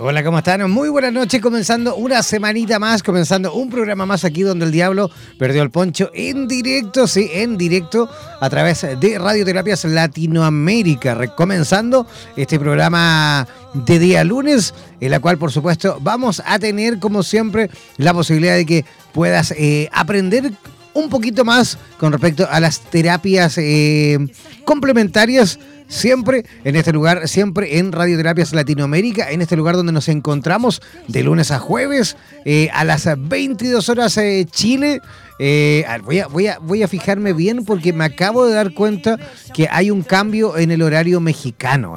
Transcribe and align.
Hola, 0.00 0.22
¿cómo 0.22 0.38
están? 0.38 0.70
Muy 0.70 0.88
buenas 0.90 1.12
noches, 1.12 1.42
comenzando 1.42 1.96
una 1.96 2.22
semanita 2.22 2.78
más, 2.78 3.02
comenzando 3.02 3.52
un 3.52 3.68
programa 3.68 4.06
más 4.06 4.24
aquí 4.24 4.42
donde 4.42 4.64
el 4.64 4.70
diablo 4.70 5.10
perdió 5.38 5.60
el 5.60 5.72
poncho 5.72 6.12
en 6.14 6.46
directo, 6.46 7.08
sí, 7.08 7.28
en 7.32 7.58
directo 7.58 8.08
a 8.40 8.48
través 8.48 8.86
de 9.00 9.18
Radioterapias 9.18 9.84
Latinoamérica, 9.86 11.34
comenzando 11.34 12.06
este 12.36 12.60
programa 12.60 13.48
de 13.74 13.98
día 13.98 14.22
lunes, 14.22 14.72
en 15.00 15.10
la 15.10 15.18
cual 15.18 15.36
por 15.36 15.50
supuesto 15.50 15.98
vamos 16.00 16.40
a 16.46 16.60
tener 16.60 17.00
como 17.00 17.24
siempre 17.24 17.68
la 17.96 18.14
posibilidad 18.14 18.54
de 18.54 18.66
que 18.66 18.84
puedas 19.12 19.50
eh, 19.50 19.88
aprender 19.92 20.52
un 20.94 21.08
poquito 21.08 21.44
más 21.44 21.76
con 21.98 22.12
respecto 22.12 22.46
a 22.48 22.60
las 22.60 22.82
terapias 22.82 23.58
eh, 23.58 24.16
complementarias 24.64 25.58
siempre 25.88 26.44
en 26.64 26.76
este 26.76 26.92
lugar, 26.92 27.26
siempre 27.26 27.78
en 27.78 27.92
Radioterapias 27.92 28.52
Latinoamérica, 28.52 29.30
en 29.30 29.42
este 29.42 29.56
lugar 29.56 29.74
donde 29.74 29.92
nos 29.92 30.08
encontramos 30.08 30.80
de 31.08 31.22
lunes 31.22 31.50
a 31.50 31.58
jueves 31.58 32.16
eh, 32.44 32.68
a 32.72 32.84
las 32.84 33.08
22 33.16 33.88
horas 33.88 34.16
eh, 34.18 34.46
Chile. 34.50 35.00
Eh, 35.40 35.84
voy, 36.04 36.20
a, 36.20 36.26
voy, 36.26 36.46
a, 36.48 36.58
voy 36.58 36.82
a 36.82 36.88
fijarme 36.88 37.32
bien 37.32 37.64
porque 37.64 37.92
me 37.92 38.04
acabo 38.04 38.46
de 38.46 38.54
dar 38.54 38.74
cuenta 38.74 39.18
que 39.54 39.68
hay 39.70 39.90
un 39.90 40.02
cambio 40.02 40.56
en 40.56 40.70
el 40.70 40.82
horario 40.82 41.20
mexicano. 41.20 41.96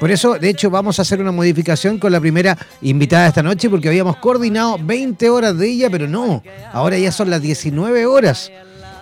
Por 0.00 0.10
eso, 0.10 0.38
de 0.38 0.48
hecho, 0.50 0.70
vamos 0.70 0.98
a 0.98 1.02
hacer 1.02 1.20
una 1.20 1.32
modificación 1.32 1.98
con 1.98 2.12
la 2.12 2.20
primera 2.20 2.58
invitada 2.82 3.28
esta 3.28 3.42
noche 3.42 3.70
porque 3.70 3.88
habíamos 3.88 4.16
coordinado 4.16 4.76
20 4.80 5.30
horas 5.30 5.56
de 5.56 5.68
ella, 5.68 5.88
pero 5.90 6.08
no, 6.08 6.42
ahora 6.72 6.98
ya 6.98 7.12
son 7.12 7.30
las 7.30 7.40
19 7.40 8.06
horas. 8.06 8.50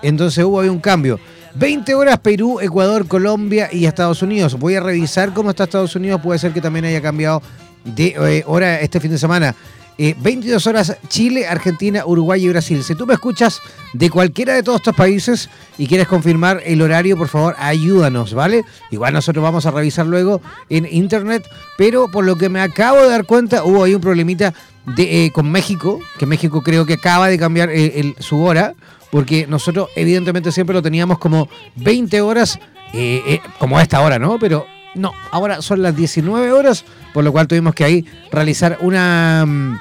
Entonces 0.02 0.44
hubo 0.44 0.60
ahí 0.60 0.68
un 0.68 0.80
cambio. 0.80 1.18
20 1.54 1.94
horas 1.94 2.18
Perú, 2.18 2.60
Ecuador, 2.60 3.06
Colombia 3.06 3.68
y 3.70 3.86
Estados 3.86 4.22
Unidos. 4.22 4.58
Voy 4.58 4.74
a 4.74 4.80
revisar 4.80 5.32
cómo 5.32 5.50
está 5.50 5.64
Estados 5.64 5.94
Unidos. 5.96 6.20
Puede 6.22 6.38
ser 6.38 6.52
que 6.52 6.60
también 6.60 6.84
haya 6.84 7.02
cambiado 7.02 7.42
de 7.84 8.14
eh, 8.18 8.44
hora 8.46 8.80
este 8.80 9.00
fin 9.00 9.10
de 9.10 9.18
semana. 9.18 9.54
22 9.98 10.66
eh, 10.66 10.68
horas 10.68 10.96
Chile, 11.08 11.46
Argentina, 11.46 12.04
Uruguay 12.06 12.44
y 12.44 12.48
Brasil. 12.48 12.82
Si 12.82 12.94
tú 12.94 13.06
me 13.06 13.14
escuchas 13.14 13.60
de 13.92 14.10
cualquiera 14.10 14.54
de 14.54 14.62
todos 14.62 14.80
estos 14.80 14.96
países 14.96 15.48
y 15.78 15.86
quieres 15.86 16.08
confirmar 16.08 16.62
el 16.64 16.82
horario, 16.82 17.16
por 17.16 17.28
favor, 17.28 17.54
ayúdanos, 17.58 18.34
¿vale? 18.34 18.64
Igual 18.90 19.14
nosotros 19.14 19.42
vamos 19.42 19.66
a 19.66 19.70
revisar 19.70 20.06
luego 20.06 20.40
en 20.68 20.86
internet, 20.90 21.44
pero 21.76 22.08
por 22.10 22.24
lo 22.24 22.36
que 22.36 22.48
me 22.48 22.60
acabo 22.60 23.02
de 23.02 23.08
dar 23.08 23.24
cuenta, 23.24 23.64
hubo 23.64 23.84
ahí 23.84 23.94
un 23.94 24.00
problemita 24.00 24.54
de, 24.96 25.26
eh, 25.26 25.30
con 25.32 25.50
México, 25.50 26.00
que 26.18 26.26
México 26.26 26.62
creo 26.62 26.86
que 26.86 26.94
acaba 26.94 27.28
de 27.28 27.38
cambiar 27.38 27.70
su 28.18 28.42
hora 28.42 28.74
porque 29.12 29.46
nosotros 29.46 29.90
evidentemente 29.94 30.50
siempre 30.50 30.72
lo 30.72 30.80
teníamos 30.80 31.18
como 31.18 31.46
20 31.76 32.22
horas, 32.22 32.58
eh, 32.94 33.22
eh, 33.26 33.40
como 33.58 33.78
esta 33.78 34.00
hora, 34.00 34.18
¿no? 34.18 34.38
Pero 34.38 34.64
no, 34.94 35.12
ahora 35.30 35.62
son 35.62 35.82
las 35.82 35.96
19 35.96 36.52
horas, 36.52 36.84
por 37.14 37.24
lo 37.24 37.32
cual 37.32 37.48
tuvimos 37.48 37.74
que 37.74 37.84
ahí 37.84 38.06
realizar 38.30 38.78
una 38.80 39.44
mm, 39.46 39.78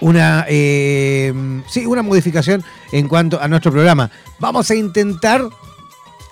una 0.00 0.44
eh, 0.48 1.32
sí, 1.68 1.86
una 1.86 2.02
modificación 2.02 2.62
en 2.92 3.08
cuanto 3.08 3.40
a 3.40 3.48
nuestro 3.48 3.72
programa. 3.72 4.10
Vamos 4.38 4.70
a 4.70 4.74
intentar 4.74 5.42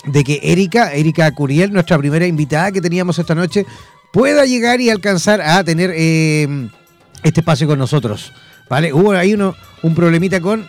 de 0.05 0.23
que 0.23 0.39
Erika, 0.41 0.93
Erika 0.93 1.31
Curiel, 1.31 1.73
nuestra 1.73 1.97
primera 1.97 2.25
invitada 2.25 2.71
que 2.71 2.81
teníamos 2.81 3.19
esta 3.19 3.35
noche, 3.35 3.65
pueda 4.11 4.45
llegar 4.45 4.79
y 4.79 4.89
alcanzar 4.89 5.41
a 5.41 5.63
tener 5.63 5.91
este 5.91 7.39
espacio 7.41 7.67
con 7.67 7.79
nosotros. 7.79 8.33
¿Vale? 8.69 8.91
Hubo 8.91 9.13
ahí 9.13 9.33
uno, 9.33 9.55
un 9.81 9.95
problemita 9.95 10.41
con 10.41 10.67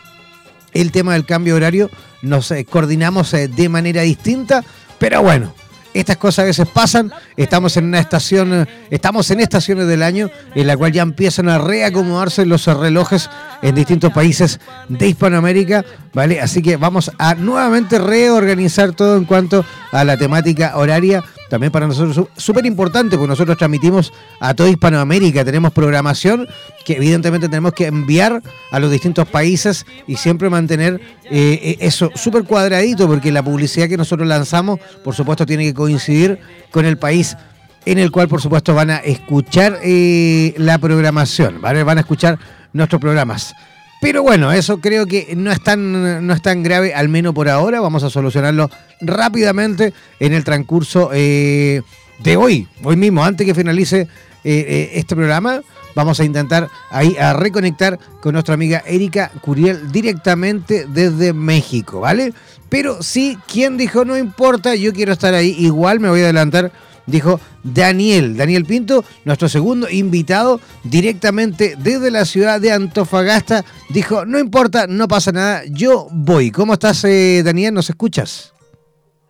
el 0.72 0.92
tema 0.92 1.14
del 1.14 1.24
cambio 1.24 1.56
horario, 1.56 1.90
nos 2.22 2.50
eh, 2.50 2.64
coordinamos 2.64 3.32
eh, 3.34 3.48
de 3.48 3.68
manera 3.68 4.02
distinta, 4.02 4.64
pero 4.98 5.22
bueno, 5.22 5.54
estas 6.00 6.16
cosas 6.16 6.44
a 6.44 6.46
veces 6.46 6.68
pasan, 6.68 7.12
estamos 7.36 7.76
en 7.76 7.86
una 7.86 7.98
estación, 7.98 8.68
estamos 8.90 9.30
en 9.30 9.40
estaciones 9.40 9.86
del 9.86 10.02
año 10.02 10.30
en 10.54 10.66
la 10.66 10.76
cual 10.76 10.92
ya 10.92 11.02
empiezan 11.02 11.48
a 11.48 11.58
reacomodarse 11.58 12.46
los 12.46 12.66
relojes 12.66 13.28
en 13.62 13.74
distintos 13.74 14.12
países 14.12 14.60
de 14.88 15.08
Hispanoamérica, 15.08 15.84
¿vale? 16.12 16.40
Así 16.40 16.62
que 16.62 16.76
vamos 16.76 17.10
a 17.18 17.34
nuevamente 17.34 17.98
reorganizar 17.98 18.92
todo 18.92 19.16
en 19.16 19.24
cuanto 19.24 19.64
a 19.92 20.04
la 20.04 20.16
temática 20.16 20.76
horaria 20.76 21.24
también 21.48 21.72
para 21.72 21.86
nosotros 21.86 22.28
súper 22.36 22.66
importante, 22.66 23.16
porque 23.16 23.28
nosotros 23.28 23.56
transmitimos 23.56 24.12
a 24.40 24.54
toda 24.54 24.68
Hispanoamérica, 24.68 25.44
tenemos 25.44 25.72
programación 25.72 26.48
que 26.84 26.94
evidentemente 26.96 27.48
tenemos 27.48 27.72
que 27.72 27.86
enviar 27.86 28.42
a 28.70 28.78
los 28.78 28.90
distintos 28.90 29.26
países 29.28 29.86
y 30.06 30.16
siempre 30.16 30.50
mantener 30.50 31.00
eh, 31.24 31.60
eh, 31.62 31.76
eso 31.80 32.10
súper 32.14 32.44
cuadradito, 32.44 33.06
porque 33.06 33.32
la 33.32 33.42
publicidad 33.42 33.88
que 33.88 33.96
nosotros 33.96 34.28
lanzamos, 34.28 34.78
por 35.02 35.14
supuesto, 35.14 35.46
tiene 35.46 35.64
que 35.64 35.74
coincidir 35.74 36.38
con 36.70 36.84
el 36.84 36.98
país 36.98 37.36
en 37.84 37.98
el 37.98 38.10
cual, 38.10 38.28
por 38.28 38.42
supuesto, 38.42 38.74
van 38.74 38.90
a 38.90 38.98
escuchar 38.98 39.78
eh, 39.82 40.54
la 40.58 40.78
programación, 40.78 41.60
¿vale? 41.60 41.82
van 41.82 41.98
a 41.98 42.02
escuchar 42.02 42.38
nuestros 42.72 43.00
programas. 43.00 43.54
Pero 44.00 44.22
bueno, 44.22 44.52
eso 44.52 44.80
creo 44.80 45.06
que 45.06 45.34
no 45.36 45.50
es 45.50 45.60
tan, 45.60 46.26
no 46.26 46.32
es 46.32 46.42
tan 46.42 46.62
grave, 46.62 46.94
al 46.94 47.08
menos 47.08 47.34
por 47.34 47.48
ahora. 47.48 47.80
Vamos 47.80 48.04
a 48.04 48.10
solucionarlo 48.10 48.70
rápidamente 49.00 49.92
en 50.20 50.32
el 50.32 50.44
transcurso 50.44 51.10
eh, 51.12 51.82
de 52.20 52.36
hoy, 52.36 52.68
hoy 52.84 52.96
mismo, 52.96 53.24
antes 53.24 53.46
que 53.46 53.54
finalice 53.54 54.02
eh, 54.02 54.08
eh, 54.44 54.90
este 54.94 55.16
programa. 55.16 55.60
Vamos 55.96 56.20
a 56.20 56.24
intentar 56.24 56.68
ahí 56.90 57.16
a 57.16 57.32
reconectar 57.32 57.98
con 58.20 58.34
nuestra 58.34 58.54
amiga 58.54 58.84
Erika 58.86 59.32
Curiel 59.40 59.90
directamente 59.90 60.86
desde 60.86 61.32
México, 61.32 62.00
¿vale? 62.00 62.32
Pero 62.68 63.02
sí, 63.02 63.36
quien 63.50 63.76
dijo 63.76 64.04
no 64.04 64.16
importa, 64.16 64.76
yo 64.76 64.92
quiero 64.92 65.12
estar 65.12 65.34
ahí, 65.34 65.56
igual 65.58 65.98
me 65.98 66.08
voy 66.08 66.20
a 66.20 66.24
adelantar 66.24 66.70
dijo 67.08 67.40
Daniel. 67.64 68.36
Daniel 68.36 68.64
Pinto, 68.64 69.04
nuestro 69.24 69.48
segundo 69.48 69.88
invitado, 69.90 70.60
directamente 70.84 71.74
desde 71.78 72.10
la 72.10 72.24
ciudad 72.24 72.60
de 72.60 72.72
Antofagasta, 72.72 73.64
dijo, 73.88 74.24
no 74.24 74.38
importa, 74.38 74.86
no 74.86 75.08
pasa 75.08 75.32
nada, 75.32 75.62
yo 75.70 76.06
voy. 76.12 76.50
¿Cómo 76.50 76.74
estás, 76.74 77.04
eh, 77.04 77.42
Daniel? 77.44 77.74
¿Nos 77.74 77.90
escuchas? 77.90 78.54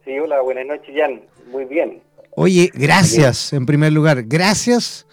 Sí, 0.04 0.18
hola, 0.18 0.40
buenas 0.42 0.66
noches, 0.66 0.94
Jan. 0.96 1.22
Muy 1.50 1.64
bien. 1.64 2.02
Oye, 2.34 2.70
gracias 2.74 3.52
en 3.52 3.66
primer 3.66 3.92
lugar. 3.92 4.22
Gracias 4.24 5.06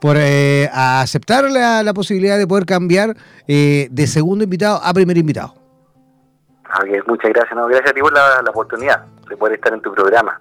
por 0.00 0.16
eh, 0.18 0.68
aceptar 0.72 1.44
la, 1.50 1.92
posibilidad 1.94 2.36
de 2.38 2.46
poder 2.46 2.66
cambiar 2.66 3.16
eh, 3.46 3.88
de 3.90 4.06
segundo 4.06 4.44
invitado 4.44 4.80
a 4.82 4.92
primer 4.92 5.16
invitado. 5.16 5.54
muchas 7.06 7.30
gracias. 7.32 7.56
No, 7.56 7.66
gracias 7.66 7.90
a 7.90 7.94
ti 7.94 8.00
por 8.00 8.12
la 8.12 8.50
oportunidad 8.50 9.06
de 9.28 9.36
poder 9.36 9.54
estar 9.54 9.72
en 9.72 9.80
tu 9.80 9.92
programa. 9.92 10.40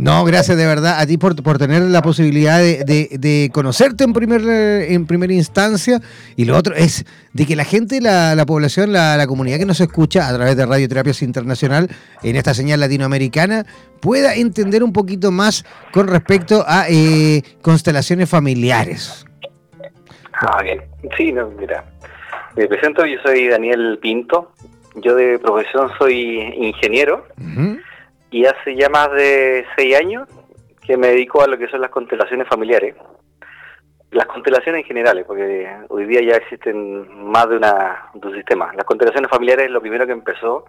No, 0.00 0.24
gracias 0.24 0.56
de 0.56 0.64
verdad 0.64 0.98
a 0.98 1.04
ti 1.04 1.18
por, 1.18 1.40
por 1.42 1.58
tener 1.58 1.82
la 1.82 2.00
posibilidad 2.00 2.58
de, 2.58 3.50
conocerte 3.52 4.04
en, 4.04 4.14
primer, 4.14 4.40
en 4.46 5.06
primera 5.06 5.34
instancia. 5.34 6.00
Y 6.36 6.46
lo 6.46 6.56
otro 6.56 6.74
es 6.74 7.04
de 7.34 7.44
que 7.44 7.54
la 7.54 7.64
gente, 7.64 8.00
la, 8.00 8.34
la 8.34 8.46
población, 8.46 8.94
la, 8.94 9.18
la, 9.18 9.26
comunidad 9.26 9.58
que 9.58 9.66
nos 9.66 9.78
escucha 9.78 10.26
a 10.26 10.34
través 10.34 10.56
de 10.56 10.64
Radioterapias 10.64 11.20
Internacional 11.20 11.90
en 12.22 12.36
esta 12.36 12.54
señal 12.54 12.80
latinoamericana 12.80 13.66
pueda 14.00 14.34
entender 14.34 14.82
un 14.82 14.94
poquito 14.94 15.32
más 15.32 15.66
con 15.92 16.08
respecto 16.08 16.64
a 16.66 16.86
eh, 16.88 17.42
constelaciones 17.60 18.26
familiares. 18.26 19.26
Ah, 20.32 20.62
bien. 20.62 20.80
Sí, 21.14 21.30
no, 21.30 21.50
mira. 21.50 21.84
Me 22.56 22.66
presento, 22.68 23.04
yo 23.04 23.18
soy 23.22 23.48
Daniel 23.48 23.98
Pinto. 24.00 24.52
Yo 24.94 25.14
de 25.14 25.38
profesión 25.38 25.90
soy 25.98 26.40
ingeniero 26.56 27.26
y 28.30 28.46
hace 28.46 28.76
ya 28.76 28.88
más 28.88 29.10
de 29.12 29.66
seis 29.76 29.96
años 29.96 30.28
que 30.86 30.96
me 30.96 31.08
dedico 31.08 31.42
a 31.42 31.46
lo 31.46 31.58
que 31.58 31.68
son 31.68 31.80
las 31.80 31.90
constelaciones 31.90 32.48
familiares. 32.48 32.94
Las 34.10 34.26
constelaciones 34.26 34.80
en 34.80 34.86
general, 34.86 35.24
porque 35.26 35.68
hoy 35.88 36.04
día 36.06 36.20
ya 36.22 36.36
existen 36.36 37.30
más 37.30 37.48
de, 37.48 37.56
una, 37.56 38.10
de 38.14 38.26
un 38.26 38.34
sistema. 38.34 38.72
Las 38.74 38.84
constelaciones 38.84 39.30
familiares 39.30 39.66
es 39.66 39.70
lo 39.70 39.80
primero 39.80 40.06
que 40.06 40.12
empezó 40.12 40.64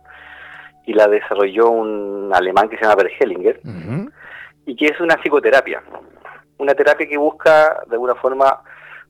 y 0.86 0.94
la 0.94 1.08
desarrolló 1.08 1.69
un 1.69 2.31
alemán 2.34 2.69
que 2.69 2.78
se 2.78 2.84
llama 2.84 2.96
Bert 2.96 3.12
Hellinger 3.19 3.62
y 4.66 4.75
que 4.75 4.86
es 4.88 5.00
una 5.00 5.16
psicoterapia. 5.18 5.81
Una 6.58 6.75
terapia 6.75 7.08
que 7.08 7.18
busca 7.18 7.81
de 7.88 7.94
alguna 7.94 8.16
forma 8.16 8.62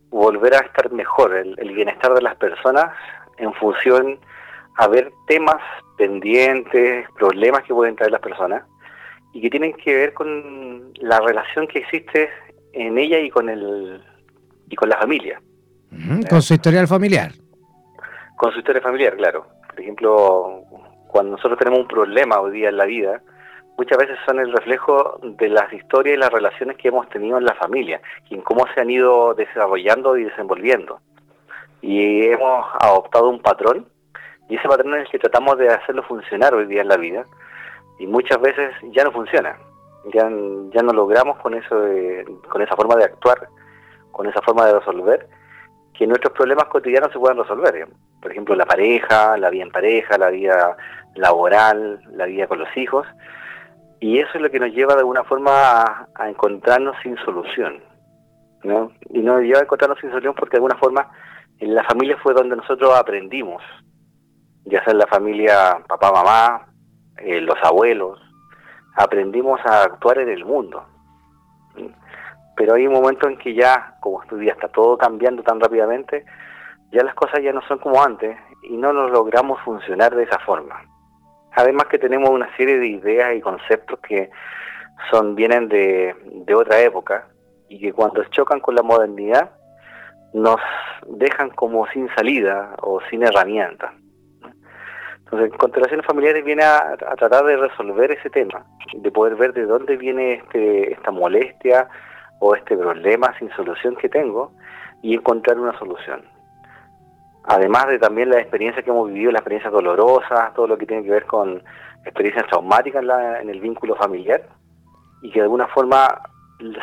volver 0.09 0.53
a 0.53 0.59
estar 0.59 0.91
mejor, 0.91 1.35
el, 1.35 1.55
el 1.57 1.73
bienestar 1.73 2.13
de 2.13 2.21
las 2.21 2.35
personas 2.35 2.85
en 3.37 3.53
función 3.53 4.19
a 4.77 4.87
ver 4.87 5.11
temas 5.27 5.61
pendientes, 6.01 7.05
problemas 7.15 7.61
que 7.61 7.75
pueden 7.75 7.95
traer 7.95 8.11
las 8.11 8.21
personas 8.21 8.63
y 9.33 9.39
que 9.39 9.51
tienen 9.51 9.71
que 9.73 9.93
ver 9.93 10.13
con 10.15 10.91
la 10.95 11.19
relación 11.19 11.67
que 11.67 11.77
existe 11.77 12.27
en 12.73 12.97
ella 12.97 13.19
y 13.19 13.29
con 13.29 13.47
el 13.49 14.01
y 14.67 14.75
con 14.75 14.89
la 14.89 14.97
familia. 14.97 15.39
Con 16.27 16.41
su 16.41 16.55
historial 16.55 16.87
familiar. 16.87 17.33
Con 18.35 18.51
su 18.51 18.59
historia 18.59 18.81
familiar, 18.81 19.15
claro. 19.15 19.45
Por 19.67 19.79
ejemplo, 19.79 20.63
cuando 21.07 21.33
nosotros 21.33 21.59
tenemos 21.59 21.81
un 21.81 21.87
problema 21.87 22.39
hoy 22.39 22.53
día 22.53 22.69
en 22.69 22.77
la 22.77 22.85
vida, 22.85 23.21
muchas 23.77 23.99
veces 23.99 24.17
son 24.25 24.39
el 24.39 24.51
reflejo 24.51 25.19
de 25.21 25.49
las 25.49 25.71
historias 25.71 26.15
y 26.15 26.19
las 26.19 26.31
relaciones 26.31 26.77
que 26.77 26.87
hemos 26.87 27.07
tenido 27.09 27.37
en 27.37 27.45
la 27.45 27.53
familia 27.53 28.01
y 28.27 28.33
en 28.33 28.41
cómo 28.41 28.65
se 28.73 28.81
han 28.81 28.89
ido 28.89 29.35
desarrollando 29.35 30.17
y 30.17 30.23
desenvolviendo. 30.23 30.99
Y 31.79 32.25
hemos 32.25 32.65
adoptado 32.79 33.29
un 33.29 33.39
patrón 33.39 33.85
y 34.51 34.57
ese 34.57 34.67
patrón 34.67 34.95
es 34.95 35.05
el 35.05 35.11
que 35.11 35.19
tratamos 35.19 35.57
de 35.57 35.69
hacerlo 35.69 36.03
funcionar 36.03 36.53
hoy 36.53 36.65
día 36.65 36.81
en 36.81 36.89
la 36.89 36.97
vida 36.97 37.25
y 37.97 38.05
muchas 38.05 38.37
veces 38.41 38.75
ya 38.91 39.05
no 39.05 39.13
funciona. 39.13 39.57
Ya, 40.13 40.29
ya 40.73 40.83
no 40.83 40.91
logramos 40.91 41.37
con 41.37 41.53
eso 41.53 41.73
con 42.49 42.61
esa 42.61 42.75
forma 42.75 42.97
de 42.97 43.05
actuar, 43.05 43.47
con 44.11 44.27
esa 44.27 44.41
forma 44.41 44.65
de 44.65 44.77
resolver, 44.77 45.25
que 45.97 46.05
nuestros 46.05 46.33
problemas 46.33 46.65
cotidianos 46.65 47.13
se 47.13 47.19
puedan 47.19 47.37
resolver. 47.37 47.87
Por 48.21 48.29
ejemplo, 48.29 48.53
la 48.53 48.65
pareja, 48.65 49.37
la 49.37 49.49
vida 49.49 49.63
en 49.63 49.71
pareja, 49.71 50.17
la 50.17 50.29
vida 50.29 50.75
laboral, 51.15 52.01
la 52.11 52.25
vida 52.25 52.47
con 52.47 52.59
los 52.59 52.75
hijos. 52.75 53.07
Y 54.01 54.19
eso 54.19 54.31
es 54.33 54.41
lo 54.41 54.49
que 54.49 54.59
nos 54.59 54.73
lleva 54.73 54.95
de 54.95 54.99
alguna 54.99 55.23
forma 55.23 55.81
a, 55.81 56.07
a 56.15 56.29
encontrarnos 56.29 56.97
sin 57.03 57.15
solución. 57.19 57.81
¿no? 58.65 58.91
Y 59.11 59.19
nos 59.19 59.43
lleva 59.43 59.59
a 59.59 59.63
encontrarnos 59.63 59.99
sin 60.01 60.09
solución 60.09 60.33
porque 60.35 60.57
de 60.57 60.57
alguna 60.57 60.75
forma 60.75 61.09
en 61.59 61.73
la 61.73 61.85
familia 61.85 62.17
fue 62.21 62.33
donde 62.33 62.57
nosotros 62.57 62.93
aprendimos 62.97 63.63
ya 64.65 64.83
sea 64.83 64.93
la 64.93 65.07
familia 65.07 65.79
papá, 65.87 66.11
mamá, 66.11 66.67
eh, 67.17 67.41
los 67.41 67.57
abuelos, 67.63 68.19
aprendimos 68.95 69.59
a 69.65 69.83
actuar 69.83 70.19
en 70.19 70.29
el 70.29 70.45
mundo. 70.45 70.83
Pero 72.55 72.75
hay 72.75 72.85
un 72.85 72.93
momento 72.93 73.27
en 73.27 73.37
que 73.37 73.53
ya, 73.53 73.95
como 74.01 74.21
este 74.21 74.37
día 74.37 74.53
está 74.53 74.67
todo 74.67 74.97
cambiando 74.97 75.43
tan 75.43 75.59
rápidamente, 75.59 76.25
ya 76.91 77.03
las 77.03 77.15
cosas 77.15 77.41
ya 77.41 77.53
no 77.53 77.61
son 77.67 77.79
como 77.79 78.03
antes 78.03 78.37
y 78.63 78.75
no 78.75 78.93
nos 78.93 79.11
logramos 79.11 79.59
funcionar 79.61 80.15
de 80.15 80.23
esa 80.23 80.39
forma. 80.39 80.81
Además 81.53 81.85
que 81.85 81.97
tenemos 81.97 82.29
una 82.29 82.55
serie 82.57 82.77
de 82.77 82.87
ideas 82.87 83.35
y 83.35 83.41
conceptos 83.41 83.99
que 83.99 84.29
son 85.09 85.35
vienen 85.35 85.67
de, 85.67 86.15
de 86.45 86.55
otra 86.55 86.79
época 86.79 87.27
y 87.67 87.79
que 87.79 87.93
cuando 87.93 88.23
chocan 88.25 88.59
con 88.59 88.75
la 88.75 88.83
modernidad 88.83 89.51
nos 90.33 90.59
dejan 91.07 91.49
como 91.49 91.87
sin 91.87 92.07
salida 92.15 92.75
o 92.81 92.99
sin 93.09 93.23
herramientas. 93.23 93.91
Entonces, 95.31 95.57
constelaciones 95.57 96.05
familiares 96.05 96.43
viene 96.43 96.63
a, 96.63 96.97
tratar 96.97 97.45
de 97.45 97.55
resolver 97.55 98.11
ese 98.11 98.29
tema, 98.29 98.65
de 98.93 99.11
poder 99.11 99.35
ver 99.35 99.53
de 99.53 99.65
dónde 99.65 99.95
viene 99.95 100.33
este, 100.33 100.91
esta 100.91 101.11
molestia 101.11 101.87
o 102.39 102.53
este 102.53 102.75
problema 102.75 103.33
sin 103.39 103.49
solución 103.51 103.95
que 103.95 104.09
tengo 104.09 104.51
y 105.01 105.13
encontrar 105.13 105.57
una 105.57 105.77
solución. 105.79 106.23
Además 107.45 107.87
de 107.87 107.97
también 107.97 108.29
la 108.29 108.41
experiencia 108.41 108.83
que 108.83 108.89
hemos 108.89 109.07
vivido, 109.07 109.31
las 109.31 109.39
experiencias 109.39 109.71
dolorosas, 109.71 110.53
todo 110.53 110.67
lo 110.67 110.77
que 110.77 110.85
tiene 110.85 111.03
que 111.03 111.11
ver 111.11 111.25
con 111.25 111.63
experiencias 112.03 112.47
traumáticas 112.47 113.01
en, 113.41 113.49
el 113.49 113.61
vínculo 113.61 113.95
familiar 113.95 114.43
y 115.21 115.31
que 115.31 115.39
de 115.39 115.43
alguna 115.43 115.67
forma 115.67 116.07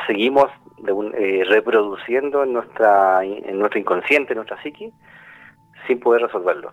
seguimos 0.06 0.46
eh, 1.14 1.44
reproduciendo 1.48 2.44
en 2.44 2.54
nuestra 2.54 3.22
en 3.24 3.58
nuestro 3.58 3.78
inconsciente, 3.78 4.32
en 4.32 4.38
nuestra 4.38 4.60
psique, 4.62 4.90
sin 5.86 6.00
poder 6.00 6.22
resolverlo. 6.22 6.72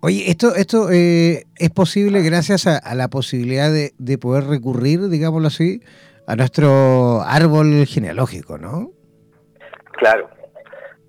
Oye, 0.00 0.30
esto, 0.30 0.54
esto 0.54 0.90
eh, 0.92 1.44
es 1.56 1.70
posible 1.70 2.22
gracias 2.22 2.66
a, 2.66 2.94
la 2.94 3.08
posibilidad 3.08 3.70
de, 3.70 4.18
poder 4.18 4.44
recurrir, 4.44 5.08
digámoslo 5.08 5.48
así, 5.48 5.80
a 6.26 6.36
nuestro 6.36 7.22
árbol 7.22 7.86
genealógico, 7.86 8.58
¿no? 8.58 8.90
Claro, 9.92 10.28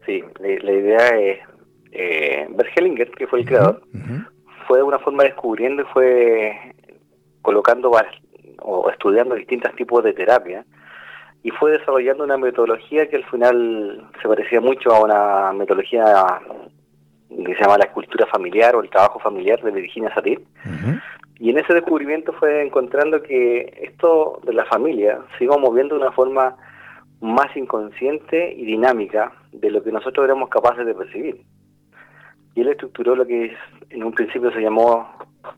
sí. 0.05 0.23
La, 0.39 0.71
idea 0.71 1.07
es, 1.19 1.39
eh, 1.91 2.47
Hellinger, 2.75 3.11
que 3.11 3.27
fue 3.27 3.41
el 3.41 3.45
creador, 3.45 3.81
fue 4.67 4.79
de 4.79 4.83
una 4.83 4.99
forma 4.99 5.23
descubriendo 5.23 5.83
y 5.83 5.85
fue 5.93 6.75
colocando 7.41 7.91
o 8.59 8.89
estudiando 8.89 9.35
distintos 9.35 9.75
tipos 9.75 10.03
de 10.03 10.13
terapia 10.13 10.65
y 11.43 11.51
fue 11.51 11.71
desarrollando 11.71 12.23
una 12.23 12.37
metodología 12.37 13.07
que 13.07 13.17
al 13.17 13.25
final 13.25 14.09
se 14.21 14.27
parecía 14.27 14.59
mucho 14.59 14.91
a 14.91 15.03
una 15.03 15.53
metodología 15.53 16.03
que 17.45 17.55
se 17.55 17.61
llama 17.61 17.77
La 17.77 17.85
escultura 17.85 18.25
familiar 18.27 18.75
o 18.75 18.81
el 18.81 18.89
trabajo 18.89 19.19
familiar 19.19 19.61
de 19.61 19.71
Virginia 19.71 20.13
Satir. 20.13 20.43
Y 21.39 21.51
en 21.51 21.59
ese 21.59 21.73
descubrimiento 21.73 22.33
fue 22.33 22.65
encontrando 22.65 23.21
que 23.21 23.73
esto 23.83 24.39
de 24.43 24.53
la 24.53 24.65
familia 24.65 25.19
se 25.37 25.43
iba 25.43 25.57
moviendo 25.57 25.95
de 25.95 26.01
una 26.01 26.11
forma 26.11 26.55
más 27.21 27.55
inconsciente 27.55 28.53
y 28.53 28.65
dinámica 28.65 29.31
de 29.51 29.71
lo 29.71 29.83
que 29.83 29.91
nosotros 29.91 30.25
éramos 30.25 30.49
capaces 30.49 30.85
de 30.85 30.95
percibir. 30.95 31.41
Y 32.55 32.61
él 32.61 32.69
estructuró 32.69 33.15
lo 33.15 33.25
que 33.25 33.55
en 33.89 34.03
un 34.03 34.13
principio 34.13 34.51
se 34.51 34.61
llamó 34.61 35.11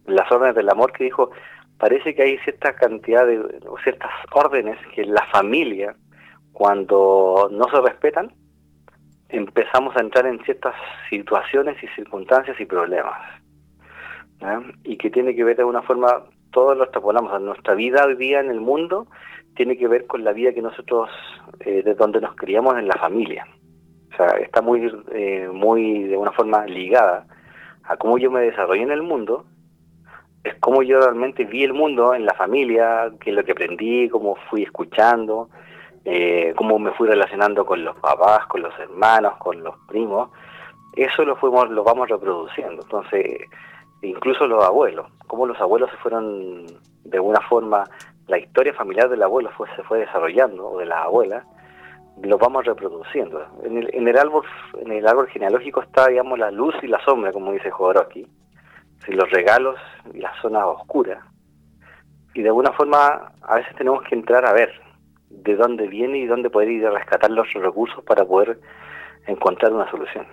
las 0.05 0.29
órdenes 0.31 0.55
del 0.55 0.69
amor, 0.69 0.91
que 0.91 1.05
dijo, 1.05 1.31
parece 1.77 2.13
que 2.13 2.23
hay 2.23 2.37
cierta 2.39 2.73
cantidad 2.75 3.25
de, 3.25 3.39
o 3.67 3.77
ciertas 3.83 4.11
órdenes 4.33 4.77
que 4.93 5.05
la 5.05 5.25
familia, 5.27 5.95
cuando 6.51 7.49
no 7.51 7.65
se 7.69 7.81
respetan, 7.81 8.33
empezamos 9.29 9.95
a 9.95 10.01
entrar 10.01 10.25
en 10.25 10.43
ciertas 10.43 10.75
situaciones 11.09 11.81
y 11.83 11.87
circunstancias 11.89 12.59
y 12.59 12.65
problemas. 12.65 13.19
Y 14.83 14.97
que 14.97 15.09
tiene 15.09 15.35
que 15.35 15.43
ver 15.43 15.57
de 15.57 15.63
alguna 15.63 15.81
forma, 15.81 16.23
todos 16.51 16.77
lo 16.77 16.83
extrapolamos, 16.83 17.39
nuestra 17.41 17.75
vida 17.75 18.05
hoy 18.05 18.33
en 18.33 18.49
el 18.49 18.61
mundo 18.61 19.07
tiene 19.55 19.77
que 19.77 19.87
ver 19.87 20.07
con 20.07 20.23
la 20.23 20.31
vida 20.31 20.53
que 20.53 20.61
nosotros, 20.61 21.09
eh, 21.59 21.83
de 21.83 21.93
donde 21.95 22.21
nos 22.21 22.35
criamos 22.35 22.77
en 22.77 22.87
la 22.87 22.95
familia. 22.95 23.45
O 24.13 24.15
sea, 24.15 24.37
está 24.37 24.61
muy, 24.61 24.89
eh, 25.11 25.49
muy 25.51 26.03
de 26.03 26.17
una 26.17 26.31
forma 26.31 26.65
ligada 26.65 27.25
a 27.83 27.97
cómo 27.97 28.17
yo 28.17 28.31
me 28.31 28.41
desarrollé 28.41 28.83
en 28.83 28.91
el 28.91 29.01
mundo, 29.01 29.45
es 30.43 30.55
cómo 30.61 30.83
yo 30.83 31.01
realmente 31.01 31.43
vi 31.43 31.63
el 31.63 31.73
mundo 31.73 32.13
en 32.13 32.25
la 32.25 32.33
familia, 32.33 33.11
qué 33.19 33.31
es 33.31 33.35
lo 33.35 33.43
que 33.43 33.51
aprendí, 33.51 34.07
cómo 34.07 34.37
fui 34.49 34.63
escuchando, 34.63 35.49
eh, 36.11 36.55
cómo 36.55 36.79
me 36.79 36.89
fui 36.93 37.07
relacionando 37.07 37.63
con 37.67 37.85
los 37.85 37.95
papás, 37.97 38.47
con 38.47 38.63
los 38.63 38.77
hermanos, 38.79 39.37
con 39.37 39.63
los 39.63 39.77
primos, 39.87 40.31
eso 40.95 41.23
lo 41.23 41.35
fuimos, 41.35 41.69
lo 41.69 41.83
vamos 41.83 42.09
reproduciendo. 42.09 42.81
Entonces, 42.81 43.43
incluso 44.01 44.47
los 44.47 44.65
abuelos, 44.65 45.05
cómo 45.27 45.45
los 45.45 45.61
abuelos 45.61 45.91
se 45.91 45.97
fueron, 45.97 46.65
de 47.03 47.17
alguna 47.17 47.41
forma, 47.41 47.83
la 48.25 48.39
historia 48.39 48.73
familiar 48.73 49.07
del 49.07 49.21
abuelo 49.21 49.51
fue, 49.55 49.67
se 49.75 49.83
fue 49.83 49.99
desarrollando, 49.99 50.67
o 50.67 50.79
de 50.79 50.87
la 50.87 51.03
abuela, 51.03 51.45
lo 52.23 52.39
vamos 52.39 52.65
reproduciendo. 52.65 53.45
En 53.63 53.77
el, 53.77 53.93
en 53.93 54.07
el 54.07 54.17
árbol, 54.17 54.43
en 54.83 54.91
el 54.91 55.07
árbol 55.07 55.27
genealógico 55.27 55.83
está, 55.83 56.07
digamos, 56.07 56.39
la 56.39 56.49
luz 56.49 56.73
y 56.81 56.87
la 56.87 56.99
sombra, 57.05 57.31
como 57.31 57.51
dice 57.51 57.69
Jodorowsky, 57.69 58.25
si 59.05 59.11
los 59.11 59.29
regalos 59.29 59.75
y 60.11 60.17
las 60.17 60.35
zonas 60.41 60.63
oscuras. 60.65 61.23
y 62.33 62.41
de 62.41 62.49
alguna 62.49 62.71
forma 62.71 63.31
a 63.43 63.55
veces 63.57 63.75
tenemos 63.75 64.01
que 64.03 64.15
entrar 64.15 64.43
a 64.47 64.53
ver 64.53 64.88
de 65.29 65.55
dónde 65.55 65.87
viene 65.87 66.19
y 66.19 66.25
dónde 66.25 66.49
poder 66.49 66.69
ir 66.69 66.85
a 66.85 66.91
rescatar 66.91 67.31
los 67.31 67.51
recursos 67.53 68.03
para 68.03 68.25
poder 68.25 68.59
encontrar 69.27 69.73
una 69.73 69.89
solución. 69.89 70.25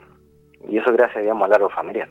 Y 0.68 0.78
eso 0.78 0.92
gracias, 0.92 1.22
digamos, 1.22 1.46
al 1.46 1.54
árbol 1.54 1.70
familiar. 1.72 2.08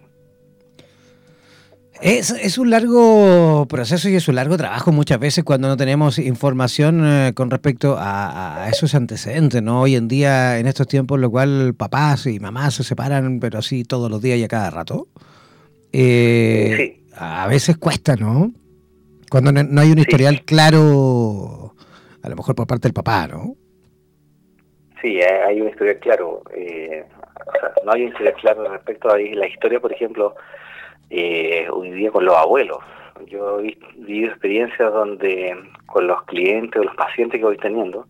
Es, 2.02 2.30
es, 2.32 2.58
un 2.58 2.70
largo 2.70 3.66
proceso 3.70 4.10
y 4.10 4.16
es 4.16 4.28
un 4.28 4.36
largo 4.36 4.58
trabajo 4.58 4.92
muchas 4.92 5.18
veces 5.18 5.46
cuando 5.46 5.70
no 5.70 5.78
tenemos 5.78 6.20
información 6.20 7.02
eh, 7.06 7.32
con 7.34 7.50
respecto 7.50 7.96
a, 7.98 8.68
esos 8.70 8.96
antecedentes, 8.96 9.64
¿no? 9.64 9.82
Hoy 9.82 9.96
en 9.96 10.10
día, 10.10 10.60
en 10.60 10.68
estos 10.68 10.88
tiempos, 10.88 11.20
lo 11.22 11.32
cual 11.32 11.74
papás 11.74 12.28
y 12.28 12.40
mamás 12.40 12.76
se 12.76 12.84
separan, 12.84 13.40
pero 13.40 13.60
así 13.60 13.86
todos 13.86 14.12
los 14.12 14.22
días 14.22 14.38
y 14.38 14.44
a 14.44 14.48
cada 14.50 14.70
rato. 14.72 15.08
Eh, 15.94 17.00
a 17.16 17.48
veces 17.48 17.78
cuesta, 17.78 18.18
¿no? 18.18 18.52
Cuando 19.30 19.54
no, 19.54 19.82
hay 19.82 19.92
un 19.92 20.00
historial 20.00 20.44
claro, 20.44 21.75
a 22.26 22.30
lo 22.30 22.36
mejor 22.36 22.56
por 22.56 22.66
parte 22.66 22.88
del 22.88 22.94
papá, 22.94 23.28
¿no? 23.28 23.56
Sí, 25.02 25.22
hay 25.22 25.62
un 25.62 25.70
historial 25.70 26.00
claro. 26.00 26.42
Eh, 26.56 27.06
no 27.86 27.92
hay 27.92 28.04
un 28.04 28.08
historial 28.10 28.34
claro 28.42 28.68
respecto 28.72 29.10
a 29.10 29.18
la 29.20 29.48
historia, 29.48 29.80
por 29.80 29.94
ejemplo 29.94 30.36
eh, 31.12 31.68
hoy 31.72 31.92
día 31.92 32.10
con 32.12 32.26
los 32.26 32.36
abuelos. 32.36 32.80
Yo 33.28 33.60
he 33.60 33.78
vivido 33.96 34.32
experiencias 34.32 34.92
donde 34.92 35.56
con 35.86 36.08
los 36.08 36.24
clientes 36.24 36.82
o 36.82 36.84
los 36.84 36.96
pacientes 36.96 37.40
que 37.40 37.46
voy 37.46 37.58
teniendo, 37.58 38.08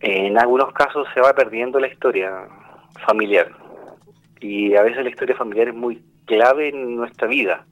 en 0.00 0.38
algunos 0.38 0.72
casos 0.72 1.08
se 1.14 1.20
va 1.20 1.32
perdiendo 1.32 1.80
la 1.80 1.88
historia 1.88 2.46
familiar. 3.06 3.50
Y 4.40 4.76
a 4.76 4.82
veces 4.82 5.02
la 5.02 5.10
historia 5.10 5.34
familiar 5.34 5.68
es 5.68 5.74
muy 5.74 6.02
clave 6.26 6.68
en 6.68 6.96
nuestra 6.96 7.26
vida, 7.26 7.64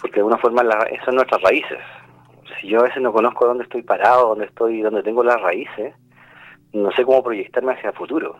porque 0.00 0.14
de 0.14 0.20
alguna 0.20 0.38
forma 0.38 0.62
la, 0.62 0.88
son 1.04 1.16
nuestras 1.16 1.42
raíces. 1.42 1.80
Si 2.60 2.68
yo 2.68 2.80
a 2.80 2.84
veces 2.84 3.02
no 3.02 3.12
conozco 3.12 3.46
dónde 3.46 3.64
estoy 3.64 3.82
parado, 3.82 4.28
dónde 4.28 4.46
estoy, 4.46 4.80
dónde 4.80 5.02
tengo 5.02 5.22
las 5.22 5.40
raíces, 5.40 5.94
no 6.72 6.90
sé 6.92 7.04
cómo 7.04 7.22
proyectarme 7.22 7.72
hacia 7.72 7.90
el 7.90 7.96
futuro. 7.96 8.36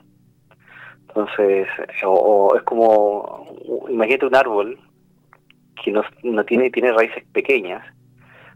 Entonces, 1.08 1.68
o, 2.04 2.54
es 2.56 2.62
como, 2.62 3.46
imagínate 3.88 4.26
un 4.26 4.34
árbol 4.34 4.78
que 5.84 5.90
no, 5.90 6.02
no 6.22 6.44
tiene, 6.44 6.70
tiene 6.70 6.92
raíces 6.92 7.24
pequeñas, 7.32 7.84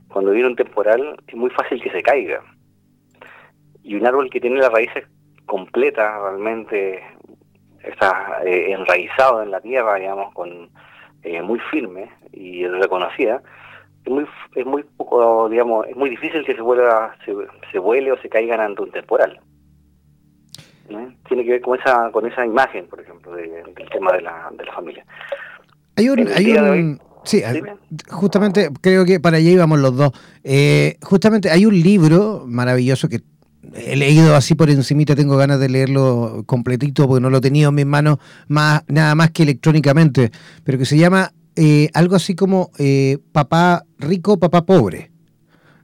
cuando 0.08 0.30
viene 0.30 0.48
un 0.48 0.56
temporal 0.56 1.16
es 1.26 1.34
muy 1.34 1.50
fácil 1.50 1.82
que 1.82 1.90
se 1.90 2.02
caiga. 2.02 2.42
Y 3.82 3.94
un 3.94 4.06
árbol 4.06 4.30
que 4.30 4.40
tiene 4.40 4.58
las 4.58 4.72
raíces 4.72 5.06
completas, 5.44 6.20
realmente 6.22 7.02
está 7.82 8.40
eh, 8.44 8.72
enraizado 8.72 9.42
en 9.42 9.50
la 9.50 9.60
tierra, 9.60 9.96
digamos, 9.96 10.32
con 10.32 10.70
eh, 11.22 11.42
muy 11.42 11.58
firme 11.70 12.10
y 12.32 12.66
reconocida, 12.66 13.42
es 14.06 14.12
muy, 14.12 14.24
es 14.54 14.64
muy 14.64 14.84
poco, 14.96 15.48
digamos, 15.48 15.86
es 15.88 15.96
muy 15.96 16.10
difícil 16.10 16.44
que 16.44 16.54
se 16.54 16.60
vuelva, 16.62 17.14
se, 17.24 17.34
se 17.72 17.78
vuele 17.78 18.12
o 18.12 18.18
se 18.18 18.28
caigan 18.28 18.60
ante 18.60 18.82
un 18.82 18.90
temporal. 18.92 19.40
Tiene 21.28 21.44
que 21.44 21.50
ver 21.50 21.60
con 21.60 21.78
esa, 21.78 22.10
con 22.12 22.24
esa 22.26 22.46
imagen, 22.46 22.86
por 22.86 23.00
ejemplo, 23.00 23.34
del 23.34 23.74
tema 23.90 24.12
de 24.12 24.22
la, 24.22 24.50
de 24.56 24.64
la 24.64 24.72
familia. 24.72 25.04
Hay 25.96 26.08
un... 26.08 26.28
Hay 26.28 26.98
sí, 27.24 27.42
justamente 28.08 28.70
creo 28.80 29.04
que 29.04 29.18
para 29.18 29.38
allá 29.38 29.50
íbamos 29.50 29.80
los 29.80 29.96
dos. 29.96 30.12
Eh, 30.44 30.96
justamente 31.02 31.50
hay 31.50 31.66
un 31.66 31.74
libro 31.74 32.44
maravilloso 32.46 33.08
que 33.08 33.22
he 33.74 33.96
leído 33.96 34.36
así 34.36 34.54
por 34.54 34.70
encimita, 34.70 35.16
tengo 35.16 35.36
ganas 35.36 35.58
de 35.58 35.68
leerlo 35.68 36.44
completito 36.46 37.08
porque 37.08 37.20
no 37.20 37.30
lo 37.30 37.38
he 37.38 37.40
tenido 37.40 37.70
en 37.70 37.74
mis 37.74 37.86
manos 37.86 38.18
más, 38.46 38.84
nada 38.86 39.16
más 39.16 39.32
que 39.32 39.42
electrónicamente, 39.42 40.30
pero 40.62 40.78
que 40.78 40.84
se 40.84 40.96
llama 40.96 41.32
eh, 41.56 41.88
algo 41.94 42.16
así 42.16 42.34
como 42.34 42.70
eh, 42.78 43.18
Papá 43.32 43.84
Rico, 43.98 44.38
Papá 44.38 44.66
Pobre. 44.66 45.10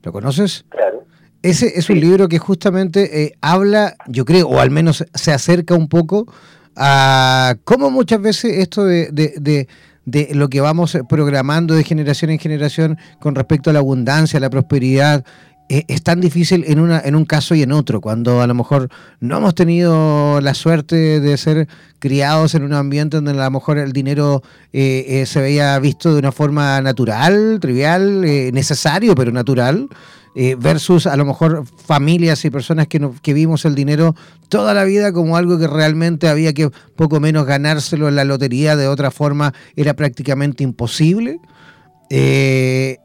¿Lo 0.02 0.12
conoces? 0.12 0.64
Claro. 0.69 1.05
Ese 1.43 1.79
es 1.79 1.91
un 1.91 1.99
libro 1.99 2.29
que 2.29 2.38
justamente 2.38 3.25
eh, 3.25 3.33
habla, 3.41 3.97
yo 4.07 4.25
creo, 4.25 4.49
o 4.49 4.61
al 4.61 4.71
menos 4.71 5.05
se 5.14 5.33
acerca 5.33 5.75
un 5.75 5.88
poco 5.88 6.33
a 6.76 7.57
cómo 7.64 7.91
muchas 7.91 8.21
veces 8.21 8.59
esto 8.59 8.85
de, 8.85 9.11
de, 9.11 9.67
de, 10.05 10.29
lo 10.35 10.49
que 10.49 10.61
vamos 10.61 10.97
programando 11.09 11.75
de 11.75 11.85
generación 11.85 12.31
en 12.31 12.38
generación 12.38 12.99
con 13.19 13.35
respecto 13.35 13.71
a 13.71 13.73
la 13.73 13.81
abundancia, 13.81 14.37
a 14.37 14.41
la 14.41 14.50
prosperidad, 14.50 15.25
eh, 15.73 15.85
es 15.88 16.02
tan 16.02 16.21
difícil 16.21 16.64
en, 16.67 16.81
una, 16.81 17.00
en 17.00 17.14
un 17.14 17.25
caso 17.25 17.55
y 17.55 17.62
en 17.62 17.73
otro, 17.73 18.00
cuando 18.00 18.43
a 18.43 18.47
lo 18.47 18.55
mejor 18.55 18.88
no 19.21 19.38
hemos 19.38 19.55
tenido 19.55 20.41
la 20.41 20.55
suerte 20.55 21.21
de 21.21 21.37
ser 21.38 21.67
criados 21.99 22.55
en 22.55 22.62
un 22.64 22.75
ambiente 22.75 23.17
donde 23.17 23.31
a 23.31 23.45
lo 23.45 23.50
mejor 23.50 23.79
el 23.79 23.93
dinero 23.93 24.43
eh, 24.73 25.25
se 25.26 25.41
veía 25.41 25.79
visto 25.79 26.12
de 26.12 26.19
una 26.19 26.33
forma 26.33 26.81
natural, 26.83 27.59
trivial, 27.61 28.21
necesario, 28.52 29.14
pero 29.14 29.33
natural. 29.33 29.88
Eh, 30.35 30.57
versus 30.59 31.07
a 31.07 31.14
lo 31.17 31.26
mejor 31.26 31.67
familias 31.67 32.43
y 32.47 32.50
personas 32.50 32.87
que, 32.87 33.07
que 33.21 33.35
vimos 33.35 33.67
el 33.67 33.75
dinero 33.75 34.14
toda 34.49 34.73
la 34.73 34.85
vida 34.85 35.12
como 35.12 35.37
algo 35.37 35.59
que 35.59 35.67
realmente 35.67 36.26
había 36.26 36.55
que 36.55 36.71
poco 36.97 37.21
menos 37.21 37.45
ganárselo 37.45 38.09
en 38.09 38.17
la 38.17 38.25
lotería, 38.25 38.75
de 38.75 38.88
otra 38.88 39.11
forma 39.11 39.52
era 39.76 39.95
prácticamente 39.95 40.64
imposible. 40.64 41.38
Eh, 42.09 42.99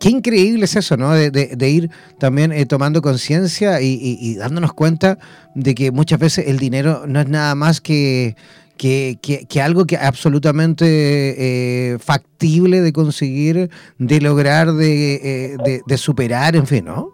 qué 0.00 0.08
increíble 0.08 0.64
es 0.64 0.76
eso, 0.76 0.96
¿no? 0.96 1.12
De, 1.12 1.68
ir 1.68 1.90
también 2.18 2.52
eh, 2.52 2.66
tomando 2.66 3.02
conciencia 3.02 3.80
y, 3.80 4.36
dándonos 4.36 4.72
cuenta 4.72 5.18
de 5.54 5.74
que 5.74 5.90
muchas 5.90 6.18
veces 6.18 6.48
el 6.48 6.58
dinero 6.58 7.04
no 7.06 7.20
es 7.20 7.28
nada 7.28 7.54
más 7.54 7.80
que, 7.80 8.34
que, 8.76 9.60
algo 9.62 9.86
que 9.86 9.96
absolutamente 9.96 10.84
eh, 10.86 11.98
factible 11.98 12.80
de 12.80 12.92
conseguir, 12.92 13.70
de 13.98 14.20
lograr, 14.20 14.72
de, 14.72 15.14
eh, 15.54 15.56
de, 15.86 15.96
superar, 15.98 16.56
en 16.56 16.66
fin, 16.66 16.84
¿no? 16.84 17.12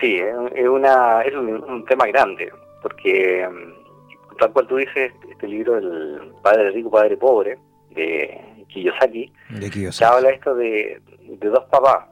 Sí, 0.00 0.16
es, 0.16 0.34
es 0.54 0.68
un, 0.68 1.84
tema 1.86 2.06
grande, 2.06 2.50
porque 2.82 3.46
mm, 3.48 4.36
tal 4.38 4.52
cual 4.52 4.66
tú 4.66 4.76
dices, 4.76 5.12
este 5.30 5.48
libro 5.48 5.74
del 5.74 6.32
Padre 6.42 6.70
Rico, 6.70 6.90
Padre 6.90 7.16
Pobre, 7.16 7.58
de 7.90 8.59
Kiyosaki, 8.72 9.32
de 9.50 9.70
Kiyosaki. 9.70 10.04
habla 10.04 10.30
esto 10.30 10.54
de, 10.54 11.00
de 11.22 11.48
dos 11.48 11.64
papás, 11.70 12.06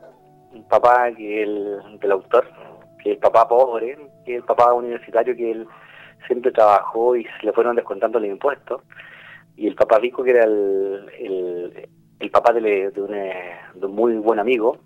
un 0.53 0.67
papá 0.69 1.11
que 1.13 1.43
el 1.43 1.99
del 2.01 2.13
autor, 2.13 2.49
que 3.03 3.11
es 3.11 3.17
el 3.17 3.19
papá 3.19 3.49
pobre, 3.49 3.97
que 4.25 4.35
es 4.35 4.39
el 4.39 4.45
papá 4.45 4.73
universitario 4.73 5.37
que 5.37 5.51
él 5.51 5.69
siempre 6.27 6.53
trabajó 6.53 7.17
y 7.17 7.25
se 7.25 7.47
le 7.47 7.53
fueron 7.53 7.77
descontando 7.77 8.19
los 8.19 8.29
impuestos. 8.29 8.83
Y 9.57 9.67
el 9.67 9.75
papá 9.75 9.99
rico, 9.99 10.23
que 10.23 10.31
era 10.31 10.45
el, 10.45 11.89
el, 12.21 12.31
papá 12.31 12.53
de, 12.53 12.91
de, 12.91 13.01
un, 13.01 13.93
muy 13.95 14.15
buen 14.17 14.39
amigo, 14.39 14.79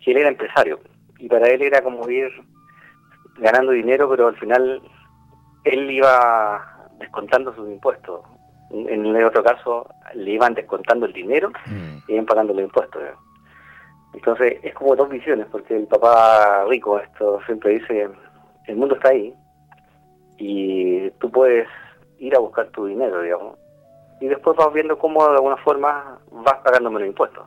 que 0.00 0.12
él 0.12 0.18
era 0.18 0.28
empresario. 0.28 0.78
Y 1.18 1.28
para 1.28 1.48
él 1.48 1.62
era 1.62 1.82
como 1.82 2.08
ir 2.08 2.30
ganando 3.38 3.72
dinero, 3.72 4.08
pero 4.08 4.28
al 4.28 4.36
final 4.36 4.80
él 5.64 5.90
iba 5.90 6.88
descontando 6.98 7.54
sus 7.54 7.68
impuestos. 7.68 8.20
En 8.74 9.06
el 9.06 9.24
otro 9.24 9.44
caso, 9.44 9.86
le 10.14 10.32
iban 10.32 10.54
descontando 10.54 11.06
el 11.06 11.12
dinero 11.12 11.50
mm. 11.66 11.98
y 12.08 12.12
iban 12.12 12.26
pagando 12.26 12.52
los 12.52 12.64
impuestos. 12.64 13.02
Entonces, 14.12 14.58
es 14.62 14.74
como 14.74 14.96
dos 14.96 15.08
visiones, 15.08 15.46
porque 15.50 15.76
el 15.76 15.86
papá 15.86 16.64
rico, 16.68 16.98
esto 16.98 17.40
siempre 17.46 17.78
dice, 17.78 18.08
el 18.66 18.76
mundo 18.76 18.94
está 18.96 19.10
ahí, 19.10 19.34
y 20.38 21.10
tú 21.12 21.30
puedes 21.30 21.68
ir 22.18 22.34
a 22.34 22.38
buscar 22.40 22.68
tu 22.68 22.86
dinero, 22.86 23.22
digamos, 23.22 23.58
y 24.20 24.28
después 24.28 24.56
vas 24.56 24.72
viendo 24.72 24.98
cómo 24.98 25.26
de 25.28 25.34
alguna 25.34 25.56
forma 25.58 26.18
vas 26.30 26.58
pagando 26.64 26.90
menos 26.90 27.08
impuestos. 27.08 27.46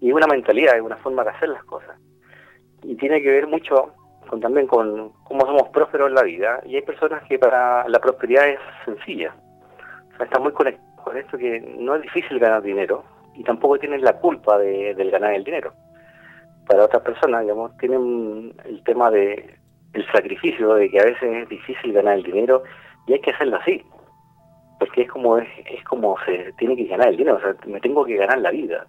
Y 0.00 0.08
es 0.08 0.14
una 0.14 0.26
mentalidad, 0.26 0.76
es 0.76 0.82
una 0.82 0.96
forma 0.96 1.22
de 1.24 1.30
hacer 1.30 1.48
las 1.48 1.64
cosas. 1.64 1.96
Y 2.82 2.96
tiene 2.96 3.22
que 3.22 3.30
ver 3.30 3.46
mucho 3.46 3.94
con, 4.28 4.40
también 4.40 4.66
con 4.66 5.12
cómo 5.24 5.46
somos 5.46 5.68
prósperos 5.68 6.08
en 6.08 6.14
la 6.14 6.22
vida. 6.24 6.60
Y 6.66 6.74
hay 6.74 6.82
personas 6.82 7.22
que 7.28 7.38
para 7.38 7.88
la 7.88 8.00
prosperidad 8.00 8.48
es 8.48 8.58
sencilla. 8.84 9.34
Están 10.22 10.42
muy 10.42 10.52
conectados 10.52 11.00
con 11.02 11.16
esto 11.16 11.36
que 11.36 11.60
no 11.78 11.96
es 11.96 12.02
difícil 12.02 12.38
ganar 12.38 12.62
dinero 12.62 13.04
y 13.34 13.42
tampoco 13.44 13.78
tienen 13.78 14.02
la 14.02 14.18
culpa 14.18 14.58
de, 14.58 14.94
del 14.94 15.10
ganar 15.10 15.34
el 15.34 15.44
dinero. 15.44 15.72
Para 16.66 16.84
otras 16.84 17.02
personas, 17.02 17.42
digamos, 17.42 17.76
tienen 17.78 18.54
el 18.64 18.82
tema 18.84 19.10
de 19.10 19.58
el 19.92 20.06
sacrificio 20.10 20.74
de 20.74 20.90
que 20.90 21.00
a 21.00 21.04
veces 21.04 21.22
es 21.22 21.48
difícil 21.48 21.92
ganar 21.92 22.16
el 22.16 22.22
dinero 22.22 22.62
y 23.06 23.14
hay 23.14 23.20
que 23.20 23.30
hacerlo 23.30 23.56
así 23.56 23.84
porque 24.78 25.02
es 25.02 25.10
como 25.10 25.38
es, 25.38 25.48
como 25.88 26.16
se 26.24 26.52
tiene 26.58 26.76
que 26.76 26.86
ganar 26.86 27.08
el 27.08 27.16
dinero 27.16 27.36
o 27.36 27.40
sea 27.40 27.54
me 27.66 27.80
tengo 27.80 28.04
que 28.04 28.16
ganar 28.16 28.38
la 28.38 28.50
vida 28.50 28.86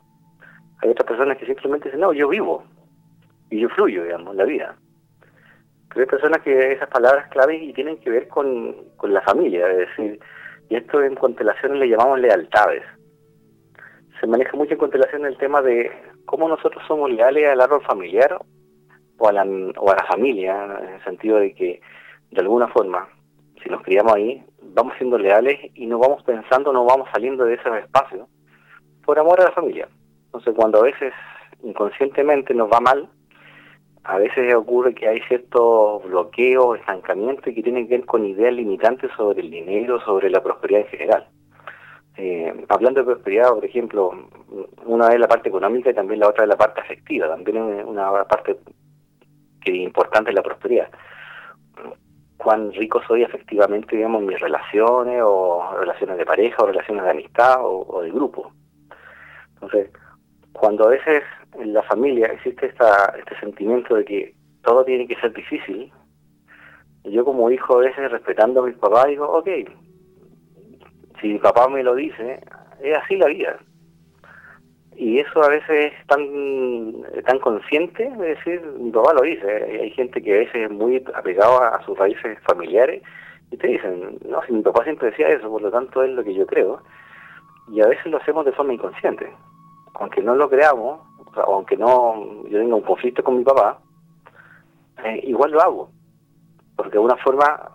hay 0.81 0.89
otras 0.89 1.07
personas 1.07 1.37
que 1.37 1.45
simplemente 1.45 1.89
dicen 1.89 2.01
no 2.01 2.13
yo 2.13 2.29
vivo 2.29 2.63
y 3.49 3.59
yo 3.59 3.69
fluyo 3.69 4.03
digamos 4.03 4.35
la 4.35 4.45
vida 4.45 4.75
pero 5.89 6.01
hay 6.01 6.07
personas 6.07 6.41
que 6.41 6.71
esas 6.71 6.89
palabras 6.89 7.27
claves 7.29 7.61
y 7.61 7.73
tienen 7.73 7.97
que 7.97 8.09
ver 8.09 8.27
con, 8.27 8.75
con 8.95 9.13
la 9.13 9.21
familia 9.21 9.67
es 9.69 9.77
decir 9.89 10.19
y 10.73 10.75
esto 10.75 11.03
en 11.03 11.13
constelaciones 11.15 11.77
le 11.77 11.89
llamamos 11.89 12.19
lealtades 12.19 12.83
se 14.23 14.27
maneja 14.27 14.55
mucho 14.55 14.71
en 14.71 14.79
constelación 14.79 15.25
el 15.25 15.37
tema 15.37 15.61
de 15.61 15.91
cómo 16.23 16.47
nosotros 16.47 16.81
somos 16.87 17.11
leales 17.11 17.45
al 17.45 17.59
árbol 17.59 17.83
familiar 17.83 18.39
o 19.17 19.27
a, 19.27 19.33
la, 19.33 19.43
o 19.43 19.91
a 19.91 19.95
la 19.95 20.05
familia, 20.05 20.63
en 20.79 20.93
el 20.93 21.03
sentido 21.03 21.39
de 21.39 21.53
que, 21.53 21.81
de 22.31 22.41
alguna 22.41 22.69
forma, 22.69 23.09
si 23.61 23.69
nos 23.69 23.81
criamos 23.83 24.13
ahí, 24.13 24.41
vamos 24.61 24.93
siendo 24.97 25.17
leales 25.17 25.59
y 25.73 25.87
no 25.87 25.99
vamos 25.99 26.23
pensando, 26.23 26.71
no 26.71 26.85
vamos 26.85 27.09
saliendo 27.13 27.43
de 27.43 27.55
ese 27.55 27.67
espacio 27.79 28.29
por 29.03 29.19
amor 29.19 29.41
a 29.41 29.45
la 29.45 29.51
familia. 29.51 29.89
Entonces, 30.27 30.53
cuando 30.55 30.79
a 30.79 30.83
veces 30.83 31.11
inconscientemente 31.61 32.53
nos 32.53 32.71
va 32.71 32.79
mal, 32.79 33.09
a 34.03 34.17
veces 34.17 34.53
ocurre 34.53 34.93
que 34.93 35.07
hay 35.07 35.21
ciertos 35.21 36.03
bloqueos, 36.03 36.79
estancamientos 36.79 37.53
que 37.53 37.63
tienen 37.63 37.87
que 37.87 37.97
ver 37.97 38.05
con 38.05 38.25
ideas 38.25 38.53
limitantes 38.53 39.09
sobre 39.15 39.41
el 39.41 39.49
dinero, 39.49 40.01
sobre 40.01 40.29
la 40.29 40.43
prosperidad 40.43 40.81
en 40.81 40.87
general. 40.87 41.27
Eh, 42.17 42.65
hablando 42.69 42.99
de 42.99 43.05
prosperidad, 43.05 43.53
por 43.53 43.65
ejemplo, 43.65 44.11
una 44.85 45.07
es 45.07 45.19
la 45.19 45.27
parte 45.27 45.49
económica 45.49 45.89
y 45.89 45.93
también 45.93 46.19
la 46.19 46.27
otra 46.27 46.43
es 46.43 46.49
la 46.49 46.57
parte 46.57 46.81
afectiva, 46.81 47.27
también 47.27 47.79
es 47.79 47.85
una 47.85 48.23
parte 48.25 48.57
que 49.61 49.71
importante 49.71 50.29
es 50.29 50.35
la 50.35 50.43
prosperidad. 50.43 50.89
Cuán 52.37 52.73
rico 52.73 53.01
soy 53.07 53.23
efectivamente, 53.23 53.95
digamos, 53.95 54.21
en 54.21 54.27
mis 54.27 54.39
relaciones, 54.39 55.21
o 55.23 55.75
relaciones 55.79 56.17
de 56.17 56.25
pareja, 56.25 56.61
o 56.61 56.67
relaciones 56.67 57.05
de 57.05 57.09
amistad, 57.09 57.55
o, 57.61 58.01
de 58.01 58.11
grupo. 58.11 58.51
Entonces, 59.53 59.89
cuando 60.51 60.85
a 60.85 60.89
veces 60.89 61.23
en 61.59 61.73
la 61.73 61.83
familia 61.83 62.27
existe 62.27 62.67
esta, 62.67 63.13
este 63.17 63.39
sentimiento 63.39 63.95
de 63.95 64.05
que 64.05 64.35
todo 64.63 64.83
tiene 64.85 65.07
que 65.07 65.15
ser 65.15 65.33
difícil, 65.33 65.91
yo 67.03 67.25
como 67.25 67.51
hijo 67.51 67.77
a 67.77 67.81
veces 67.81 68.11
respetando 68.11 68.61
a 68.61 68.67
mis 68.67 68.77
papás 68.77 69.07
digo, 69.07 69.27
ok, 69.27 69.49
si 71.19 71.27
mi 71.27 71.39
papá 71.39 71.67
me 71.67 71.83
lo 71.83 71.95
dice, 71.95 72.41
es 72.81 72.97
así 72.97 73.15
la 73.17 73.27
vida. 73.27 73.59
Y 74.95 75.19
eso 75.19 75.43
a 75.43 75.49
veces 75.49 75.91
es 75.91 76.07
tan, 76.07 77.01
tan 77.25 77.39
consciente, 77.39 78.05
es 78.05 78.17
decir, 78.17 78.61
mi 78.79 78.91
papá 78.91 79.13
lo 79.13 79.21
dice, 79.21 79.79
hay 79.81 79.89
gente 79.91 80.21
que 80.21 80.33
a 80.33 80.39
veces 80.39 80.55
es 80.55 80.71
muy 80.71 81.03
apegado 81.15 81.61
a, 81.61 81.83
sus 81.83 81.97
raíces 81.97 82.37
familiares 82.47 83.01
y 83.51 83.57
te 83.57 83.67
dicen, 83.67 84.19
no, 84.27 84.41
si 84.43 84.53
mi 84.53 84.61
papá 84.61 84.83
siempre 84.83 85.09
decía 85.09 85.29
eso, 85.29 85.49
por 85.49 85.61
lo 85.61 85.71
tanto 85.71 86.03
es 86.03 86.11
lo 86.11 86.23
que 86.23 86.33
yo 86.33 86.45
creo. 86.45 86.81
Y 87.69 87.81
a 87.81 87.87
veces 87.87 88.05
lo 88.07 88.17
hacemos 88.17 88.45
de 88.45 88.51
forma 88.51 88.73
inconsciente. 88.73 89.31
Aunque 89.95 90.21
no 90.21 90.35
lo 90.35 90.49
creamos, 90.49 91.01
aunque 91.35 91.77
no 91.77 92.43
yo 92.49 92.59
tenga 92.59 92.75
un 92.75 92.81
conflicto 92.81 93.23
con 93.23 93.37
mi 93.37 93.43
papá, 93.43 93.79
eh, 95.03 95.21
igual 95.23 95.51
lo 95.51 95.61
hago. 95.61 95.89
Porque 96.75 96.91
de 96.91 96.97
alguna 96.97 97.17
forma 97.17 97.73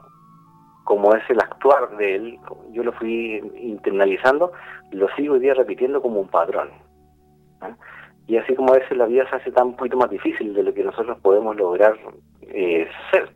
como 0.88 1.14
es 1.14 1.22
el 1.28 1.38
actuar 1.38 1.98
de 1.98 2.14
él, 2.14 2.38
yo 2.70 2.82
lo 2.82 2.92
fui 2.92 3.42
internalizando, 3.60 4.52
lo 4.90 5.06
sigo 5.16 5.34
hoy 5.34 5.40
día 5.40 5.52
repitiendo 5.52 6.00
como 6.00 6.18
un 6.18 6.28
padrón. 6.28 6.70
Y 8.26 8.38
así 8.38 8.54
como 8.54 8.72
a 8.72 8.78
veces 8.78 8.96
la 8.96 9.04
vida 9.04 9.28
se 9.28 9.36
hace 9.36 9.52
tan 9.52 9.74
poquito 9.76 9.98
más 9.98 10.08
difícil 10.08 10.54
de 10.54 10.62
lo 10.62 10.72
que 10.72 10.82
nosotros 10.82 11.18
podemos 11.20 11.56
lograr 11.56 11.94
eh, 12.40 12.88
ser. 13.10 13.28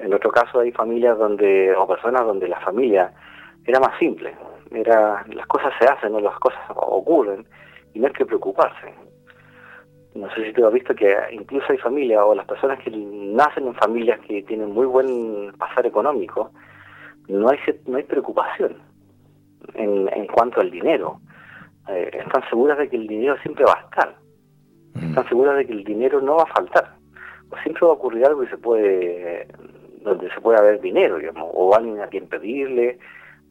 En 0.00 0.12
otro 0.12 0.32
caso 0.32 0.58
hay 0.58 0.72
familias 0.72 1.16
donde, 1.18 1.72
o 1.76 1.86
personas 1.86 2.24
donde 2.26 2.48
la 2.48 2.58
familia 2.62 3.12
era 3.64 3.78
más 3.78 3.96
simple, 4.00 4.34
era 4.72 5.24
las 5.32 5.46
cosas 5.46 5.72
se 5.78 5.86
hacen, 5.86 6.10
no 6.12 6.18
las 6.18 6.38
cosas 6.40 6.60
ocurren, 6.74 7.46
y 7.94 8.00
no 8.00 8.06
hay 8.08 8.12
que 8.12 8.26
preocuparse 8.26 8.92
no 10.14 10.30
sé 10.30 10.44
si 10.44 10.52
te 10.52 10.64
has 10.64 10.72
visto 10.72 10.94
que 10.94 11.12
incluso 11.32 11.66
hay 11.70 11.78
familias 11.78 12.22
o 12.24 12.34
las 12.34 12.46
personas 12.46 12.78
que 12.78 12.90
nacen 12.90 13.66
en 13.66 13.74
familias 13.74 14.20
que 14.20 14.42
tienen 14.44 14.70
muy 14.70 14.86
buen 14.86 15.52
pasar 15.58 15.86
económico, 15.86 16.52
no 17.26 17.48
hay 17.48 17.58
no 17.86 17.96
hay 17.96 18.04
preocupación 18.04 18.76
en, 19.74 20.08
en 20.12 20.26
cuanto 20.28 20.60
al 20.60 20.70
dinero. 20.70 21.20
Eh, 21.88 22.10
están 22.24 22.48
seguras 22.48 22.78
de 22.78 22.88
que 22.88 22.96
el 22.96 23.08
dinero 23.08 23.36
siempre 23.42 23.64
va 23.64 23.72
a 23.72 23.84
estar. 23.84 24.16
Mm. 24.94 25.08
Están 25.08 25.28
seguras 25.28 25.56
de 25.56 25.66
que 25.66 25.72
el 25.72 25.84
dinero 25.84 26.20
no 26.20 26.36
va 26.36 26.44
a 26.44 26.54
faltar. 26.54 26.94
O 27.50 27.56
siempre 27.58 27.84
va 27.84 27.88
a 27.92 27.96
ocurrir 27.96 28.24
algo 28.24 28.44
y 28.44 28.48
se 28.48 28.56
puede 28.56 29.48
donde 30.02 30.30
se 30.32 30.40
puede 30.40 30.58
haber 30.58 30.80
dinero, 30.80 31.18
digamos, 31.18 31.48
o 31.54 31.74
alguien 31.74 31.98
a 32.00 32.08
quien 32.08 32.28
pedirle, 32.28 32.98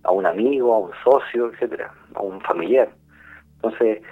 a 0.03 0.11
un 0.11 0.25
amigo, 0.27 0.75
a 0.75 0.79
un 0.79 0.91
socio, 1.03 1.51
etcétera, 1.51 1.91
a 2.13 2.21
un 2.21 2.39
familiar. 2.41 2.89
Entonces, 3.55 4.03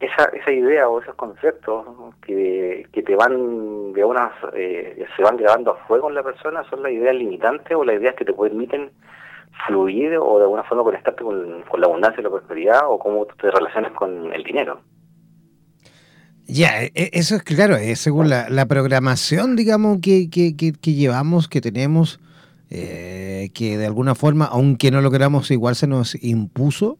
esa, 0.00 0.24
esa 0.32 0.50
idea 0.50 0.88
o 0.88 1.00
esos 1.00 1.14
conceptos 1.14 1.84
que, 2.22 2.86
que 2.92 3.02
te 3.02 3.14
van 3.14 3.92
de 3.92 4.02
unas 4.02 4.32
eh, 4.54 5.04
se 5.14 5.22
van 5.22 5.36
grabando 5.36 5.72
a 5.72 5.86
fuego 5.86 6.08
en 6.08 6.14
la 6.14 6.22
persona 6.22 6.64
son 6.70 6.82
las 6.82 6.92
ideas 6.92 7.14
limitantes 7.14 7.76
o 7.76 7.84
las 7.84 7.96
ideas 7.96 8.14
que 8.14 8.24
te 8.24 8.32
permiten 8.32 8.90
fluir 9.66 10.16
o 10.16 10.38
de 10.38 10.44
alguna 10.44 10.64
forma 10.64 10.84
conectarte 10.84 11.22
con, 11.22 11.64
la 11.78 11.86
abundancia 11.86 12.20
y 12.20 12.24
la 12.24 12.30
prosperidad 12.30 12.80
o 12.88 12.98
cómo 12.98 13.26
te 13.26 13.50
relacionas 13.50 13.92
con 13.92 14.32
el 14.32 14.42
dinero. 14.42 14.80
Ya, 16.46 16.82
e, 16.82 16.92
e, 16.94 17.10
eso 17.12 17.36
es 17.36 17.42
claro, 17.42 17.76
es 17.76 18.00
según 18.00 18.30
la, 18.30 18.48
la 18.48 18.66
programación, 18.66 19.54
digamos, 19.54 19.98
que, 20.00 20.30
que, 20.30 20.56
que, 20.56 20.94
llevamos, 20.94 21.46
que 21.48 21.60
tenemos, 21.60 22.20
eh, 22.70 23.50
que 23.54 23.76
de 23.76 23.86
alguna 23.86 24.14
forma, 24.14 24.46
aunque 24.46 24.90
no 24.90 25.02
lo 25.02 25.10
queramos, 25.10 25.50
igual 25.50 25.76
se 25.76 25.86
nos 25.86 26.20
impuso 26.24 26.98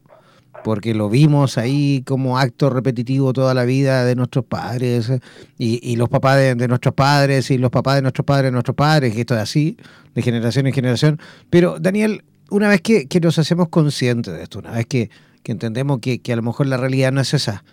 porque 0.63 0.93
lo 0.93 1.09
vimos 1.09 1.57
ahí 1.57 2.03
como 2.05 2.37
acto 2.37 2.69
repetitivo 2.69 3.33
toda 3.33 3.53
la 3.53 3.65
vida 3.65 4.05
de 4.05 4.15
nuestros 4.15 4.45
padres 4.45 5.11
y, 5.57 5.95
los 5.95 6.09
papás 6.09 6.37
de, 6.37 6.67
nuestros 6.67 6.93
padres 6.93 7.51
y 7.51 7.57
los 7.57 7.71
papás 7.71 7.95
de 7.95 8.01
nuestros 8.01 8.25
padres 8.25 8.45
de 8.45 8.51
nuestros 8.51 8.75
padres, 8.75 9.15
y 9.15 9.21
esto 9.21 9.35
es 9.35 9.41
así, 9.41 9.77
de 10.13 10.21
generación 10.21 10.67
en 10.67 10.73
generación. 10.73 11.19
Pero 11.49 11.79
Daniel, 11.79 12.23
una 12.49 12.69
vez 12.69 12.81
que, 12.81 13.07
nos 13.21 13.39
hacemos 13.39 13.69
conscientes 13.69 14.33
de 14.33 14.43
esto, 14.43 14.59
una 14.59 14.71
vez 14.71 14.85
que, 14.85 15.09
entendemos 15.45 15.99
que, 15.99 16.21
a 16.31 16.35
lo 16.35 16.43
mejor 16.43 16.67
la 16.67 16.77
realidad 16.77 17.11
no 17.11 17.21
es 17.21 17.33
esa, 17.33 17.63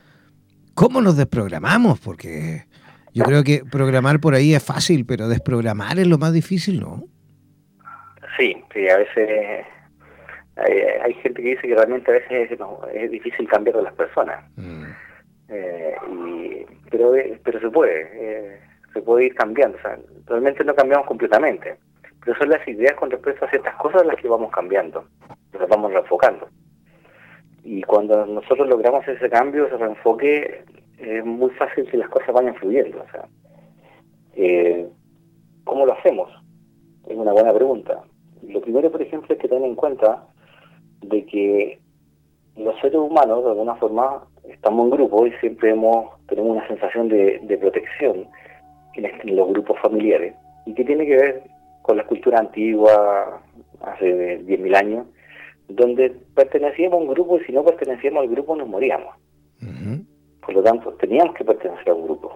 ¿cómo 0.74 1.00
nos 1.00 1.16
desprogramamos? 1.16 2.00
Porque 2.00 2.64
yo 3.12 3.24
creo 3.24 3.44
que 3.44 3.62
programar 3.70 4.20
por 4.20 4.34
ahí 4.34 4.54
es 4.54 4.62
fácil, 4.62 5.04
pero 5.04 5.28
desprogramar 5.28 5.98
es 5.98 6.06
lo 6.06 6.18
más 6.18 6.32
difícil, 6.32 6.80
¿no? 6.80 7.04
Sí, 8.38 8.54
sí, 8.72 8.88
a 8.88 8.98
veces 8.98 9.66
hay, 10.58 11.14
gente 11.14 11.42
que 11.42 11.50
dice 11.50 11.68
que 11.68 11.74
realmente 11.74 12.10
a 12.10 12.14
veces 12.14 12.50
es, 12.92 13.10
difícil 13.10 13.48
cambiar 13.48 13.76
a 13.76 13.82
las 13.82 13.94
personas. 13.94 14.44
Mm. 14.56 14.84
Eh, 15.48 16.66
pero, 16.90 17.12
pero 17.42 17.60
se 17.60 17.70
puede, 17.70 18.10
eh, 18.12 18.60
se 18.92 19.02
puede 19.02 19.26
ir 19.26 19.34
cambiando. 19.34 19.78
O 19.78 19.80
sea, 19.80 19.98
realmente 20.26 20.64
no 20.64 20.74
cambiamos 20.74 21.06
completamente, 21.06 21.76
pero 22.24 22.36
son 22.38 22.50
las 22.50 22.66
ideas 22.66 22.94
con 22.94 23.10
respecto 23.10 23.44
a 23.44 23.50
ciertas 23.50 23.74
cosas 23.76 24.04
las 24.06 24.16
que 24.16 24.28
vamos 24.28 24.50
cambiando, 24.50 25.04
las 25.58 25.68
vamos 25.68 25.92
reenfocando. 25.92 26.48
Y 27.64 27.82
cuando 27.82 28.26
nosotros 28.26 28.68
logramos 28.68 29.06
ese 29.06 29.28
cambio, 29.28 29.66
ese 29.66 29.76
reenfoque, 29.76 30.64
es 30.98 31.24
muy 31.24 31.50
fácil 31.50 31.88
que 31.90 31.96
las 31.96 32.08
cosas 32.08 32.34
vayan 32.34 32.54
fluyendo. 32.56 33.02
O 33.02 33.10
sea, 33.10 33.24
eh, 34.34 34.88
¿Cómo 35.68 35.84
lo 35.84 35.92
hacemos? 35.92 36.30
Es 37.06 37.14
una 37.14 37.32
buena 37.32 37.52
pregunta. 37.52 38.02
Lo 38.48 38.62
primero, 38.62 38.90
por 38.90 39.02
ejemplo, 39.02 39.34
es 39.34 39.38
que 39.38 39.48
tener 39.48 39.68
en 39.68 39.74
cuenta 39.74 40.26
de 41.02 41.24
que 41.26 41.78
los 42.56 42.78
seres 42.80 42.96
humanos, 42.98 43.44
de 43.44 43.50
alguna 43.50 43.74
forma, 43.76 44.24
estamos 44.48 44.84
en 44.84 44.90
grupo 44.90 45.26
y 45.26 45.32
siempre 45.40 45.70
hemos 45.70 46.18
tenemos 46.28 46.56
una 46.56 46.68
sensación 46.68 47.08
de, 47.08 47.58
protección 47.60 48.28
en, 48.94 49.36
los 49.36 49.48
grupos 49.48 49.78
familiares, 49.80 50.34
y 50.66 50.74
que 50.74 50.84
tiene 50.84 51.06
que 51.06 51.16
ver 51.16 51.42
con 51.82 51.96
la 51.96 52.04
cultura 52.04 52.38
antigua, 52.38 53.40
hace 53.80 54.40
10.000 54.44 54.76
años, 54.76 55.06
donde 55.68 56.10
pertenecíamos 56.34 56.98
a 56.98 57.02
un 57.02 57.08
grupo 57.08 57.38
y 57.38 57.44
si 57.44 57.52
no 57.52 57.64
pertenecíamos 57.64 58.22
al 58.22 58.28
grupo 58.28 58.56
nos 58.56 58.68
moríamos. 58.68 59.14
Por 60.44 60.54
lo 60.54 60.62
tanto, 60.62 60.92
teníamos 60.94 61.34
que 61.34 61.44
pertenecer 61.44 61.90
a 61.90 61.94
un 61.94 62.04
grupo. 62.04 62.32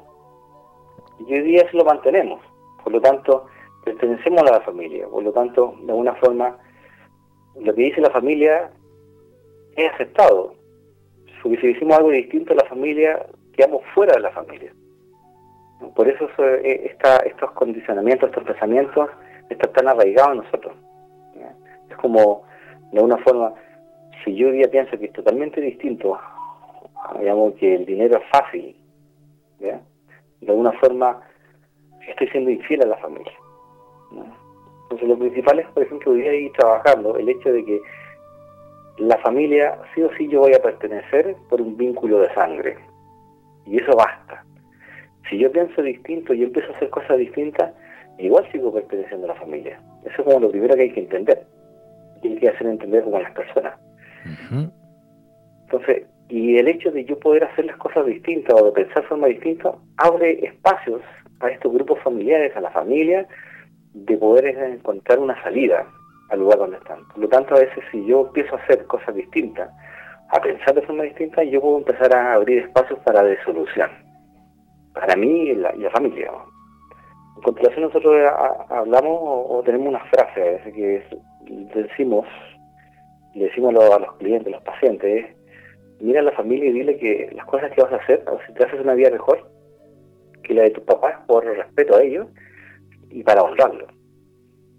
Y 1.26 1.32
hoy 1.32 1.42
día 1.42 1.70
se 1.70 1.76
lo 1.76 1.84
mantenemos. 1.84 2.40
Por 2.84 2.92
lo 2.92 3.00
tanto, 3.00 3.46
pertenecemos 3.84 4.42
a 4.42 4.58
la 4.58 4.60
familia. 4.60 5.06
Por 5.08 5.22
lo 5.22 5.32
tanto, 5.32 5.74
de 5.82 5.92
alguna 5.92 6.14
forma, 6.16 6.58
lo 7.60 7.74
que 7.74 7.82
dice 7.82 8.00
la 8.00 8.10
familia 8.10 8.70
es 9.76 9.92
aceptado. 9.92 10.54
Porque 11.42 11.60
si 11.60 11.72
decimos 11.72 11.98
algo 11.98 12.10
distinto 12.10 12.52
a 12.52 12.56
la 12.56 12.64
familia, 12.64 13.26
quedamos 13.56 13.82
fuera 13.94 14.14
de 14.14 14.20
la 14.20 14.30
familia. 14.30 14.72
Por 15.96 16.08
eso 16.08 16.28
eh, 16.38 16.96
estos 17.26 17.50
condicionamientos, 17.52 18.28
estos 18.28 18.44
pensamientos, 18.44 19.10
están 19.50 19.72
tan 19.72 19.88
arraigados 19.88 20.32
en 20.32 20.44
nosotros. 20.44 20.74
Es 21.90 21.96
como, 21.96 22.44
de 22.92 22.98
alguna 22.98 23.18
forma, 23.18 23.52
si 24.24 24.34
yo 24.34 24.48
hoy 24.48 24.58
día 24.58 24.70
pienso 24.70 24.98
que 24.98 25.06
es 25.06 25.12
totalmente 25.12 25.60
distinto, 25.60 26.18
digamos 27.18 27.54
que 27.54 27.74
el 27.74 27.84
dinero 27.84 28.18
es 28.18 28.24
fácil, 28.30 28.76
de 29.58 30.48
alguna 30.48 30.72
forma 30.72 31.20
estoy 32.08 32.28
siendo 32.28 32.50
infiel 32.50 32.82
a 32.82 32.86
la 32.86 32.96
familia. 32.98 33.32
Entonces 34.92 35.08
lo 35.08 35.18
principal 35.18 35.58
es, 35.58 35.66
por 35.68 35.82
ejemplo, 35.82 36.12
hoy 36.12 36.20
día 36.20 36.34
ir 36.34 36.52
trabajando 36.52 37.16
el 37.16 37.26
hecho 37.26 37.50
de 37.50 37.64
que 37.64 37.80
la 38.98 39.16
familia, 39.18 39.78
sí 39.94 40.02
o 40.02 40.10
sí 40.18 40.28
yo 40.28 40.40
voy 40.40 40.52
a 40.52 40.60
pertenecer 40.60 41.34
por 41.48 41.62
un 41.62 41.78
vínculo 41.78 42.18
de 42.18 42.34
sangre. 42.34 42.76
Y 43.64 43.78
eso 43.78 43.96
basta. 43.96 44.44
Si 45.30 45.38
yo 45.38 45.50
pienso 45.50 45.80
distinto 45.80 46.34
y 46.34 46.42
empiezo 46.42 46.70
a 46.70 46.76
hacer 46.76 46.90
cosas 46.90 47.16
distintas, 47.16 47.72
igual 48.18 48.46
sigo 48.52 48.70
perteneciendo 48.70 49.24
a 49.24 49.34
la 49.34 49.40
familia. 49.40 49.80
Eso 50.04 50.14
es 50.18 50.24
como 50.24 50.40
lo 50.40 50.50
primero 50.50 50.74
que 50.74 50.82
hay 50.82 50.92
que 50.92 51.00
entender. 51.00 51.42
Y 52.22 52.28
hay 52.28 52.36
que 52.36 52.48
hacer 52.50 52.66
entender 52.66 53.02
como 53.04 53.16
a 53.16 53.22
las 53.22 53.32
personas. 53.32 53.80
Entonces, 55.62 56.04
y 56.28 56.58
el 56.58 56.68
hecho 56.68 56.90
de 56.90 57.06
yo 57.06 57.18
poder 57.18 57.44
hacer 57.44 57.64
las 57.64 57.78
cosas 57.78 58.04
distintas 58.04 58.60
o 58.60 58.66
de 58.66 58.72
pensar 58.72 59.04
de 59.04 59.08
forma 59.08 59.28
distinta, 59.28 59.72
abre 59.96 60.44
espacios 60.44 61.00
a 61.40 61.48
estos 61.48 61.72
grupos 61.72 61.98
familiares, 62.00 62.54
a 62.54 62.60
la 62.60 62.70
familia, 62.72 63.26
de 63.94 64.16
poder 64.16 64.46
encontrar 64.46 65.18
una 65.18 65.40
salida 65.42 65.86
al 66.30 66.40
lugar 66.40 66.58
donde 66.58 66.78
están. 66.78 67.06
Por 67.08 67.18
lo 67.18 67.28
tanto, 67.28 67.54
a 67.54 67.60
veces 67.60 67.84
si 67.90 68.04
yo 68.06 68.22
empiezo 68.26 68.56
a 68.56 68.58
hacer 68.58 68.84
cosas 68.86 69.14
distintas 69.14 69.70
a 70.30 70.40
pensar 70.40 70.74
de 70.74 70.82
forma 70.82 71.04
distinta, 71.04 71.42
yo 71.44 71.60
puedo 71.60 71.78
empezar 71.78 72.14
a 72.14 72.34
abrir 72.34 72.62
espacios 72.62 72.98
para 73.00 73.22
de 73.22 73.42
solución, 73.44 73.90
para 74.94 75.14
mí 75.14 75.50
y 75.50 75.54
la, 75.54 75.90
familia. 75.90 76.30
En 77.36 77.42
continuación 77.42 77.84
nosotros 77.84 78.16
hablamos 78.70 79.18
o, 79.20 79.62
tenemos 79.64 79.88
una 79.88 80.04
frase 80.06 80.60
a 80.64 80.70
que 80.72 81.04
decimos, 81.74 82.26
le 83.34 83.44
decimos 83.44 83.74
a 83.74 83.98
los, 83.98 84.12
clientes, 84.16 84.46
a 84.48 84.56
los 84.56 84.64
pacientes, 84.64 85.36
mira 86.00 86.20
a 86.20 86.24
la 86.24 86.32
familia 86.32 86.70
y 86.70 86.72
dile 86.72 86.96
que 86.96 87.30
las 87.34 87.44
cosas 87.44 87.70
que 87.72 87.82
vas 87.82 87.92
a 87.92 87.96
hacer, 87.96 88.24
o 88.26 88.38
si 88.46 88.54
te 88.54 88.64
haces 88.64 88.80
una 88.80 88.94
vida 88.94 89.10
mejor 89.10 89.50
que 90.42 90.54
la 90.54 90.62
de 90.62 90.70
tus 90.70 90.84
papás, 90.84 91.16
por 91.26 91.44
respeto 91.44 91.96
a 91.96 92.02
ellos 92.02 92.26
y 93.12 93.22
para 93.22 93.42
honrarlo. 93.42 93.86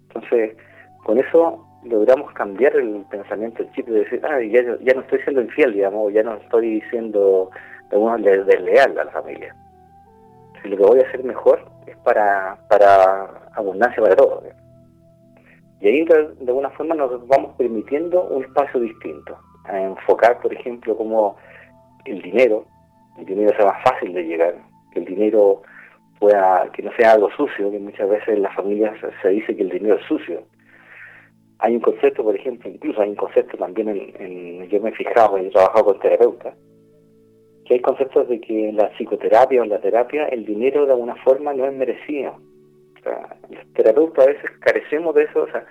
Entonces, 0.08 0.56
con 1.04 1.18
eso 1.18 1.66
logramos 1.84 2.32
cambiar 2.32 2.74
el 2.76 3.04
pensamiento, 3.10 3.62
el 3.62 3.70
chip 3.72 3.86
de 3.86 4.00
decir, 4.00 4.20
ah, 4.24 4.40
ya, 4.40 4.62
ya 4.80 4.94
no 4.94 5.00
estoy 5.02 5.20
siendo 5.20 5.42
infiel, 5.42 5.72
digamos, 5.72 6.12
ya 6.12 6.22
no 6.22 6.34
estoy 6.34 6.82
siendo 6.90 7.50
desleal 7.90 8.98
a 8.98 9.04
la 9.04 9.10
familia. 9.12 9.54
Si 10.62 10.68
lo 10.68 10.76
que 10.76 10.82
voy 10.82 11.00
a 11.00 11.08
hacer 11.08 11.22
mejor 11.22 11.60
es 11.86 11.96
para, 11.98 12.56
para 12.68 13.50
abundancia 13.54 14.02
para 14.02 14.16
todos. 14.16 14.44
Y 15.80 15.88
ahí 15.88 16.04
de, 16.04 16.34
alguna 16.46 16.70
forma 16.70 16.94
nos 16.94 17.26
vamos 17.28 17.54
permitiendo 17.56 18.24
un 18.24 18.44
espacio 18.44 18.80
distinto, 18.80 19.36
a 19.64 19.80
enfocar, 19.80 20.40
por 20.40 20.52
ejemplo, 20.52 20.96
como 20.96 21.36
el 22.06 22.22
dinero, 22.22 22.64
el 23.18 23.26
dinero 23.26 23.54
sea 23.56 23.66
más 23.66 23.82
fácil 23.82 24.14
de 24.14 24.24
llegar, 24.24 24.54
el 24.94 25.04
dinero 25.04 25.62
que 26.72 26.82
no 26.82 26.92
sea 26.96 27.12
algo 27.12 27.30
sucio, 27.30 27.70
que 27.70 27.78
muchas 27.78 28.08
veces 28.08 28.28
en 28.28 28.42
las 28.42 28.54
familias 28.54 28.96
se 29.22 29.28
dice 29.28 29.56
que 29.56 29.62
el 29.62 29.70
dinero 29.70 29.96
es 29.96 30.06
sucio 30.06 30.42
hay 31.64 31.74
un 31.76 31.80
concepto, 31.80 32.22
por 32.22 32.36
ejemplo, 32.36 32.70
incluso 32.70 33.00
hay 33.00 33.08
un 33.08 33.16
concepto 33.16 33.56
también 33.56 33.88
en, 33.88 34.68
yo 34.68 34.80
me 34.80 34.90
he 34.90 34.92
fijado, 34.92 35.38
he 35.38 35.48
trabajado 35.50 35.86
con 35.86 36.00
terapeutas, 36.00 36.54
que 37.64 37.74
hay 37.74 37.80
conceptos 37.80 38.28
de 38.28 38.38
que 38.38 38.68
en 38.68 38.76
la 38.76 38.90
psicoterapia 38.90 39.60
o 39.60 39.64
en 39.64 39.70
la 39.70 39.80
terapia 39.80 40.26
el 40.26 40.44
dinero 40.44 40.84
de 40.84 40.92
alguna 40.92 41.16
forma 41.16 41.54
no 41.54 41.64
es 41.64 41.72
merecido. 41.72 42.32
O 42.98 43.02
sea, 43.02 43.36
los 43.48 43.72
terapeutas 43.72 44.26
a 44.26 44.30
veces 44.30 44.50
carecemos 44.60 45.14
de 45.14 45.24
eso, 45.24 45.42
o 45.42 45.46
sea, 45.46 45.64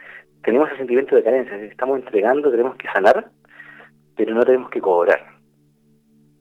tenemos 0.43 0.69
ese 0.69 0.79
sentimiento 0.79 1.15
de 1.15 1.23
carencia, 1.23 1.57
estamos 1.57 1.99
entregando, 1.99 2.49
tenemos 2.49 2.75
que 2.77 2.87
sanar, 2.87 3.29
pero 4.15 4.33
no 4.33 4.43
tenemos 4.43 4.71
que 4.71 4.81
cobrar, 4.81 5.23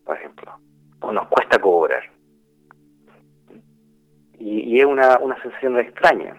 por 0.07 0.17
ejemplo, 0.17 0.53
o 1.01 1.13
nos 1.13 1.29
cuesta 1.29 1.59
cobrar. 1.59 2.03
Y, 4.45 4.81
es 4.81 4.87
una, 4.87 5.19
una 5.19 5.41
sensación 5.41 5.79
extraña, 5.79 6.35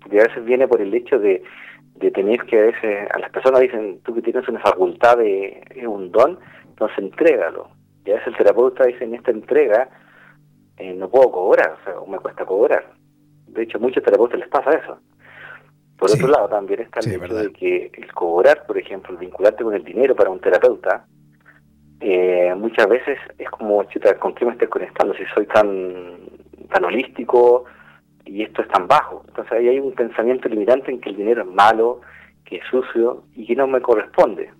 porque 0.00 0.20
a 0.20 0.24
veces 0.24 0.44
viene 0.44 0.68
por 0.68 0.80
el 0.82 0.92
hecho 0.94 1.18
de 1.18 1.42
de 1.94 2.10
tener 2.10 2.40
que 2.46 2.58
a 2.58 2.62
veces, 2.62 3.08
a 3.14 3.18
las 3.18 3.30
personas 3.30 3.60
dicen, 3.60 4.00
tú 4.02 4.14
que 4.14 4.22
tienes 4.22 4.48
una 4.48 4.60
facultad 4.60 5.18
de 5.18 5.62
un 5.86 6.10
don, 6.10 6.38
entonces 6.68 6.98
entrégalo. 6.98 7.68
Y 8.04 8.10
a 8.10 8.14
veces 8.14 8.28
el 8.28 8.36
terapeuta 8.36 8.84
dice, 8.84 9.04
en 9.04 9.14
esta 9.14 9.30
entrega 9.30 9.88
eh, 10.76 10.94
no 10.94 11.08
puedo 11.08 11.30
cobrar, 11.30 11.78
o 11.80 11.84
sea, 11.84 12.00
o 12.00 12.06
me 12.06 12.18
cuesta 12.18 12.44
cobrar. 12.44 12.92
De 13.46 13.62
hecho, 13.62 13.78
a 13.78 13.80
muchos 13.80 14.02
terapeutas 14.02 14.40
les 14.40 14.48
pasa 14.48 14.70
eso. 14.70 14.98
Por 15.98 16.10
otro 16.10 16.26
lado, 16.26 16.48
también 16.48 16.80
está 16.80 16.98
el 17.00 17.12
hecho 17.12 17.34
de 17.34 17.52
que 17.52 17.92
el 17.94 18.12
cobrar, 18.12 18.66
por 18.66 18.76
ejemplo, 18.76 19.12
el 19.12 19.18
vincularte 19.18 19.62
con 19.62 19.74
el 19.74 19.84
dinero 19.84 20.16
para 20.16 20.30
un 20.30 20.40
terapeuta, 20.40 21.06
eh, 22.00 22.52
muchas 22.56 22.88
veces 22.88 23.18
es 23.38 23.48
como, 23.50 23.84
chuta, 23.84 24.18
¿con 24.18 24.34
qué 24.34 24.44
me 24.44 24.52
estoy 24.52 24.66
conectando? 24.66 25.14
Si 25.14 25.22
soy 25.32 25.46
tan, 25.46 26.18
tan 26.72 26.84
holístico, 26.84 27.64
y 28.24 28.42
esto 28.42 28.62
es 28.62 28.68
tan 28.68 28.88
bajo. 28.88 29.24
Entonces 29.28 29.52
ahí 29.52 29.68
hay 29.68 29.78
un 29.78 29.92
pensamiento 29.92 30.48
limitante 30.48 30.90
en 30.90 31.00
que 31.00 31.10
el 31.10 31.16
dinero 31.16 31.42
es 31.42 31.48
malo, 31.48 32.00
que 32.44 32.56
es 32.56 32.62
sucio 32.70 33.24
y 33.34 33.46
que 33.46 33.56
no 33.56 33.66
me 33.66 33.80
corresponde. 33.80 34.50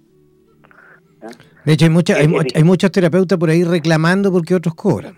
De 1.65 1.73
hecho, 1.73 1.85
hay, 1.85 1.91
mucha, 1.91 2.17
hay, 2.17 2.29
hay, 2.55 2.65
muchos 2.65 2.91
terapeutas 2.91 3.39
por 3.39 3.49
ahí 3.49 3.63
reclamando 3.63 4.33
porque 4.33 4.55
otros 4.55 4.75
cobran. 4.75 5.17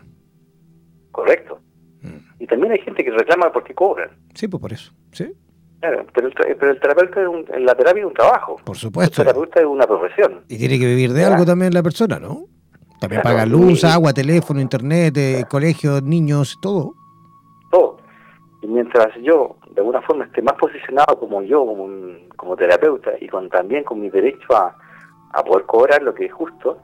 Correcto. 1.10 1.60
Mm. 2.02 2.42
Y 2.42 2.46
también 2.46 2.72
hay 2.72 2.80
gente 2.80 3.02
que 3.02 3.10
reclama 3.10 3.50
porque 3.50 3.74
cobran. 3.74 4.10
Sí, 4.34 4.48
pues 4.48 4.60
por 4.60 4.72
eso. 4.72 4.92
Sí. 5.12 5.32
Claro, 5.80 6.06
pero 6.12 6.28
el, 6.28 6.34
pero 6.34 6.72
el 6.72 6.80
terapeuta 6.80 7.20
en 7.56 7.64
la 7.64 7.74
terapia 7.74 8.00
es 8.00 8.06
un 8.06 8.14
trabajo. 8.14 8.56
Por 8.64 8.76
supuesto. 8.76 9.22
El 9.22 9.28
terapeuta 9.28 9.60
es 9.60 9.66
una 9.66 9.86
profesión. 9.86 10.44
Y 10.48 10.58
tiene 10.58 10.78
que 10.78 10.86
vivir 10.86 11.12
de 11.12 11.24
algo 11.24 11.46
también 11.46 11.72
la 11.72 11.82
persona, 11.82 12.18
¿no? 12.18 12.46
También 13.04 13.22
paga 13.22 13.44
luz, 13.44 13.84
agua, 13.84 14.14
teléfono, 14.14 14.60
internet, 14.60 15.14
eh, 15.18 15.44
colegios, 15.48 16.02
niños, 16.02 16.58
todo. 16.60 16.94
Todo. 17.70 17.98
Y 18.62 18.66
mientras 18.66 19.14
yo, 19.22 19.56
de 19.72 19.80
alguna 19.82 20.00
forma, 20.00 20.24
esté 20.24 20.40
más 20.40 20.54
posicionado 20.54 21.18
como 21.18 21.42
yo, 21.42 21.66
como, 21.66 21.86
como 22.36 22.56
terapeuta, 22.56 23.12
y 23.20 23.28
con 23.28 23.50
también 23.50 23.84
con 23.84 24.00
mi 24.00 24.08
derecho 24.08 24.56
a, 24.56 24.74
poder 25.44 25.66
cobrar 25.66 26.02
lo 26.02 26.14
que 26.14 26.26
es 26.26 26.32
justo, 26.32 26.78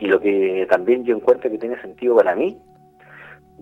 y 0.00 0.06
lo 0.06 0.18
que 0.18 0.66
también 0.68 1.04
yo 1.04 1.14
encuentro 1.14 1.48
que 1.50 1.58
tiene 1.58 1.80
sentido 1.82 2.16
para 2.16 2.34
mí, 2.34 2.58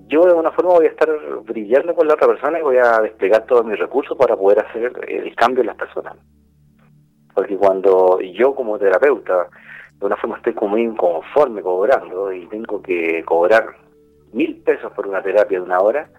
yo 0.09 0.23
de 0.23 0.31
alguna 0.31 0.53
forma 0.53 0.75
voy 0.75 0.87
a 0.87 0.91
estar 0.91 1.09
brillando 1.45 1.95
con 1.95 2.07
la 2.07 2.15
otra 2.15 2.29
persona 2.29 2.59
y 2.59 2.62
voy 2.62 2.79
a 2.79 3.01
desplegar 3.01 3.45
todos 3.45 3.67
mis 3.67 3.79
recursos 3.79 4.17
para 4.17 4.37
poder 4.37 4.65
hacer 4.65 4.93
el 5.09 5.35
cambio 5.35 5.61
en 5.61 5.67
las 5.67 5.77
personas. 5.77 6.17
Porque 7.35 7.57
cuando 7.57 8.19
yo 8.21 8.55
como 8.55 8.79
terapeuta, 8.79 9.49
de 9.99 10.05
alguna 10.05 10.17
forma 10.17 10.37
estoy 10.37 10.53
como 10.53 10.77
inconforme 10.77 11.63
cobrando 11.63 12.31
y 12.33 12.47
tengo 12.47 12.83
que 12.83 13.25
cobrar 13.25 13.77
mil 14.33 14.57
pesos 14.59 14.93
por 14.93 15.07
una 15.07 15.23
terapia 15.23 15.59
de 15.59 15.65
una 15.65 15.81
hora, 15.81 16.11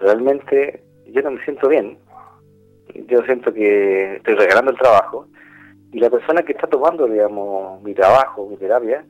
realmente 0.00 0.82
yo 1.06 1.22
no 1.22 1.30
me 1.30 1.44
siento 1.44 1.68
bien. 1.68 1.98
Yo 3.08 3.22
siento 3.22 3.52
que 3.52 4.16
estoy 4.16 4.34
regalando 4.34 4.72
el 4.72 4.78
trabajo 4.78 5.28
y 5.92 6.00
la 6.00 6.10
persona 6.10 6.42
que 6.42 6.52
está 6.52 6.66
tomando, 6.66 7.06
digamos, 7.06 7.82
mi 7.82 7.94
trabajo, 7.94 8.48
mi 8.48 8.56
terapia, 8.56 9.04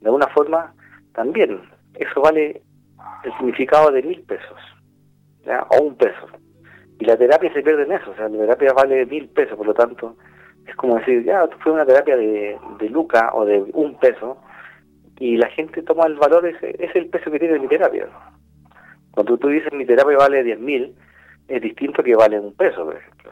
de 0.00 0.06
alguna 0.06 0.28
forma 0.28 0.74
también. 1.14 1.60
Eso 1.94 2.20
vale 2.20 2.62
el 3.24 3.32
significado 3.34 3.90
de 3.90 4.02
mil 4.02 4.22
pesos, 4.22 4.58
o 5.70 5.82
un 5.82 5.96
peso. 5.96 6.26
Y 6.98 7.04
la 7.04 7.16
terapia 7.16 7.52
se 7.52 7.62
pierde 7.62 7.82
en 7.82 7.92
eso, 7.92 8.10
o 8.10 8.14
sea, 8.14 8.28
la 8.28 8.38
terapia 8.38 8.72
vale 8.72 9.04
mil 9.06 9.28
pesos, 9.28 9.56
por 9.56 9.66
lo 9.66 9.74
tanto, 9.74 10.16
es 10.66 10.74
como 10.76 10.96
decir, 10.98 11.24
ya, 11.24 11.48
fue 11.62 11.72
una 11.72 11.86
terapia 11.86 12.16
de, 12.16 12.58
de 12.78 12.88
Luca 12.88 13.30
o 13.34 13.44
de 13.44 13.64
un 13.74 13.98
peso, 13.98 14.38
y 15.18 15.36
la 15.36 15.48
gente 15.50 15.82
toma 15.82 16.06
el 16.06 16.16
valor, 16.16 16.46
ese 16.46 16.74
es 16.78 16.94
el 16.96 17.06
peso 17.08 17.30
que 17.30 17.38
tiene 17.38 17.58
mi 17.58 17.68
terapia. 17.68 18.08
Cuando 19.12 19.36
tú 19.38 19.48
dices 19.48 19.72
mi 19.72 19.84
terapia 19.84 20.16
vale 20.16 20.44
10.000, 20.44 20.92
es 21.48 21.62
distinto 21.62 22.02
que 22.02 22.14
vale 22.14 22.40
un 22.40 22.54
peso, 22.54 22.84
por 22.84 22.96
ejemplo. 22.96 23.30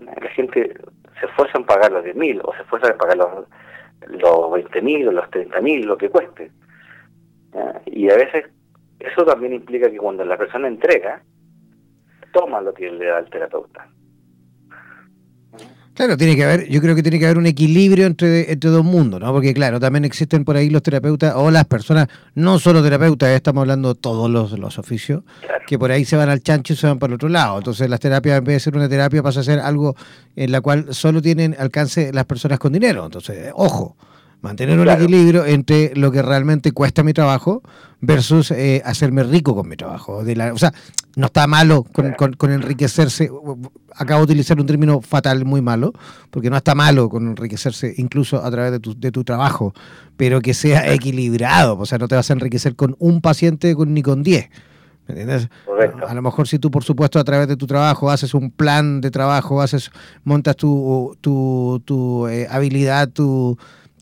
La 0.00 0.28
gente 0.30 0.74
se 1.18 1.26
esfuerza 1.26 1.58
en 1.58 1.64
pagar 1.64 1.92
los 1.92 2.04
10.000 2.04 2.40
o 2.44 2.52
se 2.54 2.62
esfuerza 2.62 2.92
en 2.92 2.98
pagar 2.98 3.16
los, 3.16 3.48
los 4.08 4.50
20.000 4.50 5.08
o 5.08 5.12
los 5.12 5.24
30.000, 5.30 5.84
lo 5.84 5.96
que 5.96 6.10
cueste. 6.10 6.50
Y 7.86 8.10
a 8.10 8.16
veces 8.16 8.44
eso 8.98 9.24
también 9.24 9.54
implica 9.54 9.90
que 9.90 9.96
cuando 9.96 10.24
la 10.24 10.36
persona 10.36 10.68
entrega, 10.68 11.22
toma 12.32 12.60
lo 12.60 12.74
que 12.74 12.90
le 12.90 13.06
da 13.06 13.20
el 13.20 13.30
terapeuta. 13.30 13.88
Claro, 15.96 16.18
tiene 16.18 16.36
que 16.36 16.44
haber, 16.44 16.68
yo 16.68 16.82
creo 16.82 16.94
que 16.94 17.02
tiene 17.02 17.18
que 17.18 17.24
haber 17.24 17.38
un 17.38 17.46
equilibrio 17.46 18.04
entre, 18.04 18.52
entre 18.52 18.68
dos 18.68 18.84
mundos, 18.84 19.18
¿no? 19.18 19.32
Porque 19.32 19.54
claro, 19.54 19.80
también 19.80 20.04
existen 20.04 20.44
por 20.44 20.54
ahí 20.54 20.68
los 20.68 20.82
terapeutas 20.82 21.32
o 21.34 21.50
las 21.50 21.64
personas, 21.64 22.08
no 22.34 22.58
solo 22.58 22.82
terapeutas, 22.82 23.30
estamos 23.30 23.62
hablando 23.62 23.94
de 23.94 24.00
todos 24.00 24.28
los, 24.28 24.52
los 24.58 24.78
oficios, 24.78 25.22
que 25.66 25.78
por 25.78 25.90
ahí 25.90 26.04
se 26.04 26.16
van 26.16 26.28
al 26.28 26.42
chancho 26.42 26.74
y 26.74 26.76
se 26.76 26.86
van 26.86 26.98
para 26.98 27.12
el 27.12 27.14
otro 27.14 27.30
lado. 27.30 27.56
Entonces 27.56 27.88
las 27.88 27.98
terapias, 27.98 28.36
en 28.36 28.44
vez 28.44 28.56
de 28.56 28.60
ser 28.60 28.76
una 28.76 28.90
terapia, 28.90 29.22
pasa 29.22 29.40
a 29.40 29.42
ser 29.42 29.58
algo 29.58 29.96
en 30.36 30.52
la 30.52 30.60
cual 30.60 30.92
solo 30.92 31.22
tienen 31.22 31.56
alcance 31.58 32.12
las 32.12 32.26
personas 32.26 32.58
con 32.58 32.74
dinero. 32.74 33.06
Entonces, 33.06 33.50
ojo, 33.54 33.96
mantener 34.40 34.78
un 34.78 34.88
equilibrio 34.88 35.44
entre 35.44 35.94
lo 35.94 36.10
que 36.10 36.22
realmente 36.22 36.72
cuesta 36.72 37.02
mi 37.02 37.12
trabajo 37.12 37.62
versus 38.00 38.50
eh, 38.50 38.82
hacerme 38.84 39.22
rico 39.22 39.54
con 39.54 39.68
mi 39.68 39.76
trabajo. 39.76 40.24
De 40.24 40.36
la, 40.36 40.52
o 40.52 40.58
sea, 40.58 40.72
no 41.16 41.26
está 41.26 41.46
malo 41.46 41.84
con, 41.84 42.52
enriquecerse. 42.52 43.30
Acabo 43.94 44.20
de 44.20 44.24
utilizar 44.24 44.60
un 44.60 44.66
término 44.66 45.00
fatal, 45.00 45.44
muy 45.44 45.62
malo, 45.62 45.92
porque 46.30 46.50
no 46.50 46.56
está 46.56 46.74
malo 46.74 47.08
con 47.08 47.26
enriquecerse 47.28 47.94
incluso 47.96 48.44
a 48.44 48.50
través 48.50 48.72
de 48.72 48.80
tu, 48.80 48.98
de 48.98 49.10
tu 49.10 49.24
trabajo, 49.24 49.72
pero 50.16 50.40
que 50.40 50.54
sea 50.54 50.92
equilibrado. 50.92 51.78
O 51.78 51.86
sea, 51.86 51.98
no 51.98 52.08
te 52.08 52.14
vas 52.14 52.30
a 52.30 52.34
enriquecer 52.34 52.76
con 52.76 52.96
un 52.98 53.20
paciente 53.20 53.74
ni 53.86 54.02
con 54.02 54.22
diez. 54.22 54.50
¿Me 55.08 55.12
entiendes? 55.12 55.48
A 56.06 56.14
lo 56.14 56.22
mejor 56.22 56.48
si 56.48 56.58
tú, 56.58 56.70
por 56.70 56.82
supuesto, 56.82 57.18
a 57.18 57.24
través 57.24 57.46
de 57.46 57.56
tu 57.56 57.66
trabajo 57.66 58.10
haces 58.10 58.34
un 58.34 58.50
plan 58.50 59.00
de 59.00 59.10
trabajo, 59.10 59.62
haces, 59.62 59.90
montas 60.24 60.56
tu, 60.56 61.16
tu, 61.20 61.80
tu 61.84 62.26
eh, 62.26 62.48
habilidad, 62.50 63.08
tu 63.08 63.56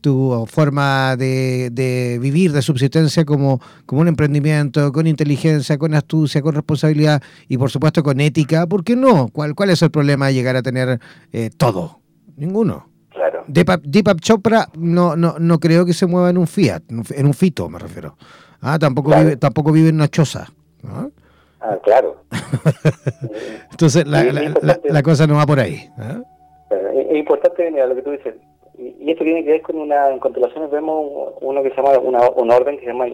tu 0.04 0.44
forma 0.50 1.16
de, 1.16 2.18
vivir, 2.20 2.52
de 2.52 2.60
subsistencia 2.60 3.24
como, 3.24 3.58
como 3.86 4.02
un 4.02 4.08
emprendimiento, 4.08 4.92
con 4.92 5.06
inteligencia, 5.06 5.78
con 5.78 5.94
astucia, 5.94 6.42
con 6.42 6.54
responsabilidad 6.54 7.22
y 7.48 7.56
por 7.56 7.70
supuesto 7.70 8.02
con 8.02 8.20
ética, 8.20 8.66
¿por 8.66 8.84
qué 8.84 8.96
no? 8.96 9.28
¿Cuál, 9.32 9.54
cuál 9.54 9.70
es 9.70 9.80
el 9.80 9.90
problema 9.90 10.26
de 10.26 10.34
llegar 10.34 10.56
a 10.56 10.62
tener 10.62 11.00
eh, 11.32 11.48
todo? 11.56 12.00
Ninguno. 12.36 12.90
Claro. 13.08 13.44
Deepak, 13.46 14.20
Chopra 14.20 14.68
no, 14.76 15.16
no, 15.16 15.36
no 15.38 15.58
creo 15.58 15.86
que 15.86 15.94
se 15.94 16.04
mueva 16.04 16.28
en 16.28 16.36
un 16.36 16.48
Fiat, 16.48 16.82
en 16.90 17.26
un 17.26 17.32
Fito 17.32 17.70
me 17.70 17.78
refiero. 17.78 18.18
Ah, 18.60 18.78
tampoco, 18.78 19.16
vive, 19.16 19.38
tampoco 19.38 19.72
vive 19.72 19.88
en 19.88 19.94
una 19.94 20.08
choza. 20.08 20.48
Ah, 20.86 21.78
claro. 21.82 22.24
Entonces 23.70 24.06
la, 24.06 24.22
la, 24.82 25.02
cosa 25.02 25.26
no 25.26 25.36
va 25.36 25.46
por 25.46 25.60
ahí. 25.60 25.88
Es 26.94 27.16
importante, 27.16 27.70
lo 27.70 27.94
que 27.94 28.02
tú 28.02 28.10
dices, 28.10 28.34
Y, 28.98 29.10
esto 29.10 29.24
tiene 29.24 29.44
que 29.44 29.52
ver 29.52 29.62
con 29.62 29.76
una, 29.78 30.10
en 30.10 30.18
constelaciones 30.18 30.70
vemos 30.70 31.34
uno 31.40 31.62
que 31.62 31.70
se 31.70 31.76
llama, 31.76 31.98
una, 31.98 32.28
un 32.30 32.50
orden 32.50 32.76
que 32.76 32.84
se 32.84 32.92
llama 32.92 33.06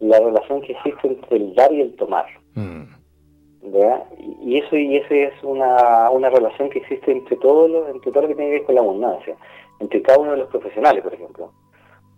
la 0.00 0.18
relación 0.20 0.60
que 0.62 0.72
existe 0.72 1.08
entre 1.08 1.36
el 1.36 1.54
dar 1.54 1.72
y 1.72 1.80
el 1.82 1.96
tomar. 1.96 2.26
Mm. 2.54 2.96
Y 4.42 4.58
eso 4.58 4.76
y 4.76 4.96
ese 4.96 5.24
es 5.24 5.34
una, 5.42 6.08
una 6.10 6.30
relación 6.30 6.70
que 6.70 6.78
existe 6.78 7.10
entre 7.10 7.36
todo 7.36 7.66
lo, 7.66 7.88
entre 7.88 8.12
todo 8.12 8.22
lo 8.22 8.28
que 8.28 8.34
tiene 8.34 8.50
que 8.50 8.56
ver 8.58 8.66
con 8.66 8.74
la 8.76 8.80
abundancia, 8.80 9.36
entre 9.80 10.02
cada 10.02 10.18
uno 10.18 10.32
de 10.32 10.38
los 10.38 10.48
profesionales, 10.48 11.02
por 11.02 11.12
ejemplo, 11.12 11.52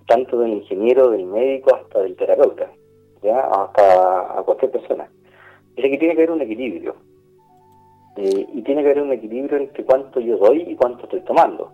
tanto 0.06 0.38
del 0.40 0.52
ingeniero, 0.52 1.10
del 1.10 1.24
médico, 1.24 1.74
hasta 1.74 2.00
del 2.00 2.16
terapeuta, 2.16 2.70
¿ya? 3.22 3.40
hasta 3.40 4.38
a 4.38 4.42
cualquier 4.42 4.72
persona. 4.72 5.10
Es 5.74 5.82
que 5.82 5.98
tiene 5.98 6.14
que 6.14 6.22
haber 6.22 6.32
un 6.32 6.42
equilibrio. 6.42 6.96
Eh, 8.16 8.46
y 8.52 8.62
tiene 8.62 8.82
que 8.82 8.90
haber 8.90 9.02
un 9.02 9.12
equilibrio 9.12 9.58
entre 9.58 9.84
cuánto 9.84 10.20
yo 10.20 10.36
doy 10.36 10.62
y 10.62 10.76
cuánto 10.76 11.04
estoy 11.04 11.20
tomando. 11.20 11.72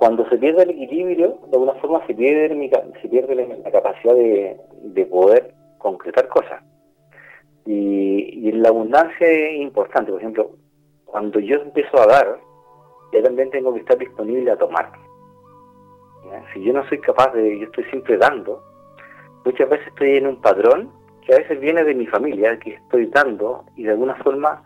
Cuando 0.00 0.26
se 0.30 0.38
pierde 0.38 0.62
el 0.62 0.70
equilibrio, 0.70 1.40
de 1.48 1.58
alguna 1.58 1.74
forma 1.74 2.06
se 2.06 2.14
pierde, 2.14 2.70
se 3.02 3.08
pierde 3.10 3.34
la, 3.34 3.70
capacidad 3.70 4.14
de, 4.14 4.58
de 4.82 5.04
poder 5.04 5.52
concretar 5.76 6.26
cosas. 6.28 6.62
Y, 7.66 8.48
y, 8.48 8.52
la 8.52 8.70
abundancia 8.70 9.28
es 9.28 9.60
importante. 9.60 10.10
Por 10.10 10.22
ejemplo, 10.22 10.52
cuando 11.04 11.38
yo 11.38 11.56
empiezo 11.56 12.00
a 12.00 12.06
dar, 12.06 12.40
ya 13.12 13.22
también 13.22 13.50
tengo 13.50 13.74
que 13.74 13.80
estar 13.80 13.98
disponible 13.98 14.50
a 14.50 14.56
tomar. 14.56 14.90
Si 16.54 16.64
yo 16.64 16.72
no 16.72 16.88
soy 16.88 16.98
capaz 17.00 17.34
de, 17.34 17.58
yo 17.58 17.66
estoy 17.66 17.84
siempre 17.90 18.16
dando, 18.16 18.62
muchas 19.44 19.68
veces 19.68 19.86
estoy 19.88 20.16
en 20.16 20.28
un 20.28 20.40
padrón 20.40 20.90
que 21.26 21.34
a 21.34 21.38
veces 21.40 21.60
viene 21.60 21.84
de 21.84 21.94
mi 21.94 22.06
familia, 22.06 22.58
que 22.58 22.70
estoy 22.70 23.04
dando 23.04 23.66
y 23.76 23.82
de 23.82 23.90
alguna 23.90 24.14
forma 24.14 24.62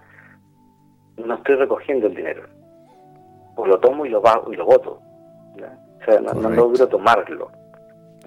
no 1.16 1.34
estoy 1.34 1.56
recogiendo 1.56 2.06
el 2.06 2.14
dinero. 2.14 2.44
O 3.56 3.66
lo 3.66 3.80
tomo 3.80 4.06
y 4.06 4.10
lo, 4.10 4.22
y 4.52 4.54
lo 4.54 4.64
voto. 4.64 5.00
O 5.56 6.04
sea, 6.04 6.20
no, 6.20 6.50
logro 6.50 6.88
tomarlo. 6.88 7.50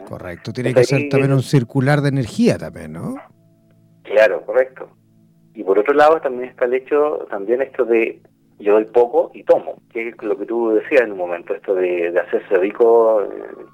Correcto, 0.08 0.54
tiene 0.54 0.74
que 0.74 0.84
ser 0.84 1.10
también 1.10 1.34
un 1.34 1.44
circular 1.44 2.02
de 2.02 2.10
energía 2.10 2.58
también, 2.58 2.94
¿no? 2.94 3.16
Claro, 4.04 4.42
correcto. 4.46 4.90
Y 5.54 5.64
por 5.64 5.80
otro 5.80 5.94
lado 5.94 6.22
también 6.22 6.50
está 6.50 6.66
el 6.66 6.76
hecho, 6.76 7.28
también 7.30 7.62
esto 7.62 7.84
de 7.84 8.22
yo 8.60 8.74
doy 8.74 8.86
poco 8.86 9.32
y 9.34 9.44
tomo, 9.44 9.82
que 9.92 10.10
es 10.10 10.24
lo 10.24 10.38
que 10.38 10.46
tú 10.46 10.70
decías 10.70 11.02
en 11.02 11.12
un 11.12 11.18
momento, 11.20 11.54
esto 11.54 11.76
de, 11.76 12.08
hacerse 12.20 12.58
rico 12.58 13.22
eh, 13.22 13.28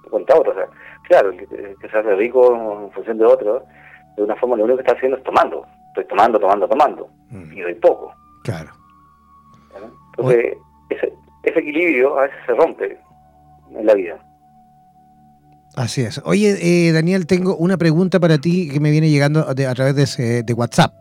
contra 0.10 0.38
otros. 0.38 0.56
O 0.56 0.60
sea, 0.60 0.68
claro, 1.08 1.32
que, 1.32 1.48
que, 1.48 1.90
se 1.90 1.98
hace 1.98 2.16
rico 2.16 2.54
en 2.54 2.92
función 2.92 3.18
de 3.18 3.26
otros, 3.26 3.64
de 4.18 4.24
una 4.24 4.36
forma 4.36 4.58
lo 4.58 4.66
único 4.66 4.78
que 4.78 4.84
está 4.84 4.96
haciendo 4.96 5.18
es 5.18 5.24
tomando. 5.24 5.66
Estoy 5.90 6.06
tomando, 6.06 6.40
tomando, 6.40 6.68
tomando. 6.68 7.08
Mm. 7.30 7.54
Y 7.54 7.62
doy 7.62 7.74
poco. 7.76 8.14
Claro. 8.44 8.72
Entonces, 10.18 10.58
ese, 10.90 11.14
ese 11.44 11.60
equilibrio 11.60 12.18
a 12.18 12.24
veces 12.24 12.38
se 12.46 12.54
rompe 12.54 12.98
en 13.78 13.86
la 13.86 13.94
vida. 13.94 14.18
Así 15.76 16.02
es. 16.02 16.22
Oye, 16.26 16.58
eh, 16.62 16.92
Daniel, 16.92 17.26
tengo 17.26 17.56
una 17.58 17.78
pregunta 17.78 18.20
para 18.20 18.38
ti 18.38 18.70
que 18.70 18.80
me 18.80 18.92
viene 18.92 19.10
llegando 19.10 19.48
a 19.48 19.56
través 19.56 20.18
de, 20.18 20.44
de 20.44 20.54
WhatsApp. 20.54 20.94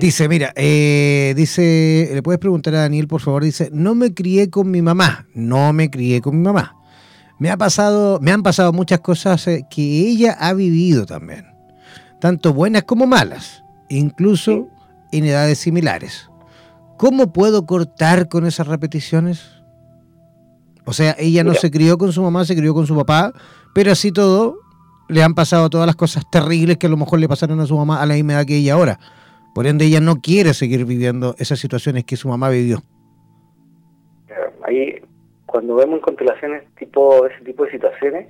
Dice, 0.00 0.30
mira, 0.30 0.52
eh, 0.56 1.34
dice, 1.36 2.08
le 2.14 2.22
puedes 2.22 2.38
preguntar 2.38 2.74
a 2.74 2.80
Daniel, 2.80 3.06
por 3.06 3.20
favor, 3.20 3.44
dice, 3.44 3.68
no 3.70 3.94
me 3.94 4.14
crié 4.14 4.48
con 4.48 4.70
mi 4.70 4.80
mamá, 4.80 5.26
no 5.34 5.74
me 5.74 5.90
crié 5.90 6.22
con 6.22 6.38
mi 6.38 6.42
mamá. 6.42 6.74
Me 7.38 7.50
ha 7.50 7.58
pasado, 7.58 8.18
me 8.20 8.30
han 8.32 8.42
pasado 8.42 8.72
muchas 8.72 9.00
cosas 9.00 9.46
eh, 9.46 9.66
que 9.70 9.82
ella 9.82 10.32
ha 10.40 10.54
vivido 10.54 11.04
también, 11.04 11.44
tanto 12.18 12.54
buenas 12.54 12.84
como 12.84 13.06
malas, 13.06 13.62
incluso 13.90 14.68
en 15.12 15.26
edades 15.26 15.58
similares. 15.58 16.30
¿Cómo 16.96 17.30
puedo 17.30 17.66
cortar 17.66 18.28
con 18.28 18.46
esas 18.46 18.68
repeticiones? 18.68 19.59
O 20.86 20.92
sea, 20.92 21.14
ella 21.18 21.44
no 21.44 21.54
se 21.54 21.70
crió 21.70 21.98
con 21.98 22.12
su 22.12 22.22
mamá, 22.22 22.44
se 22.44 22.56
crió 22.56 22.74
con 22.74 22.86
su 22.86 22.96
papá, 22.96 23.32
pero 23.74 23.92
así 23.92 24.12
todo 24.12 24.58
le 25.08 25.22
han 25.22 25.34
pasado 25.34 25.68
todas 25.70 25.86
las 25.86 25.96
cosas 25.96 26.24
terribles 26.30 26.78
que 26.78 26.86
a 26.86 26.90
lo 26.90 26.96
mejor 26.96 27.18
le 27.18 27.28
pasaron 27.28 27.60
a 27.60 27.66
su 27.66 27.76
mamá 27.76 28.00
a 28.00 28.06
la 28.06 28.14
misma 28.14 28.34
edad 28.34 28.46
que 28.46 28.56
ella 28.56 28.74
ahora. 28.74 28.98
Por 29.54 29.66
ende, 29.66 29.84
ella 29.84 30.00
no 30.00 30.20
quiere 30.20 30.54
seguir 30.54 30.84
viviendo 30.84 31.34
esas 31.38 31.58
situaciones 31.58 32.04
que 32.04 32.16
su 32.16 32.28
mamá 32.28 32.48
vivió. 32.48 32.78
Ahí, 34.62 35.02
cuando 35.46 35.74
vemos 35.74 35.96
en 35.96 36.02
constelaciones 36.02 36.62
tipo, 36.76 37.26
ese 37.26 37.44
tipo 37.44 37.64
de 37.64 37.72
situaciones, 37.72 38.28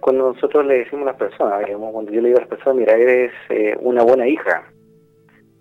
cuando 0.00 0.32
nosotros 0.32 0.66
le 0.66 0.80
decimos 0.80 1.04
a 1.04 1.12
las 1.12 1.16
personas, 1.16 1.64
cuando 1.92 2.12
yo 2.12 2.20
le 2.20 2.28
digo 2.28 2.38
a 2.38 2.42
las 2.42 2.50
personas, 2.50 2.76
mira, 2.76 2.94
eres 2.94 3.32
eh, 3.48 3.74
una 3.80 4.02
buena 4.02 4.28
hija, 4.28 4.64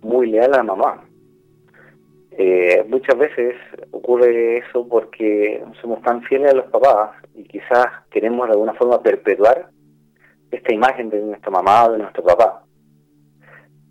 muy 0.02 0.30
leal 0.30 0.54
a 0.54 0.58
la 0.58 0.64
mamá. 0.64 1.06
Eh, 2.38 2.84
muchas 2.90 3.18
veces 3.18 3.56
ocurre 3.92 4.58
eso 4.58 4.86
porque 4.90 5.64
somos 5.82 6.02
tan 6.02 6.22
fieles 6.24 6.52
a 6.52 6.56
los 6.56 6.66
papás 6.66 7.12
y 7.34 7.46
quizás 7.46 7.88
queremos 8.12 8.48
de 8.48 8.54
alguna 8.54 8.74
forma 8.74 9.02
perpetuar 9.02 9.70
esta 10.52 10.74
imagen 10.74 11.10
de 11.10 11.22
nuestra 11.22 11.50
mamá 11.50 11.86
o 11.86 11.94
de 11.94 12.00
nuestro 12.00 12.24
papá. 12.24 12.64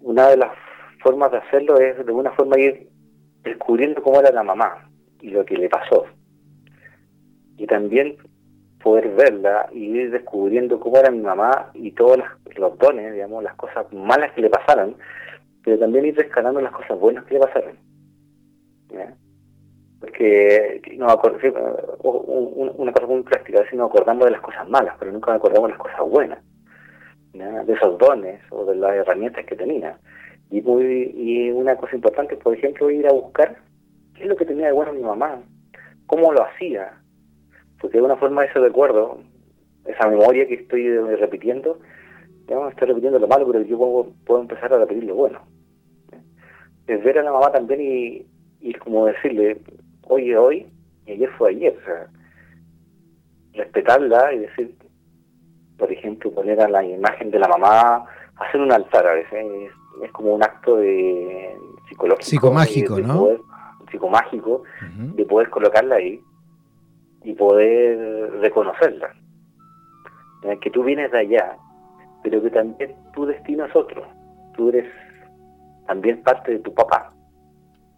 Una 0.00 0.28
de 0.28 0.36
las 0.36 0.52
formas 1.02 1.30
de 1.32 1.38
hacerlo 1.38 1.78
es 1.78 1.96
de 1.96 2.02
alguna 2.02 2.32
forma 2.32 2.58
ir 2.58 2.90
descubriendo 3.42 4.02
cómo 4.02 4.20
era 4.20 4.30
la 4.30 4.42
mamá 4.42 4.90
y 5.22 5.30
lo 5.30 5.42
que 5.46 5.56
le 5.56 5.70
pasó. 5.70 6.04
Y 7.56 7.66
también 7.66 8.18
poder 8.82 9.08
verla 9.14 9.70
y 9.72 9.86
ir 9.86 10.10
descubriendo 10.10 10.78
cómo 10.78 10.98
era 10.98 11.10
mi 11.10 11.22
mamá 11.22 11.70
y 11.72 11.92
todos 11.92 12.18
los 12.56 12.78
dones, 12.78 13.14
digamos, 13.14 13.42
las 13.42 13.54
cosas 13.54 13.90
malas 13.90 14.32
que 14.32 14.42
le 14.42 14.50
pasaron, 14.50 14.96
pero 15.64 15.78
también 15.78 16.04
ir 16.04 16.16
rescatando 16.16 16.60
las 16.60 16.72
cosas 16.72 16.98
buenas 17.00 17.24
que 17.24 17.34
le 17.34 17.40
pasaron. 17.40 17.93
Porque 20.00 20.82
no, 20.98 21.06
una 22.76 22.92
cosa 22.92 23.06
muy 23.06 23.22
práctica, 23.22 23.60
es 23.60 23.72
nos 23.72 23.88
acordamos 23.90 24.26
de 24.26 24.32
las 24.32 24.40
cosas 24.40 24.68
malas, 24.68 24.96
pero 24.98 25.12
nunca 25.12 25.32
nos 25.32 25.38
acordamos 25.38 25.68
de 25.68 25.76
las 25.76 25.82
cosas 25.82 26.00
buenas, 26.08 26.38
de 27.32 27.72
esos 27.72 27.98
dones 27.98 28.40
o 28.50 28.64
de 28.64 28.76
las 28.76 28.94
herramientas 28.94 29.46
que 29.46 29.56
tenía. 29.56 29.98
Y, 30.50 30.60
muy, 30.60 31.10
y 31.16 31.50
una 31.50 31.76
cosa 31.76 31.96
importante, 31.96 32.36
por 32.36 32.54
ejemplo, 32.54 32.90
ir 32.90 33.06
a 33.06 33.12
buscar 33.12 33.56
qué 34.14 34.24
es 34.24 34.28
lo 34.28 34.36
que 34.36 34.44
tenía 34.44 34.66
de 34.66 34.72
bueno 34.72 34.92
mi 34.92 35.00
mamá, 35.00 35.42
cómo 36.06 36.32
lo 36.32 36.44
hacía, 36.44 37.00
porque 37.80 37.94
de 37.94 37.98
alguna 37.98 38.16
forma 38.16 38.44
ese 38.44 38.58
recuerdo, 38.58 39.20
esa 39.86 40.08
memoria 40.08 40.46
que 40.46 40.54
estoy 40.54 40.96
repitiendo, 41.16 41.78
digamos, 42.46 42.72
estoy 42.72 42.88
repitiendo 42.88 43.18
lo 43.18 43.26
malo, 43.26 43.46
pero 43.46 43.62
yo 43.62 43.78
puedo, 43.78 44.12
puedo 44.26 44.40
empezar 44.42 44.72
a 44.72 44.78
repetir 44.78 45.04
lo 45.04 45.14
bueno. 45.14 45.40
Es 46.86 47.02
ver 47.02 47.18
a 47.18 47.22
la 47.22 47.32
mamá 47.32 47.50
también 47.50 47.80
y, 47.80 48.26
y 48.64 48.70
es 48.70 48.78
como 48.78 49.04
decirle, 49.04 49.60
hoy 50.08 50.32
es 50.32 50.38
hoy 50.38 50.66
y 51.04 51.12
ayer 51.12 51.30
fue 51.36 51.50
ayer. 51.50 51.76
O 51.82 51.84
sea, 51.84 52.06
respetarla 53.52 54.32
y 54.32 54.38
decir, 54.38 54.74
por 55.76 55.92
ejemplo, 55.92 56.32
poner 56.32 56.58
a 56.62 56.68
la 56.68 56.82
imagen 56.82 57.30
de 57.30 57.38
la 57.38 57.46
mamá, 57.46 58.06
hacer 58.36 58.62
un 58.62 58.72
altar 58.72 59.06
a 59.06 59.12
veces, 59.12 59.70
es, 60.02 60.12
como 60.12 60.34
un 60.34 60.42
acto 60.42 60.76
de 60.76 61.54
psicológico. 61.90 62.24
Psicomágico, 62.24 62.98
¿no? 63.00 63.28
psicomágico, 63.90 64.62
de 64.96 65.24
poder 65.26 65.50
colocarla 65.50 65.96
ahí 65.96 66.18
y 67.22 67.34
poder 67.34 68.32
reconocerla. 68.40 69.14
Que 70.62 70.70
tú 70.70 70.82
vienes 70.84 71.12
de 71.12 71.18
allá, 71.18 71.56
pero 72.22 72.42
que 72.42 72.50
también 72.50 72.94
tu 73.12 73.26
destino 73.26 73.66
es 73.66 73.76
otro. 73.76 74.06
Tú 74.56 74.70
eres 74.70 74.90
también 75.86 76.22
parte 76.22 76.52
de 76.52 76.58
tu 76.60 76.72
papá 76.72 77.13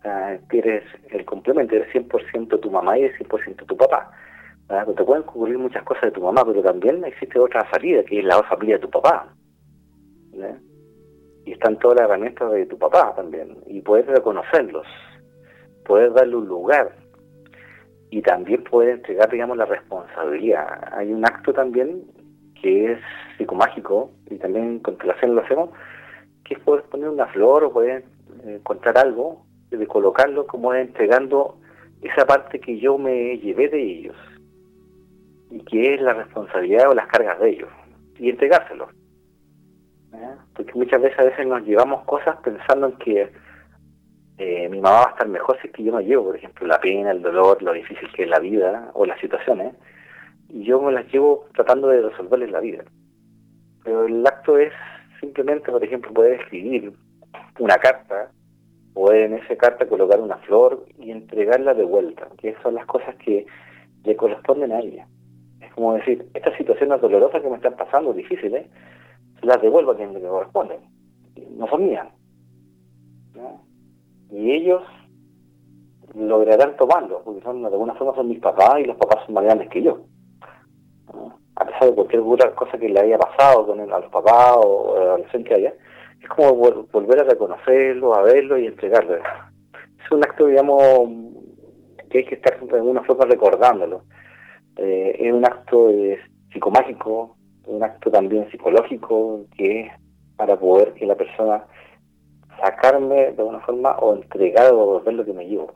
eres 0.04 0.84
el 1.10 1.24
complemento, 1.24 1.74
eres 1.74 1.92
100% 1.94 2.60
tu 2.60 2.70
mamá 2.70 2.98
y 2.98 3.04
eres 3.04 3.20
100% 3.20 3.66
tu 3.66 3.76
papá. 3.76 4.10
Te 4.68 5.04
pueden 5.04 5.22
ocurrir 5.22 5.58
muchas 5.58 5.84
cosas 5.84 6.04
de 6.04 6.10
tu 6.10 6.20
mamá, 6.20 6.44
pero 6.44 6.62
también 6.62 7.04
existe 7.04 7.38
otra 7.38 7.68
salida, 7.70 8.02
que 8.04 8.18
es 8.18 8.24
la 8.24 8.42
familia 8.44 8.76
de 8.76 8.82
tu 8.82 8.90
papá. 8.90 9.28
Y 11.44 11.52
están 11.52 11.78
todas 11.78 11.98
las 11.98 12.08
herramientas 12.08 12.50
de 12.50 12.66
tu 12.66 12.76
papá 12.76 13.14
también. 13.14 13.58
Y 13.66 13.80
puedes 13.80 14.06
reconocerlos, 14.06 14.86
puedes 15.84 16.12
darle 16.14 16.36
un 16.36 16.48
lugar. 16.48 16.96
Y 18.10 18.22
también 18.22 18.64
puedes 18.64 18.96
entregar, 18.96 19.30
digamos, 19.30 19.56
la 19.56 19.66
responsabilidad. 19.66 20.92
Hay 20.92 21.12
un 21.12 21.24
acto 21.24 21.52
también 21.52 22.02
que 22.60 22.92
es 22.92 22.98
psicomágico, 23.36 24.10
y 24.30 24.36
también 24.36 24.80
con 24.80 24.98
relación 24.98 25.34
lo 25.34 25.42
hacemos, 25.42 25.70
que 26.44 26.54
es 26.54 26.60
poder 26.60 26.84
poner 26.84 27.08
una 27.08 27.26
flor 27.26 27.64
o 27.64 27.72
poder 27.72 28.04
eh, 28.44 28.56
encontrar 28.56 28.98
algo 28.98 29.44
de 29.70 29.86
colocarlo 29.86 30.46
como 30.46 30.72
entregando 30.74 31.58
esa 32.02 32.26
parte 32.26 32.60
que 32.60 32.78
yo 32.78 32.98
me 32.98 33.38
llevé 33.38 33.68
de 33.68 33.82
ellos 33.82 34.16
y 35.50 35.60
que 35.60 35.94
es 35.94 36.00
la 36.00 36.14
responsabilidad 36.14 36.90
o 36.90 36.94
las 36.94 37.06
cargas 37.08 37.38
de 37.40 37.50
ellos 37.50 37.68
y 38.18 38.30
entregárselo. 38.30 38.88
Porque 40.54 40.72
muchas 40.74 41.02
veces 41.02 41.18
a 41.18 41.24
veces 41.24 41.46
nos 41.46 41.62
llevamos 41.62 42.04
cosas 42.04 42.36
pensando 42.42 42.86
en 42.86 42.96
que 42.96 43.32
eh, 44.38 44.68
mi 44.68 44.80
mamá 44.80 44.98
va 44.98 45.06
a 45.08 45.10
estar 45.10 45.28
mejor 45.28 45.58
si 45.60 45.68
es 45.68 45.72
que 45.74 45.82
yo 45.82 45.92
no 45.92 46.00
llevo, 46.00 46.26
por 46.26 46.36
ejemplo, 46.36 46.66
la 46.66 46.80
pena, 46.80 47.10
el 47.10 47.22
dolor, 47.22 47.62
lo 47.62 47.72
difícil 47.72 48.10
que 48.12 48.24
es 48.24 48.28
la 48.28 48.38
vida 48.38 48.90
o 48.94 49.04
las 49.04 49.20
situaciones, 49.20 49.74
y 50.48 50.64
yo 50.64 50.80
me 50.80 50.92
las 50.92 51.10
llevo 51.12 51.46
tratando 51.54 51.88
de 51.88 52.02
resolverles 52.02 52.50
la 52.50 52.60
vida. 52.60 52.84
Pero 53.84 54.06
el 54.06 54.26
acto 54.26 54.58
es 54.58 54.72
simplemente, 55.20 55.70
por 55.70 55.82
ejemplo, 55.82 56.12
poder 56.12 56.40
escribir 56.40 56.92
una 57.58 57.76
carta 57.78 58.30
o 58.98 59.12
en 59.12 59.34
esa 59.34 59.54
carta 59.56 59.86
colocar 59.86 60.18
una 60.20 60.38
flor 60.38 60.86
y 60.98 61.10
entregarla 61.10 61.74
de 61.74 61.84
vuelta, 61.84 62.28
que 62.38 62.56
son 62.62 62.74
las 62.74 62.86
cosas 62.86 63.14
que 63.16 63.46
le 64.04 64.16
corresponden 64.16 64.72
a 64.72 64.80
ella. 64.80 65.06
Es 65.60 65.70
como 65.74 65.92
decir, 65.92 66.26
estas 66.32 66.56
situaciones 66.56 67.02
dolorosas 67.02 67.42
que 67.42 67.50
me 67.50 67.56
están 67.56 67.76
pasando, 67.76 68.14
difíciles, 68.14 68.66
las 69.42 69.60
devuelvo 69.60 69.90
a 69.90 69.96
quien 69.98 70.14
le 70.14 70.20
corresponden. 70.22 70.80
No 71.58 71.68
son 71.68 71.84
mías. 71.84 72.08
Y 74.30 74.52
ellos 74.52 74.82
lograrán 76.14 76.74
tomarlo, 76.76 77.20
porque 77.22 77.42
son 77.42 77.60
de 77.60 77.68
alguna 77.68 77.94
forma 77.96 78.14
son 78.14 78.28
mis 78.28 78.40
papás 78.40 78.80
y 78.80 78.84
los 78.84 78.96
papás 78.96 79.26
son 79.26 79.34
más 79.34 79.44
grandes 79.44 79.68
que 79.68 79.82
yo. 79.82 79.98
A 81.56 81.66
pesar 81.66 81.90
de 81.90 81.94
cualquier 81.94 82.22
cosa 82.54 82.78
que 82.78 82.88
le 82.88 82.98
haya 82.98 83.18
pasado 83.18 83.66
con 83.66 83.78
a 83.78 83.98
los 83.98 84.10
papás 84.10 84.56
o 84.56 84.96
a 84.96 85.18
la 85.18 85.44
que 85.44 85.54
haya, 85.54 85.74
es 86.26 86.34
como 86.34 86.54
volver 86.54 87.20
a 87.20 87.24
reconocerlo, 87.24 88.14
a 88.14 88.22
verlo 88.22 88.58
y 88.58 88.66
entregarlo. 88.66 89.16
Es 89.16 90.10
un 90.10 90.24
acto, 90.24 90.46
digamos, 90.46 91.08
que 92.10 92.18
hay 92.18 92.24
que 92.24 92.34
estar 92.34 92.60
de 92.60 92.76
alguna 92.76 93.02
forma 93.04 93.24
recordándolo. 93.26 94.02
Eh, 94.76 95.16
es 95.20 95.32
un 95.32 95.44
acto 95.44 95.90
eh, 95.90 96.18
psicomágico, 96.52 97.36
un 97.66 97.82
acto 97.82 98.10
también 98.10 98.50
psicológico 98.50 99.44
que 99.56 99.82
es 99.82 99.92
para 100.36 100.58
poder 100.58 100.92
que 100.94 101.06
la 101.06 101.14
persona 101.14 101.64
sacarme 102.60 103.32
de 103.32 103.38
alguna 103.38 103.60
forma 103.60 103.96
o 103.98 104.14
entregar 104.14 104.72
o 104.72 104.78
devolver 104.78 105.14
lo 105.14 105.24
que 105.24 105.32
me 105.32 105.46
llevo. 105.46 105.74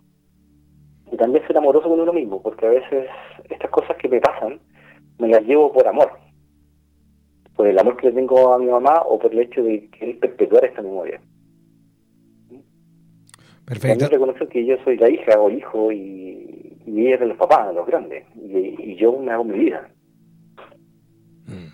Y 1.12 1.16
también 1.16 1.46
ser 1.46 1.56
amoroso 1.56 1.88
con 1.88 2.00
uno 2.00 2.12
mismo, 2.12 2.42
porque 2.42 2.66
a 2.66 2.70
veces 2.70 3.06
estas 3.48 3.70
cosas 3.70 3.96
que 3.96 4.08
me 4.08 4.20
pasan 4.20 4.60
me 5.18 5.28
las 5.28 5.42
llevo 5.42 5.72
por 5.72 5.86
amor. 5.86 6.10
Por 7.60 7.68
el 7.68 7.78
amor 7.78 7.98
que 7.98 8.06
le 8.06 8.14
tengo 8.14 8.54
a 8.54 8.58
mi 8.58 8.68
mamá 8.70 9.02
o 9.04 9.18
por 9.18 9.34
el 9.34 9.40
hecho 9.40 9.62
de 9.62 9.90
querer 9.90 10.18
perpetuar 10.18 10.64
esta 10.64 10.80
memoria. 10.80 11.20
Perfecto. 13.66 13.98
También 13.98 14.10
reconocer 14.12 14.48
que 14.48 14.64
yo 14.64 14.76
soy 14.82 14.96
la 14.96 15.10
hija 15.10 15.38
o 15.38 15.50
el 15.50 15.58
hijo 15.58 15.92
y, 15.92 16.78
y 16.86 17.00
ella 17.02 17.16
es 17.16 17.20
de 17.20 17.26
los 17.26 17.36
papás, 17.36 17.68
de 17.68 17.74
los 17.74 17.86
grandes. 17.86 18.24
Y, 18.34 18.96
yo 18.96 19.12
me 19.18 19.30
hago 19.30 19.44
mi 19.44 19.58
vida. 19.58 19.90
Mm. 21.44 21.68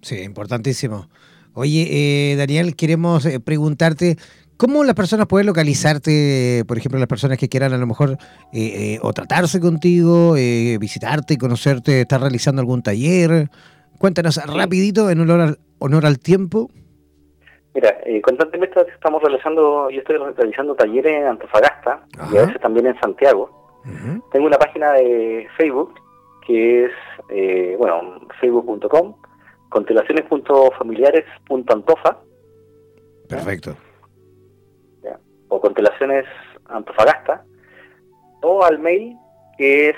Sí, 0.00 0.22
importantísimo. 0.22 1.10
Oye, 1.52 1.88
eh, 1.90 2.36
Daniel, 2.36 2.74
queremos 2.74 3.26
eh, 3.26 3.38
preguntarte 3.38 4.16
cómo 4.56 4.82
las 4.82 4.94
personas 4.94 5.26
pueden 5.26 5.46
localizarte, 5.46 6.64
por 6.66 6.78
ejemplo, 6.78 6.98
las 6.98 7.06
personas 7.06 7.36
que 7.36 7.50
quieran 7.50 7.74
a 7.74 7.76
lo 7.76 7.86
mejor 7.86 8.16
eh, 8.54 8.98
o 9.02 9.12
tratarse 9.12 9.60
contigo, 9.60 10.32
visitarte, 10.80 11.36
conocerte, 11.36 12.00
estar 12.00 12.22
realizando 12.22 12.62
algún 12.62 12.82
taller. 12.82 13.50
Cuéntanos 14.02 14.36
rapidito, 14.52 15.08
en 15.10 15.20
honor 15.20 15.40
al, 15.40 15.58
honor 15.78 16.06
al 16.06 16.18
tiempo. 16.18 16.68
Mira, 17.72 17.96
constantemente 18.24 18.80
estamos 18.92 19.22
realizando, 19.22 19.88
yo 19.90 20.00
estoy 20.00 20.16
realizando 20.16 20.74
talleres 20.74 21.20
en 21.20 21.28
Antofagasta 21.28 22.04
y 22.32 22.36
a 22.36 22.46
veces 22.46 22.60
también 22.60 22.88
en 22.88 22.98
Santiago. 22.98 23.78
Tengo 24.32 24.46
una 24.46 24.58
página 24.58 24.94
de 24.94 25.46
Facebook 25.56 25.94
que 26.44 26.86
es, 26.86 26.90
bueno, 27.78 28.26
facebook.com 28.40 29.14
constelaciones.familiares.antofa. 29.68 32.18
Perfecto. 33.28 33.76
O 35.46 35.60
constelaciones 35.60 36.24
antofagasta. 36.68 37.44
O 38.42 38.64
al 38.64 38.80
mail 38.80 39.16
que 39.56 39.90
es 39.90 39.96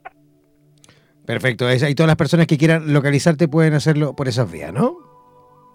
Perfecto. 1.26 1.66
Y 1.72 1.96
todas 1.96 2.08
las 2.08 2.18
personas 2.18 2.48
que 2.48 2.58
quieran 2.58 2.92
localizarte 2.92 3.48
pueden 3.48 3.76
hacerlo 3.76 4.14
por 4.16 4.28
esas 4.28 4.52
vías, 4.52 4.74
¿no? 4.74 4.98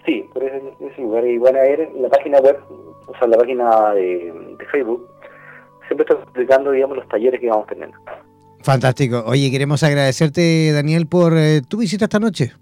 Sí, 0.04 0.24
por 0.32 0.42
ese, 0.42 0.60
lugar. 1.00 1.24
Y 1.26 1.38
van 1.38 1.56
a 1.56 1.60
ver 1.60 1.88
la 1.96 2.08
página 2.08 2.40
web, 2.40 2.58
o 3.06 3.12
sea, 3.18 3.28
la 3.28 3.38
página 3.38 3.94
de, 3.94 4.56
Facebook, 4.70 5.08
siempre 5.86 6.04
está 6.08 6.20
explicando, 6.22 6.72
digamos, 6.72 6.96
los 6.96 7.06
talleres 7.08 7.40
que 7.40 7.48
vamos 7.48 7.68
teniendo. 7.68 7.96
Fantástico. 8.62 9.22
Oye, 9.26 9.50
queremos 9.50 9.82
agradecerte, 9.82 10.72
Daniel, 10.72 11.06
por 11.06 11.36
eh, 11.36 11.60
tu 11.62 11.78
visita 11.78 12.04
esta 12.06 12.18
noche. 12.18 12.52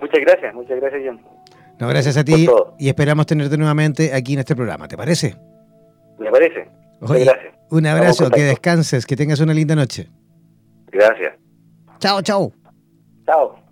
Muchas 0.00 0.20
gracias, 0.20 0.54
muchas 0.54 0.80
gracias, 0.80 1.02
John. 1.06 1.20
No, 1.78 1.88
gracias 1.88 2.16
a 2.16 2.24
ti 2.24 2.48
y 2.78 2.88
esperamos 2.88 3.26
tenerte 3.26 3.56
nuevamente 3.56 4.14
aquí 4.14 4.34
en 4.34 4.40
este 4.40 4.56
programa. 4.56 4.88
¿Te 4.88 4.96
parece? 4.96 5.36
Me 6.18 6.30
parece. 6.30 6.68
Oye, 7.00 7.24
gracias. 7.24 7.54
Un 7.70 7.86
abrazo, 7.86 8.30
que 8.30 8.42
descanses, 8.42 9.04
que 9.06 9.16
tengas 9.16 9.40
una 9.40 9.52
linda 9.52 9.74
noche. 9.74 10.08
Gracias. 10.90 11.34
Chao, 11.98 12.22
chao. 12.22 12.52
Chao. 13.26 13.65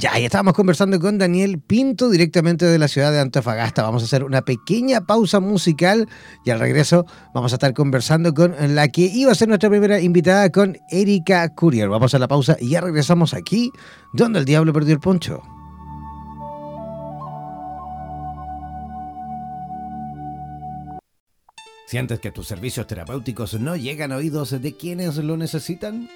Ya, 0.00 0.16
y 0.20 0.24
estábamos 0.24 0.54
conversando 0.54 1.00
con 1.00 1.18
Daniel 1.18 1.58
Pinto 1.58 2.08
directamente 2.08 2.64
de 2.64 2.78
la 2.78 2.86
ciudad 2.86 3.10
de 3.10 3.18
Antofagasta. 3.18 3.82
Vamos 3.82 4.02
a 4.02 4.04
hacer 4.04 4.22
una 4.22 4.42
pequeña 4.42 5.00
pausa 5.00 5.40
musical 5.40 6.08
y 6.44 6.50
al 6.50 6.60
regreso 6.60 7.04
vamos 7.34 7.52
a 7.52 7.56
estar 7.56 7.74
conversando 7.74 8.32
con 8.32 8.54
la 8.76 8.86
que 8.86 9.00
iba 9.00 9.32
a 9.32 9.34
ser 9.34 9.48
nuestra 9.48 9.68
primera 9.68 10.00
invitada, 10.00 10.52
con 10.52 10.78
Erika 10.88 11.52
Courier. 11.52 11.88
Vamos 11.88 12.14
a 12.14 12.20
la 12.20 12.28
pausa 12.28 12.56
y 12.60 12.70
ya 12.70 12.80
regresamos 12.80 13.34
aquí, 13.34 13.72
donde 14.12 14.38
el 14.38 14.44
diablo 14.44 14.72
perdió 14.72 14.94
el 14.94 15.00
poncho. 15.00 15.42
¿Sientes 21.88 22.20
que 22.20 22.30
tus 22.30 22.46
servicios 22.46 22.86
terapéuticos 22.86 23.58
no 23.58 23.74
llegan 23.74 24.12
a 24.12 24.18
oídos 24.18 24.62
de 24.62 24.76
quienes 24.76 25.16
lo 25.16 25.36
necesitan? 25.36 26.08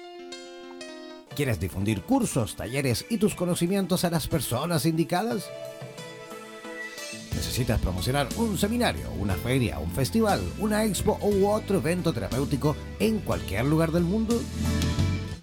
¿Quieres 1.35 1.59
difundir 1.59 2.03
cursos, 2.03 2.55
talleres 2.55 3.05
y 3.09 3.17
tus 3.17 3.33
conocimientos 3.33 4.03
a 4.03 4.11
las 4.11 4.27
personas 4.27 4.85
indicadas? 4.85 5.49
¿Necesitas 7.33 7.81
promocionar 7.81 8.27
un 8.37 8.57
seminario, 8.57 9.09
una 9.19 9.33
feria, 9.33 9.79
un 9.79 9.91
festival, 9.91 10.41
una 10.59 10.83
expo 10.85 11.17
u 11.21 11.47
otro 11.47 11.77
evento 11.77 12.13
terapéutico 12.13 12.75
en 12.99 13.19
cualquier 13.19 13.65
lugar 13.65 13.91
del 13.91 14.03
mundo? 14.03 14.39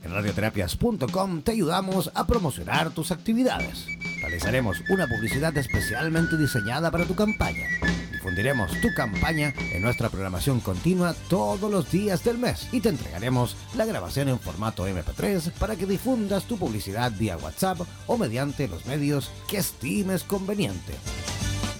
En 0.05 0.12
radioterapias.com 0.12 1.42
te 1.42 1.53
ayudamos 1.53 2.12
a 2.14 2.26
promocionar 2.26 2.90
tus 2.90 3.11
actividades. 3.11 3.87
Realizaremos 4.22 4.83
una 4.90 5.09
publicidad 5.09 5.57
especialmente 5.57 6.37
diseñada 6.37 6.90
para 6.90 7.05
tu 7.05 7.16
campaña 7.16 7.66
Difundiremos 8.21 8.79
tu 8.83 8.93
campaña 8.93 9.55
en 9.73 9.81
nuestra 9.81 10.11
programación 10.11 10.61
continua 10.61 11.15
todos 11.31 11.71
los 11.71 11.91
días 11.91 12.23
del 12.23 12.37
mes 12.37 12.69
y 12.71 12.83
te 12.83 12.91
entregaremos 12.91 13.57
la 13.75 13.87
grabación 13.87 14.29
en 14.29 14.39
formato 14.39 14.87
MP3 14.87 15.53
para 15.53 15.75
que 15.75 15.87
difundas 15.87 16.45
tu 16.45 16.59
publicidad 16.59 17.13
vía 17.17 17.39
WhatsApp 17.39 17.81
o 18.07 18.19
mediante 18.19 18.69
los 18.69 18.85
medios 18.85 19.31
que 19.49 19.57
estimes 19.57 20.23
conveniente. 20.23 20.93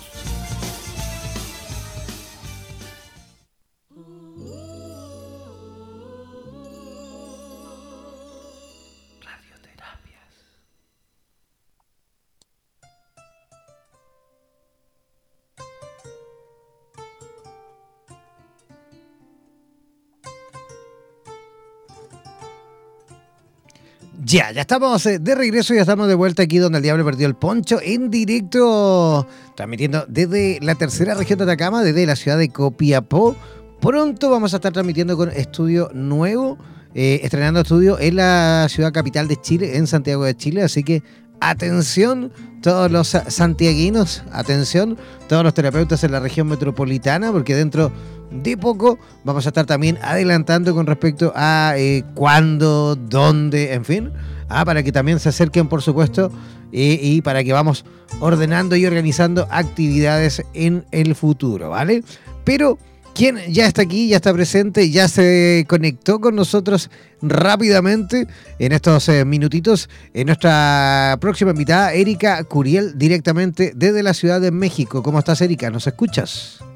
Ya, 24.32 24.50
ya 24.50 24.62
estamos 24.62 25.04
eh, 25.04 25.18
de 25.18 25.34
regreso, 25.34 25.74
ya 25.74 25.82
estamos 25.82 26.08
de 26.08 26.14
vuelta 26.14 26.42
aquí 26.42 26.56
donde 26.56 26.78
el 26.78 26.82
diablo 26.82 27.04
perdió 27.04 27.26
el 27.26 27.34
poncho 27.34 27.80
en 27.82 28.10
directo, 28.10 29.26
transmitiendo 29.54 30.06
desde 30.08 30.58
la 30.62 30.74
tercera 30.74 31.12
región 31.12 31.38
de 31.38 31.44
Atacama, 31.44 31.82
desde 31.82 32.06
la 32.06 32.16
ciudad 32.16 32.38
de 32.38 32.48
Copiapó. 32.48 33.36
Pronto 33.78 34.30
vamos 34.30 34.54
a 34.54 34.56
estar 34.56 34.72
transmitiendo 34.72 35.18
con 35.18 35.28
estudio 35.28 35.90
nuevo, 35.92 36.56
eh, 36.94 37.20
estrenando 37.22 37.60
estudio 37.60 37.98
en 38.00 38.16
la 38.16 38.68
ciudad 38.70 38.90
capital 38.90 39.28
de 39.28 39.36
Chile, 39.36 39.76
en 39.76 39.86
Santiago 39.86 40.24
de 40.24 40.34
Chile. 40.34 40.62
Así 40.62 40.82
que 40.82 41.02
atención, 41.40 42.32
todos 42.62 42.90
los 42.90 43.08
santiaguinos, 43.08 44.24
atención, 44.32 44.96
todos 45.28 45.44
los 45.44 45.52
terapeutas 45.52 46.04
en 46.04 46.12
la 46.12 46.20
región 46.20 46.46
metropolitana, 46.46 47.32
porque 47.32 47.54
dentro 47.54 47.92
de 48.32 48.56
poco 48.56 48.98
vamos 49.24 49.46
a 49.46 49.50
estar 49.50 49.66
también 49.66 49.98
adelantando 50.02 50.74
con 50.74 50.86
respecto 50.86 51.32
a 51.34 51.74
eh, 51.76 52.04
cuándo, 52.14 52.96
dónde, 52.96 53.74
en 53.74 53.84
fin, 53.84 54.10
ah, 54.48 54.64
para 54.64 54.82
que 54.82 54.92
también 54.92 55.20
se 55.20 55.28
acerquen, 55.28 55.68
por 55.68 55.82
supuesto, 55.82 56.30
eh, 56.72 56.98
y 57.00 57.22
para 57.22 57.44
que 57.44 57.52
vamos 57.52 57.84
ordenando 58.20 58.76
y 58.76 58.86
organizando 58.86 59.46
actividades 59.50 60.42
en 60.54 60.84
el 60.90 61.14
futuro, 61.14 61.70
¿vale? 61.70 62.02
Pero 62.44 62.78
quien 63.14 63.38
ya 63.52 63.66
está 63.66 63.82
aquí, 63.82 64.08
ya 64.08 64.16
está 64.16 64.32
presente, 64.32 64.90
ya 64.90 65.08
se 65.08 65.66
conectó 65.68 66.20
con 66.20 66.34
nosotros 66.34 66.90
rápidamente 67.20 68.26
en 68.58 68.72
estos 68.72 69.08
eh, 69.08 69.24
minutitos. 69.24 69.88
En 70.14 70.26
nuestra 70.26 71.18
próxima 71.20 71.50
invitada, 71.50 71.92
Erika 71.92 72.42
Curiel, 72.44 72.96
directamente 72.96 73.72
desde 73.74 74.02
la 74.02 74.14
Ciudad 74.14 74.40
de 74.40 74.50
México. 74.50 75.02
¿Cómo 75.02 75.18
estás, 75.18 75.40
Erika? 75.42 75.70
¿Nos 75.70 75.86
escuchas? 75.86 76.71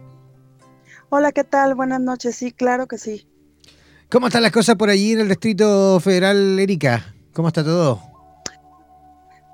Hola, 1.19 1.33
¿qué 1.33 1.45
tal? 1.45 1.75
Buenas 1.75 2.03
noches. 2.03 2.37
Sí, 2.37 2.53
claro 2.53 2.87
que 2.87 2.99
sí. 2.99 3.27
¿Cómo 4.11 4.27
están 4.27 4.43
las 4.43 4.53
cosas 4.53 4.77
por 4.77 4.91
allí 4.91 5.13
en 5.13 5.21
el 5.21 5.29
Distrito 5.31 5.99
Federal, 5.99 6.59
Erika? 6.59 7.15
¿Cómo 7.33 7.49
está 7.49 7.65
todo? 7.65 8.03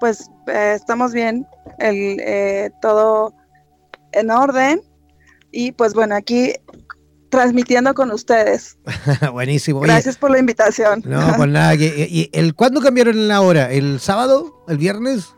Pues 0.01 0.29
eh, 0.49 0.73
estamos 0.75 1.13
bien, 1.13 1.47
el, 1.79 2.19
eh, 2.19 2.73
todo 2.81 3.33
en 4.11 4.33
orden 4.33 4.83
y 5.53 5.71
pues 5.71 5.95
bueno, 5.95 6.17
aquí 6.17 6.53
transmitiendo 7.29 7.95
con 7.95 8.11
ustedes. 8.11 8.77
Buenísimo. 9.33 9.79
Gracias 9.79 10.17
por 10.17 10.33
la 10.33 10.41
invitación. 10.41 11.05
No, 11.07 11.33
pues 11.37 11.49
nada. 11.49 11.77
¿Y 11.77 12.29
el, 12.33 12.57
cuándo 12.57 12.81
cambiaron 12.81 13.29
la 13.29 13.41
hora? 13.41 13.71
¿El 13.71 14.01
sábado? 14.01 14.65
¿El 14.67 14.79
viernes? 14.79 15.33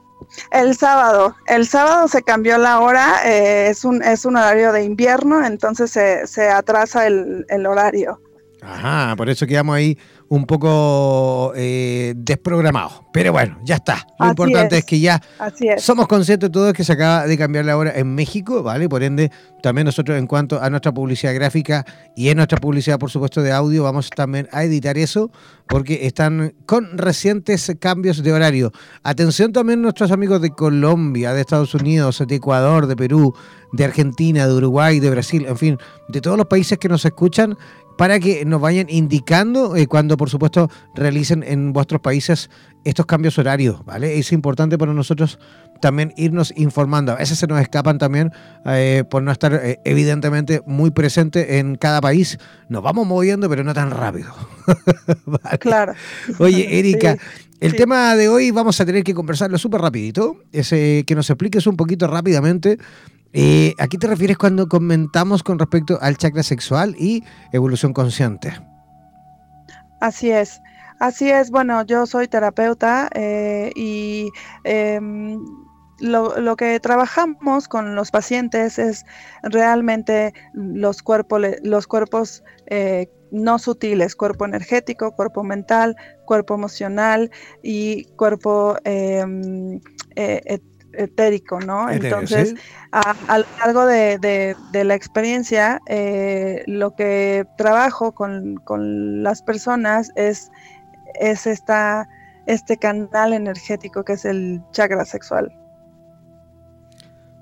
El 0.51 0.77
sábado. 0.77 1.35
El 1.47 1.67
sábado 1.67 2.09
se 2.09 2.23
cambió 2.23 2.59
la 2.59 2.81
hora. 2.81 3.21
Eh, 3.25 3.69
es, 3.71 3.85
un, 3.85 4.03
es 4.03 4.25
un 4.25 4.37
horario 4.37 4.73
de 4.73 4.85
invierno, 4.85 5.45
entonces 5.45 5.91
se, 5.91 6.27
se 6.27 6.49
atrasa 6.49 7.07
el, 7.07 7.47
el 7.49 7.67
horario. 7.67 8.21
Ajá, 8.61 9.15
por 9.17 9.29
eso 9.29 9.47
quedamos 9.47 9.77
ahí 9.77 9.99
un 10.29 10.47
poco 10.47 11.53
eh, 11.55 12.15
desprogramado. 12.17 13.05
Pero 13.13 13.33
bueno, 13.33 13.59
ya 13.65 13.77
está. 13.77 14.07
Lo 14.19 14.29
importante 14.29 14.79
es. 14.79 14.85
que 14.85 14.99
ya 14.99 15.21
somos 15.79 16.09
conscientes 16.09 16.51
todos 16.51 16.73
que 16.73 16.85
se 16.85 16.93
acaba 16.93 17.27
de 17.27 17.39
cambiar 17.39 17.65
la 17.65 17.77
hora 17.77 17.93
en 17.95 18.15
México, 18.15 18.63
¿vale? 18.63 18.89
Por 18.89 19.03
ende, 19.03 19.31
también 19.63 19.85
nosotros 19.85 20.19
en 20.19 20.27
cuanto 20.27 20.61
a 20.61 20.69
nuestra 20.71 20.93
publicidad 20.93 21.35
gráfica 21.35 21.85
y 22.17 22.29
en 22.29 22.37
nuestra 22.37 22.59
publicidad, 22.59 22.99
por 22.99 23.11
supuesto, 23.11 23.43
de 23.43 23.53
audio, 23.53 23.85
vamos 23.85 24.11
también 24.11 24.49
a 24.53 24.65
editar 24.65 24.99
eso 24.99 25.31
porque 25.69 26.07
están 26.07 26.55
con 26.67 26.99
recientes 26.99 27.73
cambios 27.79 28.23
de 28.23 28.33
horario. 28.33 28.73
Atención 29.03 29.53
también 29.53 29.81
nuestros 29.83 30.11
amigos 30.11 30.43
de 30.43 30.51
Colombia, 30.51 31.33
de 31.33 31.41
Estados 31.41 31.75
Unidos, 31.75 32.23
de 32.27 32.35
Ecuador, 32.35 32.87
de 32.87 32.97
Perú, 32.97 33.35
de 33.73 33.85
Argentina, 33.85 34.47
de 34.47 34.55
Uruguay, 34.55 35.01
de 35.01 35.11
Brasil, 35.11 35.47
en 35.49 35.57
fin, 35.57 35.79
de 36.09 36.21
todos 36.21 36.37
los 36.37 36.47
países 36.47 36.79
que 36.79 36.89
nos 36.89 37.05
escuchan 37.05 37.57
para 37.97 38.19
que 38.19 38.45
nos 38.45 38.61
vayan 38.61 38.87
indicando 38.89 39.77
eh, 39.77 39.87
cuando, 39.87 40.17
por 40.17 40.31
supuesto, 40.31 40.71
realicen 40.95 41.45
en 41.47 41.73
vuestros 41.73 42.01
países 42.01 42.51
estos 42.85 43.07
cambios 43.07 43.39
horarios, 43.39 43.85
¿vale? 43.85 44.19
Es 44.19 44.33
importante 44.33 44.77
para 44.77 44.93
nosotros 44.93 45.39
también 45.81 46.13
irnos 46.17 46.53
informando. 46.57 47.13
A 47.13 47.17
veces 47.17 47.39
se 47.39 47.47
nos 47.47 47.61
escapan 47.61 47.99
también 47.99 48.33
eh, 48.67 49.05
por 49.09 49.23
no 49.23 49.31
estar 49.33 49.55
eh, 49.55 49.81
evidentemente 49.85 50.63
muy 50.67 50.91
presente 50.91 51.59
en 51.59 51.77
cada 51.77 52.01
país. 52.01 52.39
Nos 52.69 52.83
vamos 52.83 53.07
moviendo, 53.07 53.49
pero 53.49 53.65
no 53.65 53.75
tan 53.75 53.91
rápido. 53.91 54.33
Claro. 55.61 55.93
Oye, 56.39 56.79
Erika, 56.79 57.19
el 57.61 57.77
tema 57.77 58.17
de 58.17 58.29
hoy 58.29 58.51
vamos 58.51 58.81
a 58.81 58.87
tener 58.87 59.05
que 59.05 59.15
conversarlo 59.15 59.59
súper 59.59 59.83
rapidito. 59.83 60.39
Es, 60.53 60.71
que 60.71 61.15
nos 61.15 61.29
expliques 61.29 61.67
un 61.67 61.77
poquito 61.77 62.07
rápidamente 62.07 62.79
eh, 63.37 63.75
¿A 63.79 63.89
qué 63.89 63.99
te 63.99 64.07
refieres 64.07 64.39
cuando 64.39 64.69
comentamos 64.69 65.43
con 65.43 65.59
respecto 65.59 65.99
al 66.01 66.17
chakra 66.17 66.45
sexual 66.45 66.95
y 66.97 67.25
evolución 67.53 67.93
consciente? 67.93 68.53
Así 70.01 70.31
es. 70.31 70.61
Así 71.01 71.31
es, 71.31 71.51
bueno, 71.51 71.85
yo 71.85 72.07
soy 72.07 72.29
terapeuta 72.29 73.11
eh, 73.13 73.73
y 73.75 74.31
em, 74.63 75.45
lo, 75.99 76.57
que 76.57 76.79
trabajamos 76.79 77.67
con 77.67 77.97
los 77.97 78.13
pacientes 78.13 78.79
es 78.79 79.05
realmente 79.43 80.33
los, 80.53 81.03
cuerpos, 81.03 81.43
los 81.65 81.89
cuerpos 81.89 82.45
eh, 82.69 83.11
no 83.33 83.59
sutiles, 83.59 84.15
cuerpo 84.15 84.45
energético, 84.45 85.11
cuerpo 85.11 85.43
mental, 85.43 85.97
cuerpo 86.25 86.55
emocional 86.55 87.33
y 87.65 88.05
cuerpo 88.17 88.77
eh, 88.85 89.25
etérico, 90.97 91.61
¿no? 91.61 91.91
Entonces, 91.91 92.55
a, 92.93 93.39
lo 93.39 93.45
largo 93.59 93.87
de, 93.87 94.57
la 94.73 94.95
experiencia, 94.95 95.81
eh, 95.87 96.63
lo 96.67 96.95
que 96.95 97.47
trabajo 97.57 98.13
con, 98.13 99.23
las 99.23 99.43
personas 99.43 100.11
es, 100.17 100.51
es 101.21 101.47
esta, 101.47 102.09
este 102.47 102.77
canal 102.77 103.33
energético 103.33 104.05
que 104.05 104.15
es 104.15 104.25
el 104.25 104.61
chakra 104.73 105.05
sexual. 105.05 105.53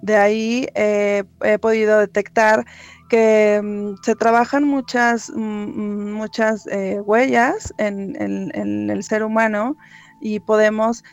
De 0.03 0.17
ahí 0.17 0.67
eh, 0.75 1.23
he 1.43 1.59
podido 1.61 2.01
detectar 2.01 2.65
que 3.09 3.61
mm, 3.63 4.03
se 4.03 4.17
trabajan 4.17 4.65
muchas, 4.65 5.31
mm, 5.31 5.39
mm, 5.39 6.13
muchas 6.13 6.67
eh, 6.67 6.99
huellas 7.01 7.73
en, 7.79 8.17
en, 8.21 8.91
el 8.91 9.05
ser 9.05 9.23
humano 9.23 9.77
y 10.21 10.41
podemos 10.41 11.05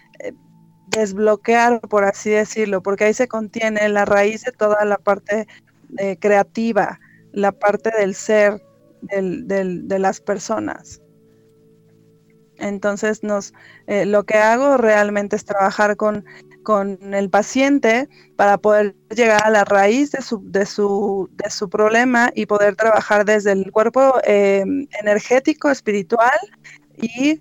desbloquear, 0.89 1.81
por 1.81 2.03
así 2.03 2.29
decirlo, 2.29 2.81
porque 2.81 3.05
ahí 3.05 3.13
se 3.13 3.27
contiene 3.27 3.87
la 3.89 4.05
raíz 4.05 4.43
de 4.43 4.51
toda 4.51 4.83
la 4.85 4.97
parte 4.97 5.47
eh, 5.97 6.17
creativa, 6.19 6.99
la 7.31 7.51
parte 7.51 7.91
del 7.97 8.15
ser 8.15 8.61
de 9.01 9.99
las 9.99 10.19
personas. 10.19 11.01
Entonces, 12.59 13.23
nos, 13.23 13.53
eh, 13.87 14.05
lo 14.05 14.25
que 14.25 14.37
hago 14.37 14.77
realmente 14.77 15.35
es 15.35 15.45
trabajar 15.45 15.95
con, 15.95 16.25
con, 16.63 17.13
el 17.13 17.29
paciente 17.29 18.09
para 18.35 18.57
poder 18.57 18.95
llegar 19.15 19.41
a 19.45 19.49
la 19.49 19.63
raíz 19.65 20.11
de 20.11 20.21
su, 20.21 20.41
de 20.43 20.65
su, 20.65 21.29
de 21.33 21.49
su 21.49 21.69
problema 21.69 22.31
y 22.35 22.45
poder 22.45 22.75
trabajar 22.75 23.25
desde 23.25 23.53
el 23.53 23.71
cuerpo 23.71 24.15
eh, 24.25 24.63
energético, 25.01 25.69
espiritual 25.69 26.39
y 26.97 27.39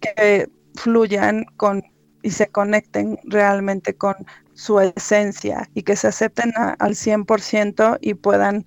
que 0.00 0.48
fluyan 0.74 1.44
con 1.56 1.82
y 2.28 2.30
se 2.30 2.46
conecten 2.48 3.18
realmente 3.24 3.94
con 3.94 4.14
su 4.52 4.78
esencia 4.80 5.66
y 5.72 5.82
que 5.82 5.96
se 5.96 6.08
acepten 6.08 6.52
al 6.56 6.94
100% 6.94 7.98
y 8.02 8.12
puedan 8.12 8.66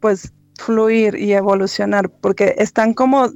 pues 0.00 0.34
fluir 0.58 1.14
y 1.14 1.32
evolucionar 1.32 2.10
porque 2.10 2.54
están 2.58 2.92
como 2.92 3.30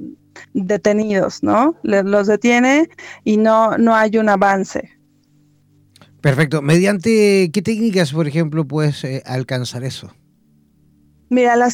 detenidos, 0.53 1.41
¿no? 1.41 1.75
Los 1.81 2.27
detiene 2.27 2.89
y 3.23 3.37
no, 3.37 3.75
no 3.79 3.95
hay 3.95 4.19
un 4.19 4.29
avance. 4.29 4.87
Perfecto. 6.21 6.61
¿Mediante 6.61 7.49
qué 7.51 7.61
técnicas, 7.63 8.13
por 8.13 8.27
ejemplo, 8.27 8.67
puedes 8.67 9.03
eh, 9.03 9.23
alcanzar 9.25 9.83
eso? 9.83 10.13
Mira, 11.31 11.55
la, 11.55 11.69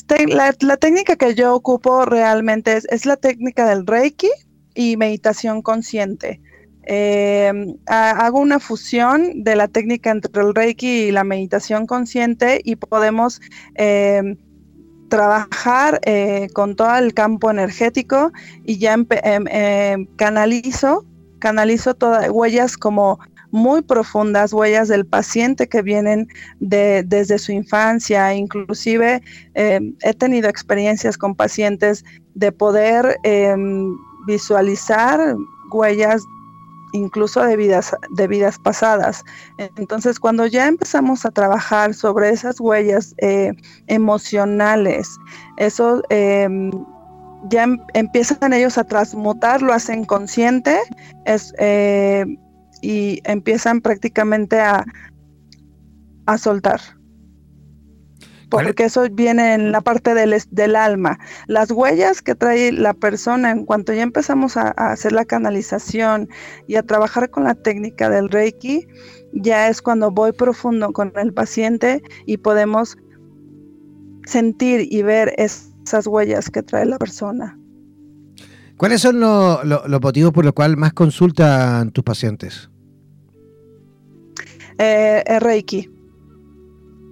la, 0.61 0.77
técnica 0.77 1.17
que 1.17 1.35
yo 1.35 1.53
ocupo 1.53 2.05
realmente 2.05 2.77
es, 2.77 2.87
es 2.89 3.05
la 3.05 3.17
técnica 3.17 3.67
del 3.67 3.85
Reiki 3.85 4.29
y 4.75 4.95
meditación 4.95 5.61
consciente. 5.61 6.41
Eh, 6.87 7.51
hago 7.87 8.39
una 8.39 8.59
fusión 8.59 9.43
de 9.43 9.55
la 9.55 9.67
técnica 9.67 10.11
entre 10.11 10.43
el 10.43 10.53
Reiki 10.53 11.07
y 11.07 11.11
la 11.11 11.23
meditación 11.23 11.87
consciente 11.87 12.61
y 12.63 12.75
podemos 12.75 13.41
eh, 13.75 14.37
trabajar 15.09 15.99
eh, 16.03 16.47
con 16.53 16.75
todo 16.75 16.95
el 16.97 17.13
campo 17.13 17.49
energético 17.49 18.31
y 18.63 18.77
ya 18.77 18.93
em, 18.93 19.05
em, 19.49 20.05
canalizo, 20.15 21.05
canalizo 21.39 21.95
todas 21.95 22.29
huellas 22.29 22.77
como 22.77 23.19
muy 23.49 23.81
profundas, 23.81 24.53
huellas 24.53 24.87
del 24.87 25.05
paciente 25.05 25.67
que 25.67 25.81
vienen 25.81 26.27
de, 26.59 27.03
desde 27.03 27.39
su 27.39 27.51
infancia, 27.53 28.33
inclusive 28.33 29.21
he 29.53 30.13
tenido 30.17 30.49
experiencias 30.49 31.17
con 31.17 31.35
pacientes 31.35 32.03
de 32.33 32.51
poder 32.51 33.17
em, 33.23 33.95
visualizar 34.27 35.37
huellas 35.71 36.21
incluso 36.93 37.41
de 37.43 37.55
vidas, 37.55 37.95
de 38.09 38.27
vidas 38.27 38.59
pasadas. 38.59 39.23
Entonces, 39.57 40.19
cuando 40.19 40.45
ya 40.45 40.67
empezamos 40.67 41.25
a 41.25 41.31
trabajar 41.31 41.93
sobre 41.93 42.29
esas 42.29 42.59
huellas 42.59 43.13
eh, 43.17 43.53
emocionales, 43.87 45.09
eso 45.57 46.01
em, 46.09 46.71
ya 47.49 47.63
em, 47.63 47.79
empiezan 47.93 48.53
ellos 48.53 48.77
a 48.77 48.83
transmutar, 48.83 49.61
lo 49.61 49.73
hacen 49.73 50.05
consciente 50.05 50.79
eh, 51.59 52.25
y 52.81 53.21
empiezan 53.23 53.81
prácticamente 53.81 54.59
a, 54.59 54.85
a 56.25 56.37
soltar 56.37 56.81
porque 58.49 58.85
eso 58.85 59.07
viene 59.11 59.53
en 59.53 59.71
la 59.71 59.81
parte 59.81 60.13
del, 60.13 60.35
del, 60.51 60.75
alma. 60.75 61.19
Las 61.47 61.71
huellas 61.71 62.21
que 62.21 62.35
trae 62.35 62.71
la 62.71 62.93
persona 62.93 63.51
en 63.51 63.65
cuanto 63.65 63.93
ya 63.93 64.03
empezamos 64.03 64.57
a, 64.57 64.69
hacer 64.69 65.11
la 65.11 65.25
canalización 65.25 66.29
y 66.67 66.75
a 66.75 66.83
trabajar 66.83 67.29
con 67.29 67.43
la 67.43 67.55
técnica 67.55 68.09
del 68.09 68.29
Reiki, 68.29 68.87
ya 69.33 69.67
es 69.67 69.81
cuando 69.81 70.11
voy 70.11 70.31
profundo 70.31 70.91
con 70.93 71.11
el 71.15 71.33
paciente 71.33 72.01
y 72.25 72.37
podemos 72.37 72.97
sentir 74.25 74.87
y 74.89 75.01
ver 75.01 75.33
esas 75.37 76.07
huellas 76.07 76.49
que 76.49 76.63
trae 76.63 76.85
la 76.85 76.97
persona. 76.97 77.57
¿Cuáles 78.77 79.01
son 79.01 79.19
los 79.19 80.01
motivos 80.01 80.33
por 80.33 80.43
los 80.43 80.53
cuales 80.53 80.77
más 80.77 80.93
consultan 80.93 81.91
tus 81.91 82.03
pacientes? 82.03 82.69
Eh, 84.77 85.23
el 85.25 85.39
Reiki. 85.39 85.94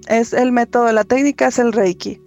Es 0.07 0.33
el 0.33 0.51
método, 0.51 0.91
la 0.91 1.03
técnica 1.03 1.47
es 1.47 1.59
el 1.59 1.73
Reiki. 1.73 2.19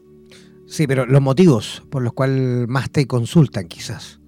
Sí, 0.66 0.87
pero 0.87 1.07
los 1.07 1.20
motivos 1.20 1.83
por 1.91 2.03
los 2.03 2.12
cuales 2.12 2.66
más 2.68 2.91
te 2.91 3.07
consultan 3.07 3.68
quizás. 3.68 4.20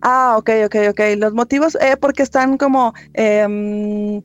Ah, 0.00 0.34
ok, 0.36 0.50
ok, 0.66 0.76
ok. 0.90 1.00
Los 1.16 1.32
motivos, 1.32 1.76
eh, 1.80 1.96
porque 1.96 2.22
están 2.22 2.56
como, 2.58 2.92
em, 3.14 4.22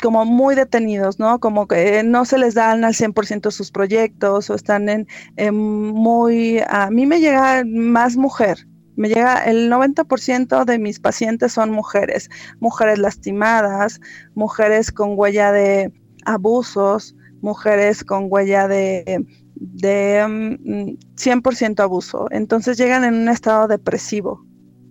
como 0.00 0.24
muy 0.24 0.54
detenidos, 0.54 1.18
¿no? 1.18 1.40
Como 1.40 1.66
que 1.68 2.02
no 2.02 2.24
se 2.24 2.38
les 2.38 2.54
dan 2.54 2.84
al 2.84 2.94
100% 2.94 3.50
sus 3.50 3.70
proyectos 3.70 4.48
o 4.50 4.54
están 4.54 4.88
en, 4.88 5.06
muy... 5.54 6.60
A 6.68 6.90
mí 6.90 7.06
me 7.06 7.20
llega 7.20 7.64
más 7.66 8.16
mujer, 8.16 8.66
me 8.96 9.08
llega 9.08 9.44
el 9.44 9.70
90% 9.70 10.64
de 10.64 10.78
mis 10.78 11.00
pacientes 11.00 11.52
son 11.52 11.70
mujeres, 11.70 12.30
mujeres 12.60 12.98
lastimadas, 12.98 14.00
mujeres 14.34 14.90
con 14.92 15.18
huella 15.18 15.52
de 15.52 15.92
abusos, 16.24 17.14
mujeres 17.44 18.02
con 18.02 18.26
huella 18.28 18.66
de, 18.66 19.24
de 19.54 20.24
100% 20.26 21.78
mm, 21.78 21.82
abuso. 21.82 22.26
Entonces 22.30 22.76
llegan 22.76 23.04
en 23.04 23.14
un 23.14 23.28
estado 23.28 23.68
depresivo, 23.68 24.44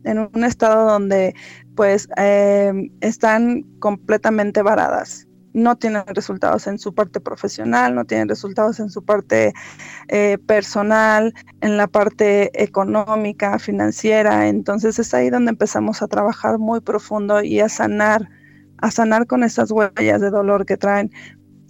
en 0.06 0.20
un 0.20 0.44
estado 0.44 0.88
donde 0.88 1.34
pues 1.76 2.08
em, 2.16 2.92
están 3.02 3.64
completamente 3.80 4.62
varadas. 4.62 5.28
No 5.54 5.76
tienen 5.76 6.04
resultados 6.08 6.66
en 6.66 6.80
su 6.80 6.96
parte 6.96 7.20
profesional, 7.20 7.94
no 7.94 8.06
tienen 8.06 8.28
resultados 8.28 8.80
en 8.80 8.90
su 8.90 9.04
parte 9.04 9.54
eh, 10.08 10.40
personal, 10.48 11.34
en 11.62 11.78
la 11.78 11.88
parte 11.88 12.50
económica, 12.62 13.60
financiera. 13.60 14.48
Entonces 14.48 14.98
es 14.98 15.14
ahí 15.14 15.30
donde 15.30 15.52
empezamos 15.52 16.02
a 16.02 16.08
trabajar 16.08 16.58
muy 16.58 16.82
profundo 16.82 17.44
y 17.44 17.60
a 17.60 17.70
sanar, 17.70 18.30
a 18.78 18.90
sanar 18.90 19.28
con 19.28 19.44
esas 19.44 19.70
huellas 19.70 20.22
de 20.22 20.32
dolor 20.32 20.66
que 20.66 20.78
traen 20.78 21.12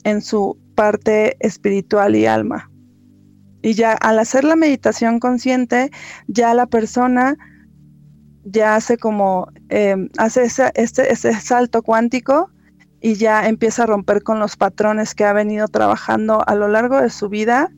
en 0.06 0.22
su 0.22 0.58
parte 0.76 1.38
espiritual 1.40 2.16
y 2.16 2.26
alma. 2.26 2.70
Y 3.62 3.74
ya 3.74 3.94
al 3.94 4.20
hacer 4.20 4.44
la 4.44 4.56
meditación 4.56 5.20
consciente, 5.20 5.92
ya 6.28 6.54
la 6.54 6.68
persona 6.68 7.38
ya 8.44 8.76
hace 8.76 8.98
como, 8.98 9.48
em, 9.70 10.10
hace 10.18 10.44
ese, 10.44 10.72
este, 10.76 11.12
ese 11.12 11.34
salto 11.40 11.82
cuántico 11.82 12.52
y 13.02 13.16
ya 13.16 13.48
empieza 13.48 13.84
a 13.84 13.86
romper 13.86 14.24
con 14.24 14.40
los 14.40 14.58
patrones 14.58 15.16
que 15.16 15.26
ha 15.26 15.34
venido 15.34 15.68
trabajando 15.68 16.44
a 16.48 16.56
lo 16.56 16.68
largo 16.68 17.02
de 17.02 17.10
su 17.10 17.30
vida 17.30 17.72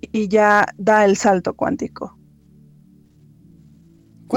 y 0.00 0.28
ya 0.28 0.66
da 0.78 1.04
el 1.04 1.16
salto 1.16 1.54
cuántico. 1.54 2.16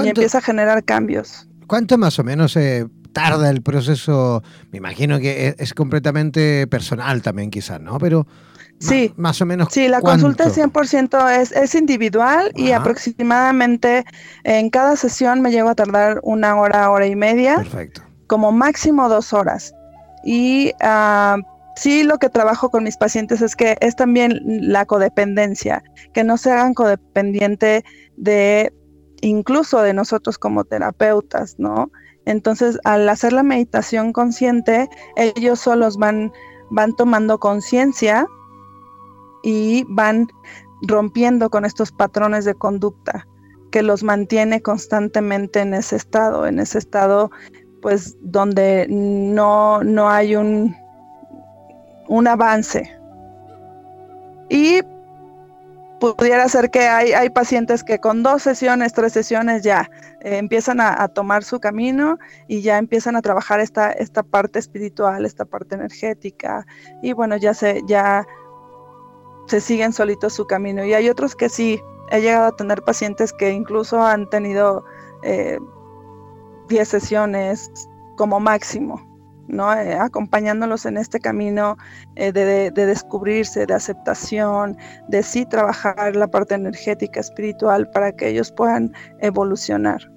Y 0.02 0.08
empieza 0.08 0.38
a 0.38 0.40
generar 0.40 0.84
cambios. 0.84 1.48
¿Cuánto 1.66 1.96
más 1.98 2.18
o 2.18 2.24
menos 2.24 2.56
eh, 2.56 2.86
tarda 3.14 3.48
el 3.48 3.62
proceso? 3.62 4.42
Me 4.70 4.78
imagino 4.78 5.18
que 5.18 5.48
es, 5.48 5.54
es 5.58 5.72
completamente 5.72 6.66
personal 6.66 7.22
también 7.22 7.50
quizás, 7.50 7.80
¿no? 7.80 7.98
Pero 7.98 8.26
Sí. 8.78 9.12
más 9.16 9.40
o 9.40 9.46
menos. 9.46 9.68
Sí, 9.70 9.88
la 9.88 10.00
consulta 10.00 10.50
100% 10.50 11.40
es, 11.40 11.52
es 11.52 11.74
individual 11.74 12.50
y 12.54 12.72
aproximadamente 12.72 14.04
en 14.42 14.70
cada 14.70 14.96
sesión 14.96 15.40
me 15.40 15.50
llego 15.50 15.68
a 15.68 15.74
tardar 15.74 16.20
una 16.22 16.56
hora, 16.56 16.90
hora 16.90 17.06
y 17.06 17.16
media. 17.16 17.56
Perfecto. 17.56 18.02
Como 18.26 18.52
máximo 18.52 19.08
dos 19.08 19.32
horas. 19.32 19.72
Y 20.24 20.72
uh, 20.82 21.40
sí, 21.76 22.02
lo 22.02 22.18
que 22.18 22.28
trabajo 22.28 22.70
con 22.70 22.84
mis 22.84 22.96
pacientes 22.96 23.42
es 23.42 23.54
que 23.56 23.76
es 23.80 23.96
también 23.96 24.40
la 24.44 24.86
codependencia, 24.86 25.82
que 26.12 26.24
no 26.24 26.36
se 26.36 26.50
hagan 26.50 26.74
codependiente 26.74 27.84
de 28.16 28.72
incluso 29.20 29.80
de 29.82 29.94
nosotros 29.94 30.36
como 30.36 30.64
terapeutas, 30.64 31.54
¿no? 31.58 31.90
Entonces, 32.26 32.78
al 32.84 33.08
hacer 33.08 33.32
la 33.32 33.42
meditación 33.42 34.12
consciente, 34.12 34.88
ellos 35.16 35.60
solos 35.60 35.98
van, 35.98 36.32
van 36.70 36.94
tomando 36.96 37.38
conciencia 37.38 38.26
y 39.42 39.84
van 39.88 40.28
rompiendo 40.82 41.50
con 41.50 41.64
estos 41.64 41.92
patrones 41.92 42.44
de 42.44 42.54
conducta 42.54 43.26
que 43.70 43.82
los 43.82 44.02
mantiene 44.02 44.62
constantemente 44.62 45.60
en 45.60 45.74
ese 45.74 45.96
estado, 45.96 46.46
en 46.46 46.60
ese 46.60 46.78
estado 46.78 47.30
pues 47.82 48.16
donde 48.22 48.86
no, 48.88 49.82
no 49.84 50.08
hay 50.08 50.36
un, 50.36 50.74
un 52.08 52.26
avance. 52.26 52.96
Y 54.48 54.80
pudiera 55.98 56.48
ser 56.48 56.70
que 56.70 56.86
hay, 56.86 57.12
hay, 57.12 57.30
pacientes 57.30 57.84
que 57.84 57.98
con 57.98 58.22
dos 58.22 58.42
sesiones, 58.42 58.92
tres 58.92 59.12
sesiones 59.12 59.62
ya 59.62 59.90
eh, 60.24 60.38
empiezan 60.38 60.80
a, 60.80 61.06
tomar 61.08 61.44
su 61.44 61.60
camino 61.60 62.18
y 62.48 62.62
ya 62.62 62.78
empiezan 62.78 63.14
a 63.14 63.20
trabajar 63.20 63.60
esta, 63.60 63.92
esta 63.92 64.22
parte 64.22 64.58
espiritual, 64.58 65.26
esta 65.26 65.44
parte 65.44 65.74
energética 65.74 66.66
y 67.02 67.12
bueno, 67.12 67.36
ya 67.36 67.52
se, 67.52 67.82
ya 67.86 68.26
se 69.46 69.60
siguen 69.60 69.92
solitos 69.92 70.32
su 70.32 70.46
camino. 70.46 70.82
Y 70.82 70.94
hay 70.94 71.10
otros 71.10 71.36
que 71.36 71.50
sí, 71.50 71.78
he 72.10 72.22
llegado 72.22 72.46
a 72.46 72.56
tener 72.56 72.82
pacientes 72.82 73.34
que 73.34 73.50
incluso 73.50 74.02
han 74.02 74.30
tenido 74.30 74.82
10 75.22 75.60
eh, 76.70 76.84
sesiones 76.86 77.70
como 78.16 78.40
máximo, 78.40 79.06
¿no? 79.46 79.74
Eh, 79.74 79.94
acompañándolos 79.94 80.86
en 80.86 80.96
este 80.96 81.20
camino 81.20 81.76
de, 82.14 82.32
de, 82.32 82.86
descubrirse, 82.86 83.66
de 83.66 83.74
aceptación, 83.74 84.78
de 85.08 85.22
sí 85.22 85.44
trabajar 85.44 86.16
la 86.16 86.28
parte 86.28 86.54
energética, 86.54 87.20
espiritual, 87.20 87.90
para 87.90 88.12
que 88.12 88.28
ellos 88.28 88.50
puedan 88.52 88.90
evolucionar. 89.20 90.13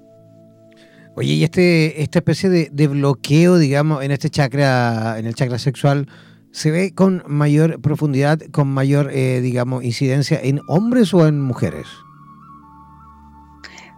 Oye, 1.17 1.33
y 1.33 1.43
este, 1.43 2.03
esta 2.03 2.19
especie 2.19 2.47
de, 2.47 2.87
bloqueo, 2.87 3.57
digamos, 3.57 4.03
en 4.03 4.11
este 4.11 4.29
chakra, 4.29 5.17
en 5.17 5.25
el 5.25 5.33
chakra 5.33 5.57
sexual, 5.57 6.07
se 6.51 6.69
ve 6.69 6.93
con 6.93 7.23
mayor 7.25 7.81
profundidad, 7.81 8.39
con 8.51 8.67
mayor, 8.67 9.09
eh, 9.11 9.41
digamos, 9.41 9.83
incidencia 9.83 10.39
en 10.39 10.61
hombres 10.67 11.15
o 11.15 11.25
en 11.25 11.41
mujeres? 11.41 11.87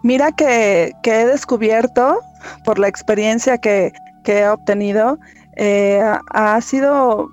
Mira 0.02 0.32
que, 0.32 0.94
he 1.04 1.26
descubierto 1.26 2.22
por 2.64 2.80
la 2.80 2.88
experiencia 2.88 3.58
que, 3.58 3.92
he 4.26 4.48
obtenido, 4.48 5.20
eh, 5.58 6.02
ha 6.32 6.62
sido 6.62 7.30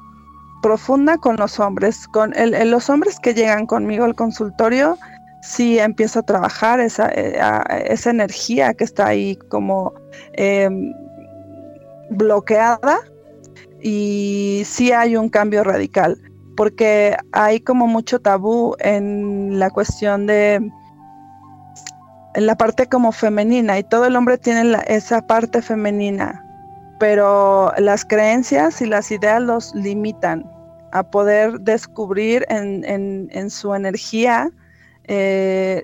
profunda 0.62 1.16
con 1.16 1.36
los 1.36 1.60
hombres. 1.60 2.08
Con 2.08 2.32
los 2.64 2.90
hombres 2.90 3.20
que 3.20 3.34
llegan 3.34 3.66
conmigo 3.66 4.04
al 4.04 4.16
consultorio, 4.16 4.98
sí 5.46 5.78
empiezo 5.78 6.20
a 6.20 6.22
trabajar 6.22 6.80
esa, 6.80 7.08
eh, 7.14 7.38
esa 7.86 8.10
energía 8.10 8.74
que 8.74 8.84
está 8.84 9.06
ahí 9.06 9.36
como 9.48 9.94
em, 10.32 10.92
bloqueada 12.10 12.98
y 13.80 14.62
sí 14.64 14.92
hay 14.92 15.16
un 15.16 15.28
cambio 15.28 15.62
radical, 15.62 16.18
porque 16.56 17.16
hay 17.32 17.60
como 17.60 17.86
mucho 17.86 18.20
tabú 18.20 18.74
en 18.80 19.58
la 19.58 19.70
cuestión 19.70 20.26
de 20.26 20.54
en 22.34 22.46
la 22.46 22.56
parte 22.56 22.86
como 22.86 23.12
femenina 23.12 23.78
y 23.78 23.84
todo 23.84 24.04
el 24.06 24.16
hombre 24.16 24.36
tiene 24.36 24.76
esa 24.88 25.26
parte 25.26 25.62
femenina, 25.62 26.44
pero 26.98 27.72
las 27.78 28.04
creencias 28.04 28.82
y 28.82 28.86
las 28.86 29.10
ideas 29.10 29.40
los 29.40 29.74
limitan 29.74 30.44
a 30.92 31.02
poder 31.02 31.60
descubrir 31.60 32.44
en, 32.48 33.50
su 33.50 33.74
energía 33.74 34.50
eh, 35.06 35.82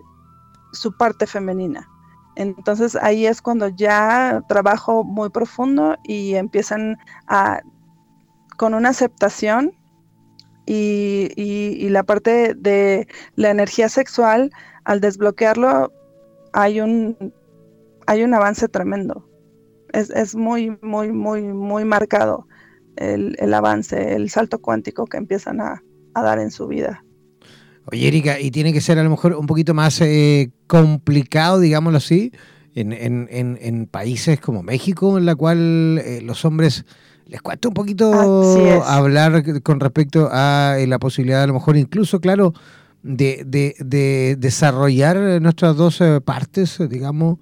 su 0.73 0.97
parte 0.97 1.27
femenina. 1.27 1.89
Entonces 2.35 2.97
ahí 2.97 3.27
es 3.27 3.43
cuando 3.43 3.69
ya 3.69 4.43
trabajo 4.49 5.05
muy 5.05 5.31
profundo 5.31 5.97
y 6.05 6.35
empiezan 6.35 6.97
a 7.27 7.61
con 8.57 8.75
una 8.75 8.91
aceptación 8.91 9.73
y, 10.67 11.89
la 11.91 12.05
parte 12.05 12.55
de 12.55 13.07
la 13.35 13.51
energía 13.51 13.89
sexual, 13.89 14.51
al 14.85 15.01
desbloquearlo, 15.01 15.93
hay 16.53 16.81
un, 16.81 17.35
hay 18.07 18.23
un 18.23 18.35
avance 18.35 18.69
tremendo. 18.69 19.29
Es, 19.93 20.35
muy, 20.35 20.79
muy, 20.81 21.13
muy, 21.13 21.43
muy 21.43 21.85
marcado 21.85 22.47
el, 22.97 23.53
avance, 23.53 24.15
el 24.15 24.31
salto 24.31 24.61
cuántico 24.61 25.05
que 25.05 25.19
empiezan 25.19 25.61
a, 25.61 25.83
dar 26.15 26.39
en 26.39 26.51
su 26.51 26.67
vida. 26.67 27.05
Oye, 27.87 28.09
Erika, 28.09 28.39
y 28.39 28.51
tiene 28.51 28.73
que 28.73 28.81
ser 28.81 28.99
a 28.99 29.05
lo 29.05 29.11
mejor 29.11 29.35
un 29.35 29.47
poquito 29.47 29.75
más 29.75 30.01
eh, 30.01 30.51
complicado, 30.67 31.59
digámoslo 31.59 31.99
así, 31.99 32.33
en, 32.75 33.29
en, 33.31 33.87
países 33.87 34.41
como 34.41 34.63
México, 34.63 35.19
en 35.19 35.27
la 35.27 35.35
cual 35.35 36.01
eh, 36.05 36.21
los 36.23 36.45
hombres 36.45 36.85
les 37.27 37.43
cuento 37.43 37.69
un 37.69 37.75
poquito 37.75 38.83
hablar 38.85 39.63
con 39.63 39.81
respecto 39.81 40.29
a 40.31 40.77
eh, 40.79 40.87
la 40.87 40.99
posibilidad, 40.99 41.43
a 41.43 41.47
lo 41.47 41.55
mejor 41.55 41.77
incluso, 41.77 42.21
claro, 42.21 42.53
de, 43.03 43.45
de, 43.45 44.37
desarrollar 44.39 45.41
nuestras 45.41 45.77
dos 45.77 46.01
eh, 46.01 46.21
partes, 46.21 46.79
digamos, 46.89 47.39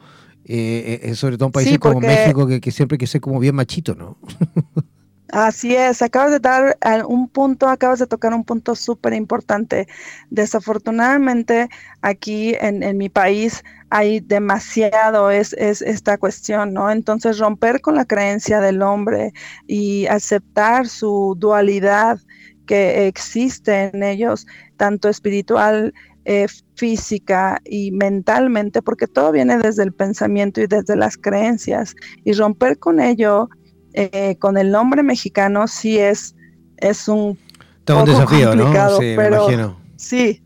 sobre 1.14 1.36
todo 1.36 1.46
en 1.46 1.52
países 1.52 1.78
como 1.78 2.00
México, 2.00 2.46
que, 2.46 2.70
siempre 2.70 2.98
que 2.98 3.06
ser 3.06 3.20
como 3.20 3.38
bien 3.38 3.54
machito, 3.54 3.94
¿no? 3.94 4.18
Así 5.32 5.76
es, 5.76 6.02
acabas 6.02 6.32
de 6.32 6.40
dar 6.40 6.76
un 7.06 7.28
punto, 7.28 7.68
acabas 7.68 8.00
de 8.00 8.06
tocar 8.06 8.34
un 8.34 8.44
punto 8.44 8.74
súper 8.74 9.12
importante. 9.12 9.86
Desafortunadamente, 10.30 11.68
aquí 12.02 12.56
en, 12.60 12.96
mi 12.96 13.08
país 13.08 13.62
hay 13.90 14.20
demasiado 14.20 15.30
es, 15.30 15.52
es, 15.52 15.82
esta 15.82 16.18
cuestión, 16.18 16.72
¿no? 16.72 16.90
Entonces, 16.90 17.38
romper 17.38 17.80
con 17.80 17.94
la 17.94 18.06
creencia 18.06 18.60
del 18.60 18.82
hombre 18.82 19.32
y 19.68 20.06
aceptar 20.06 20.88
su 20.88 21.36
dualidad 21.38 22.18
que 22.66 23.06
existe 23.06 23.90
en 23.92 24.02
ellos, 24.02 24.46
tanto 24.76 25.08
espiritual, 25.08 25.94
eh, 26.24 26.46
física 26.74 27.60
y 27.64 27.92
mentalmente, 27.92 28.82
porque 28.82 29.06
todo 29.06 29.32
viene 29.32 29.58
desde 29.58 29.84
el 29.84 29.92
pensamiento 29.92 30.60
y 30.60 30.66
desde 30.66 30.96
las 30.96 31.16
creencias, 31.16 31.94
y 32.24 32.32
romper 32.32 32.78
con 32.78 33.00
ello 33.00 33.48
eh, 33.92 34.36
con 34.38 34.56
el 34.56 34.70
nombre 34.70 35.02
mexicano 35.02 35.66
sí 35.66 35.98
es, 35.98 36.34
es 36.76 37.08
un, 37.08 37.38
Todo 37.84 38.00
un 38.00 38.04
desafío, 38.06 38.54
¿no? 38.54 38.72
Sí, 38.98 39.14
pero, 39.16 39.48
me. 39.48 39.76
Sí, 39.96 40.42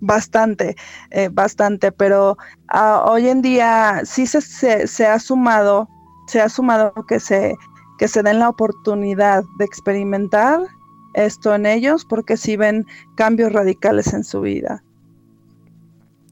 bastante, 0.00 0.76
eh, 1.10 1.28
bastante, 1.32 1.92
pero 1.92 2.36
ah, 2.68 3.04
hoy 3.06 3.28
en 3.28 3.40
día 3.40 4.02
sí 4.04 4.26
se, 4.26 4.40
se, 4.86 5.06
ha 5.06 5.18
sumado, 5.18 5.88
se 6.26 6.40
ha 6.40 6.48
sumado 6.48 6.92
que 7.08 7.20
se, 7.20 7.56
que 7.98 8.08
se 8.08 8.22
den 8.22 8.40
la 8.40 8.48
oportunidad 8.48 9.42
de 9.58 9.64
experimentar 9.64 10.60
esto 11.14 11.54
en 11.54 11.66
ellos 11.66 12.04
porque 12.04 12.36
sí 12.36 12.56
ven 12.56 12.86
cambios 13.16 13.52
radicales 13.52 14.12
en 14.12 14.24
su 14.24 14.40
vida. 14.40 14.82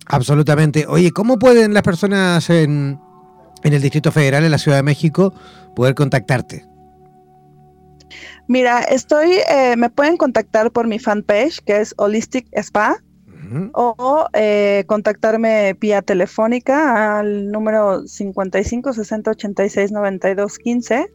Absolutamente. 0.06 0.86
Oye, 0.88 1.12
¿cómo 1.12 1.38
pueden 1.38 1.72
las 1.72 1.84
personas 1.84 2.50
en, 2.50 2.98
en 3.62 3.72
el 3.72 3.80
Distrito 3.80 4.10
Federal, 4.10 4.44
en 4.44 4.50
la 4.50 4.58
Ciudad 4.58 4.78
de 4.78 4.82
México, 4.82 5.32
poder 5.74 5.94
contactarte? 5.94 6.64
Mira, 8.48 8.80
estoy, 8.80 9.38
eh, 9.48 9.76
me 9.76 9.90
pueden 9.90 10.16
contactar 10.16 10.72
por 10.72 10.86
mi 10.88 10.98
fanpage, 10.98 11.60
que 11.64 11.80
es 11.80 11.94
Holistic 11.96 12.48
Spa, 12.52 13.00
o 13.72 14.26
eh, 14.32 14.84
contactarme 14.86 15.76
vía 15.80 16.02
telefónica 16.02 17.18
al 17.18 17.50
número 17.50 18.06
55 18.06 18.92
60 18.92 19.30
86 19.32 19.92
92 19.92 20.58
15. 20.58 21.06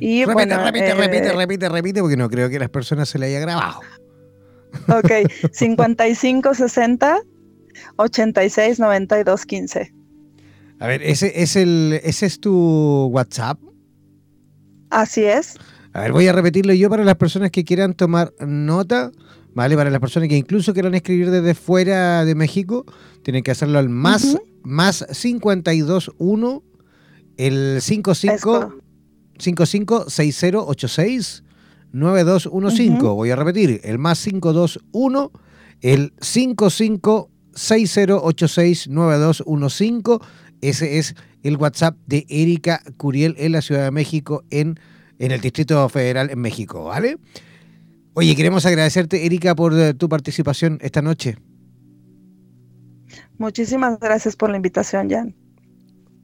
y 0.00 0.24
repite, 0.24 0.56
repite, 0.58 0.94
repite, 0.94 1.26
eh, 1.28 1.32
repite, 1.32 1.68
repite, 1.68 2.00
porque 2.00 2.16
no 2.16 2.28
creo 2.28 2.50
que 2.50 2.58
las 2.58 2.70
personas 2.70 3.08
se 3.08 3.18
le 3.18 3.26
haya 3.26 3.40
grabado. 3.40 3.80
Ok, 4.88 5.30
55 5.52 6.54
60 6.54 7.18
86 7.96 8.78
92 8.80 9.46
15. 9.46 9.94
A 10.78 10.86
ver, 10.86 11.02
ese 11.02 11.42
es 11.42 11.56
el, 11.56 12.00
ese 12.02 12.26
es 12.26 12.40
tu 12.40 13.06
WhatsApp. 13.12 13.58
Así 14.96 15.24
es. 15.24 15.58
A 15.92 16.00
ver, 16.00 16.12
voy 16.12 16.26
a 16.26 16.32
repetirlo 16.32 16.72
yo 16.72 16.88
para 16.88 17.04
las 17.04 17.16
personas 17.16 17.50
que 17.50 17.64
quieran 17.64 17.92
tomar 17.92 18.32
nota, 18.40 19.12
¿vale? 19.52 19.76
Para 19.76 19.90
las 19.90 20.00
personas 20.00 20.30
que 20.30 20.38
incluso 20.38 20.72
quieran 20.72 20.94
escribir 20.94 21.30
desde 21.30 21.54
fuera 21.54 22.24
de 22.24 22.34
México, 22.34 22.86
tienen 23.22 23.42
que 23.42 23.50
hacerlo 23.50 23.78
al 23.78 23.90
más, 23.90 24.38
más 24.62 25.04
521, 25.12 26.62
el 27.36 27.82
55, 27.82 28.74
55 29.38 30.08
6086 30.08 31.44
9215. 31.92 33.02
Voy 33.02 33.30
a 33.30 33.36
repetir, 33.36 33.82
el 33.84 33.98
más 33.98 34.24
521, 34.24 35.30
el 35.82 36.14
55 36.22 37.30
6086 37.54 38.88
9215. 38.88 40.18
Ese 40.68 40.98
es 40.98 41.14
el 41.44 41.56
WhatsApp 41.58 41.96
de 42.06 42.26
Erika 42.28 42.82
Curiel 42.96 43.36
en 43.38 43.52
la 43.52 43.62
Ciudad 43.62 43.84
de 43.84 43.92
México, 43.92 44.42
en, 44.50 44.80
en 45.20 45.30
el 45.30 45.40
Distrito 45.40 45.88
Federal 45.88 46.28
en 46.30 46.40
México, 46.40 46.82
¿vale? 46.82 47.18
Oye, 48.14 48.34
queremos 48.34 48.66
agradecerte, 48.66 49.26
Erika, 49.26 49.54
por 49.54 49.78
eh, 49.78 49.94
tu 49.94 50.08
participación 50.08 50.78
esta 50.82 51.02
noche. 51.02 51.36
Muchísimas 53.38 54.00
gracias 54.00 54.34
por 54.34 54.50
la 54.50 54.56
invitación, 54.56 55.08
Jan. 55.08 55.36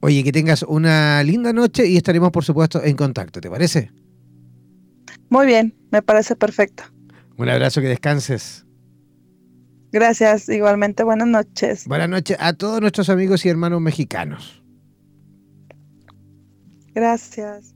Oye, 0.01 0.25
que 0.25 0.33
tengas 0.33 0.63
una 0.63 1.23
linda 1.23 1.53
noche 1.53 1.87
y 1.87 1.95
estaremos, 1.95 2.31
por 2.31 2.43
supuesto, 2.43 2.83
en 2.83 2.97
contacto, 2.97 3.39
¿te 3.39 3.49
parece? 3.49 3.91
Muy 5.29 5.45
bien, 5.45 5.73
me 5.89 6.01
parece 6.01 6.35
perfecto. 6.35 6.83
Un 7.37 7.47
abrazo, 7.47 7.79
que 7.79 7.87
descanses. 7.87 8.62
Gracias, 9.93 10.49
igualmente 10.49 11.03
buenas 11.03 11.27
noches. 11.27 11.87
Buenas 11.87 12.09
noches 12.09 12.35
a 12.39 12.53
todos 12.53 12.81
nuestros 12.81 13.09
amigos 13.09 13.45
y 13.45 13.49
hermanos 13.49 13.79
mexicanos. 13.79 14.63
Gracias. 16.95 17.75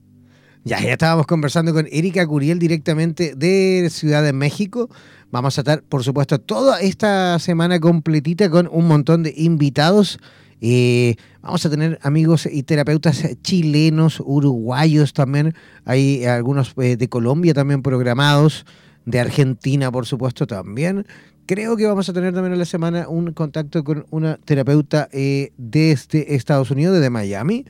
Ya, 0.63 0.81
ya 0.81 0.93
estábamos 0.93 1.27
conversando 1.27 1.75
con 1.75 1.87
Erika 1.91 2.25
Curiel 2.25 2.57
directamente 2.57 3.35
de 3.35 3.87
Ciudad 3.91 4.23
de 4.23 4.33
México. 4.33 4.89
Vamos 5.29 5.59
a 5.59 5.61
estar, 5.61 5.83
por 5.83 6.03
supuesto, 6.03 6.39
toda 6.39 6.81
esta 6.81 7.37
semana 7.37 7.79
completita 7.79 8.49
con 8.49 8.67
un 8.71 8.87
montón 8.87 9.21
de 9.21 9.35
invitados. 9.37 10.17
Eh, 10.59 11.17
vamos 11.43 11.63
a 11.67 11.69
tener 11.69 11.99
amigos 12.01 12.47
y 12.51 12.63
terapeutas 12.63 13.27
chilenos, 13.43 14.23
uruguayos 14.25 15.13
también. 15.13 15.53
Hay 15.85 16.25
algunos 16.25 16.73
eh, 16.77 16.97
de 16.97 17.09
Colombia 17.09 17.53
también 17.53 17.83
programados, 17.83 18.65
de 19.05 19.19
Argentina, 19.19 19.91
por 19.91 20.07
supuesto, 20.07 20.47
también. 20.47 21.05
Creo 21.47 21.77
que 21.77 21.85
vamos 21.87 22.09
a 22.09 22.13
tener 22.13 22.33
también 22.33 22.51
en 22.51 22.59
la 22.59 22.65
semana 22.65 23.07
un 23.07 23.31
contacto 23.31 23.81
con 23.85 24.05
una 24.09 24.35
terapeuta 24.35 25.07
eh, 25.13 25.53
desde 25.55 26.35
Estados 26.35 26.71
Unidos, 26.71 26.95
desde 26.95 27.09
Miami. 27.09 27.63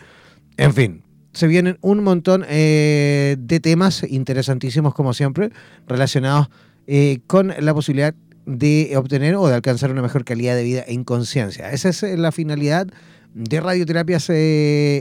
En 0.57 0.73
fin, 0.73 1.03
se 1.34 1.45
vienen 1.45 1.78
un 1.82 2.03
montón 2.03 2.43
eh, 2.49 3.36
de 3.38 3.59
temas 3.59 4.01
interesantísimos, 4.01 4.95
como 4.95 5.13
siempre, 5.13 5.51
relacionados 5.88 6.49
eh, 6.88 7.19
con 7.28 7.53
la 7.59 7.71
posibilidad 7.75 8.15
de 8.47 8.93
obtener 8.97 9.36
o 9.36 9.47
de 9.47 9.53
alcanzar 9.53 9.91
una 9.91 10.01
mejor 10.01 10.25
calidad 10.25 10.55
de 10.55 10.63
vida 10.63 10.84
en 10.88 11.03
conciencia. 11.03 11.69
Esa 11.69 11.89
es 11.89 12.01
la 12.01 12.32
finalidad 12.32 12.88
de 13.36 13.61
Radioterapias 13.61 14.32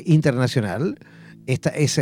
Internacional. 0.04 0.98
Esta 1.46 1.70
es 1.70 1.96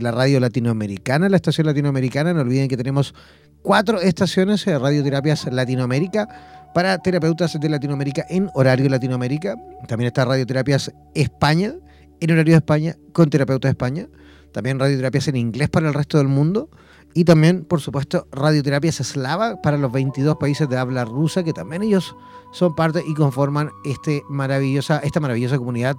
la 0.00 0.12
radio 0.12 0.38
latinoamericana, 0.38 1.28
la 1.28 1.34
estación 1.34 1.66
latinoamericana. 1.66 2.32
No 2.32 2.42
olviden 2.42 2.68
que 2.68 2.76
tenemos 2.76 3.12
cuatro 3.60 4.00
estaciones 4.00 4.64
de 4.64 4.78
Radioterapias 4.78 5.52
Latinoamérica 5.52 6.70
para 6.72 6.96
terapeutas 6.98 7.58
de 7.58 7.68
Latinoamérica 7.68 8.24
en 8.30 8.50
horario 8.54 8.88
Latinoamérica. 8.88 9.56
También 9.88 10.06
está 10.06 10.24
Radioterapias 10.24 10.92
España 11.12 11.74
en 12.20 12.30
horario 12.30 12.52
de 12.52 12.58
España 12.58 12.96
con 13.12 13.30
terapeutas 13.30 13.68
de 13.68 13.72
España. 13.72 14.08
También 14.52 14.78
radioterapias 14.78 15.26
en 15.28 15.36
inglés 15.36 15.68
para 15.68 15.88
el 15.88 15.94
resto 15.94 16.18
del 16.18 16.28
mundo. 16.28 16.70
Y 17.14 17.24
también, 17.24 17.64
por 17.64 17.80
supuesto, 17.80 18.28
radioterapias 18.30 19.00
eslava 19.00 19.60
para 19.60 19.76
los 19.76 19.90
22 19.90 20.36
países 20.36 20.68
de 20.68 20.76
habla 20.76 21.04
rusa, 21.04 21.42
que 21.42 21.52
también 21.52 21.82
ellos 21.82 22.14
son 22.52 22.76
parte 22.76 23.02
y 23.06 23.14
conforman 23.14 23.70
este 23.84 24.22
maravillosa, 24.28 25.00
esta 25.00 25.18
maravillosa 25.18 25.58
comunidad 25.58 25.96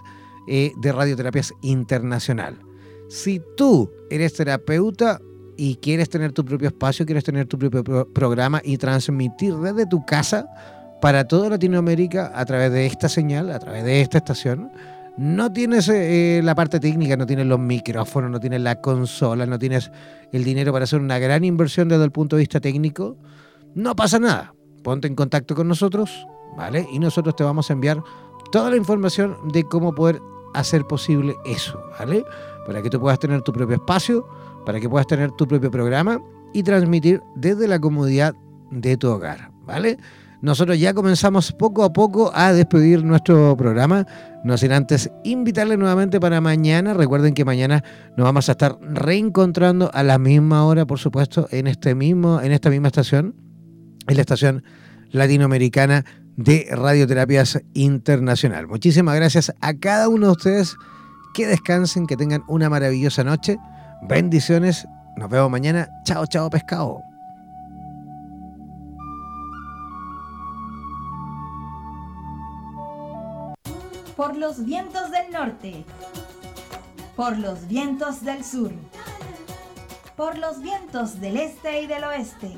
eh, 0.48 0.72
de 0.78 0.92
radioterapias 0.92 1.54
internacional. 1.62 2.60
Si 3.10 3.42
tú 3.58 3.92
eres 4.10 4.34
terapeuta 4.34 5.20
y 5.58 5.76
quieres 5.76 6.10
tener 6.10 6.32
tu 6.32 6.44
propio 6.44 6.70
espacio, 6.70 7.06
quieres 7.06 7.24
tener 7.24 7.46
tu 7.46 7.58
propio 7.58 7.84
programa 8.12 8.62
y 8.64 8.78
transmitir 8.78 9.56
desde 9.56 9.86
tu 9.86 10.06
casa 10.06 10.48
para 11.02 11.28
toda 11.28 11.50
Latinoamérica 11.50 12.32
a 12.34 12.46
través 12.46 12.72
de 12.72 12.86
esta 12.86 13.10
señal, 13.10 13.52
a 13.52 13.60
través 13.60 13.84
de 13.84 14.02
esta 14.02 14.20
estación, 14.20 14.72
no 15.18 15.54
tienes 15.54 15.90
eh, 15.90 16.42
la 16.44 16.56
parte 16.56 16.80
técnica, 16.80 17.16
no 17.18 17.26
tienes 17.26 17.46
los 17.46 17.60
micrófonos, 17.60 18.32
no 18.32 18.40
tienes 18.40 18.62
la 18.62 18.82
consola, 18.82 19.46
no 19.46 19.60
tienes 19.60 19.92
el 20.32 20.44
dinero 20.44 20.74
para 20.74 20.86
hacer 20.86 21.00
una 21.00 21.20
gran 21.20 21.44
inversión 21.44 21.88
desde 21.88 22.06
el 22.06 22.12
punto 22.12 22.36
de 22.36 22.42
vista 22.42 22.60
técnico, 22.60 23.18
no 23.76 23.96
pasa 23.96 24.18
nada. 24.18 24.56
Ponte 24.82 25.08
en 25.08 25.16
contacto 25.16 25.56
con 25.56 25.68
nosotros, 25.68 26.26
¿vale? 26.58 26.88
Y 26.92 27.00
nosotros 27.00 27.36
te 27.36 27.44
vamos 27.44 27.70
a 27.70 27.74
enviar 27.74 28.02
toda 28.52 28.70
la 28.70 28.78
información 28.78 29.38
de 29.54 29.64
cómo 29.64 29.94
poder 29.94 30.20
hacer 30.54 30.86
posible 30.86 31.36
eso, 31.46 31.82
¿vale? 32.00 32.24
Para 32.66 32.82
que 32.82 32.90
tú 32.90 33.00
puedas 33.00 33.20
tener 33.20 33.42
tu 33.42 33.52
propio 33.52 33.76
espacio, 33.76 34.28
para 34.66 34.80
que 34.80 34.90
puedas 34.90 35.08
tener 35.08 35.32
tu 35.32 35.48
propio 35.48 35.72
programa 35.72 36.22
y 36.54 36.64
transmitir 36.64 37.22
desde 37.36 37.68
la 37.68 37.80
comodidad 37.80 38.36
de 38.72 38.98
tu 38.98 39.10
hogar, 39.10 39.52
¿vale? 39.66 39.98
Nosotros 40.44 40.78
ya 40.78 40.94
comenzamos 40.94 41.54
poco 41.54 41.86
a 41.86 41.94
poco 41.94 42.30
a 42.36 42.52
despedir 42.52 43.02
nuestro 43.06 43.56
programa, 43.56 44.06
no 44.44 44.58
sin 44.58 44.74
antes 44.74 45.10
invitarles 45.24 45.78
nuevamente 45.78 46.20
para 46.20 46.42
mañana. 46.42 46.94
Recuerden 46.94 47.34
que 47.34 47.46
mañana 47.46 47.82
nos 48.18 48.26
vamos 48.26 48.50
a 48.50 48.52
estar 48.52 48.78
reencontrando 48.82 49.90
a 49.94 50.04
la 50.04 50.20
misma 50.20 50.66
hora, 50.66 50.86
por 50.86 51.00
supuesto, 51.00 51.48
en 51.52 51.68
este 51.68 51.96
mismo, 51.96 52.42
en 52.42 52.52
esta 52.52 52.70
misma 52.70 52.88
estación, 52.88 53.36
en 54.06 54.16
la 54.16 54.22
estación 54.22 54.64
latinoamericana 55.12 56.04
de 56.38 56.68
Radioterapias 56.72 57.62
Internacional. 57.74 58.68
Muchísimas 58.68 59.16
gracias 59.16 59.54
a 59.62 59.74
cada 59.74 60.10
uno 60.10 60.28
de 60.28 60.32
ustedes. 60.34 60.76
Que 61.34 61.48
descansen, 61.48 62.06
que 62.08 62.16
tengan 62.18 62.44
una 62.48 62.70
maravillosa 62.70 63.24
noche. 63.24 63.58
Bendiciones. 64.04 64.88
Nos 65.18 65.30
vemos 65.30 65.50
mañana. 65.50 65.90
Chao, 66.06 66.26
chao, 66.28 66.50
pescado. 66.50 67.02
Por 74.16 74.38
los 74.38 74.64
vientos 74.64 75.12
del 75.12 75.32
norte. 75.32 75.86
Por 77.16 77.38
los 77.38 77.68
vientos 77.68 78.24
del 78.24 78.44
sur. 78.44 78.72
por 80.16 80.38
los 80.38 80.62
vientos 80.62 81.20
del 81.20 81.38
este 81.38 81.82
y 81.82 81.88
del 81.88 82.04
oeste. 82.04 82.58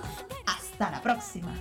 La 0.89 0.99
próxima. 0.99 1.53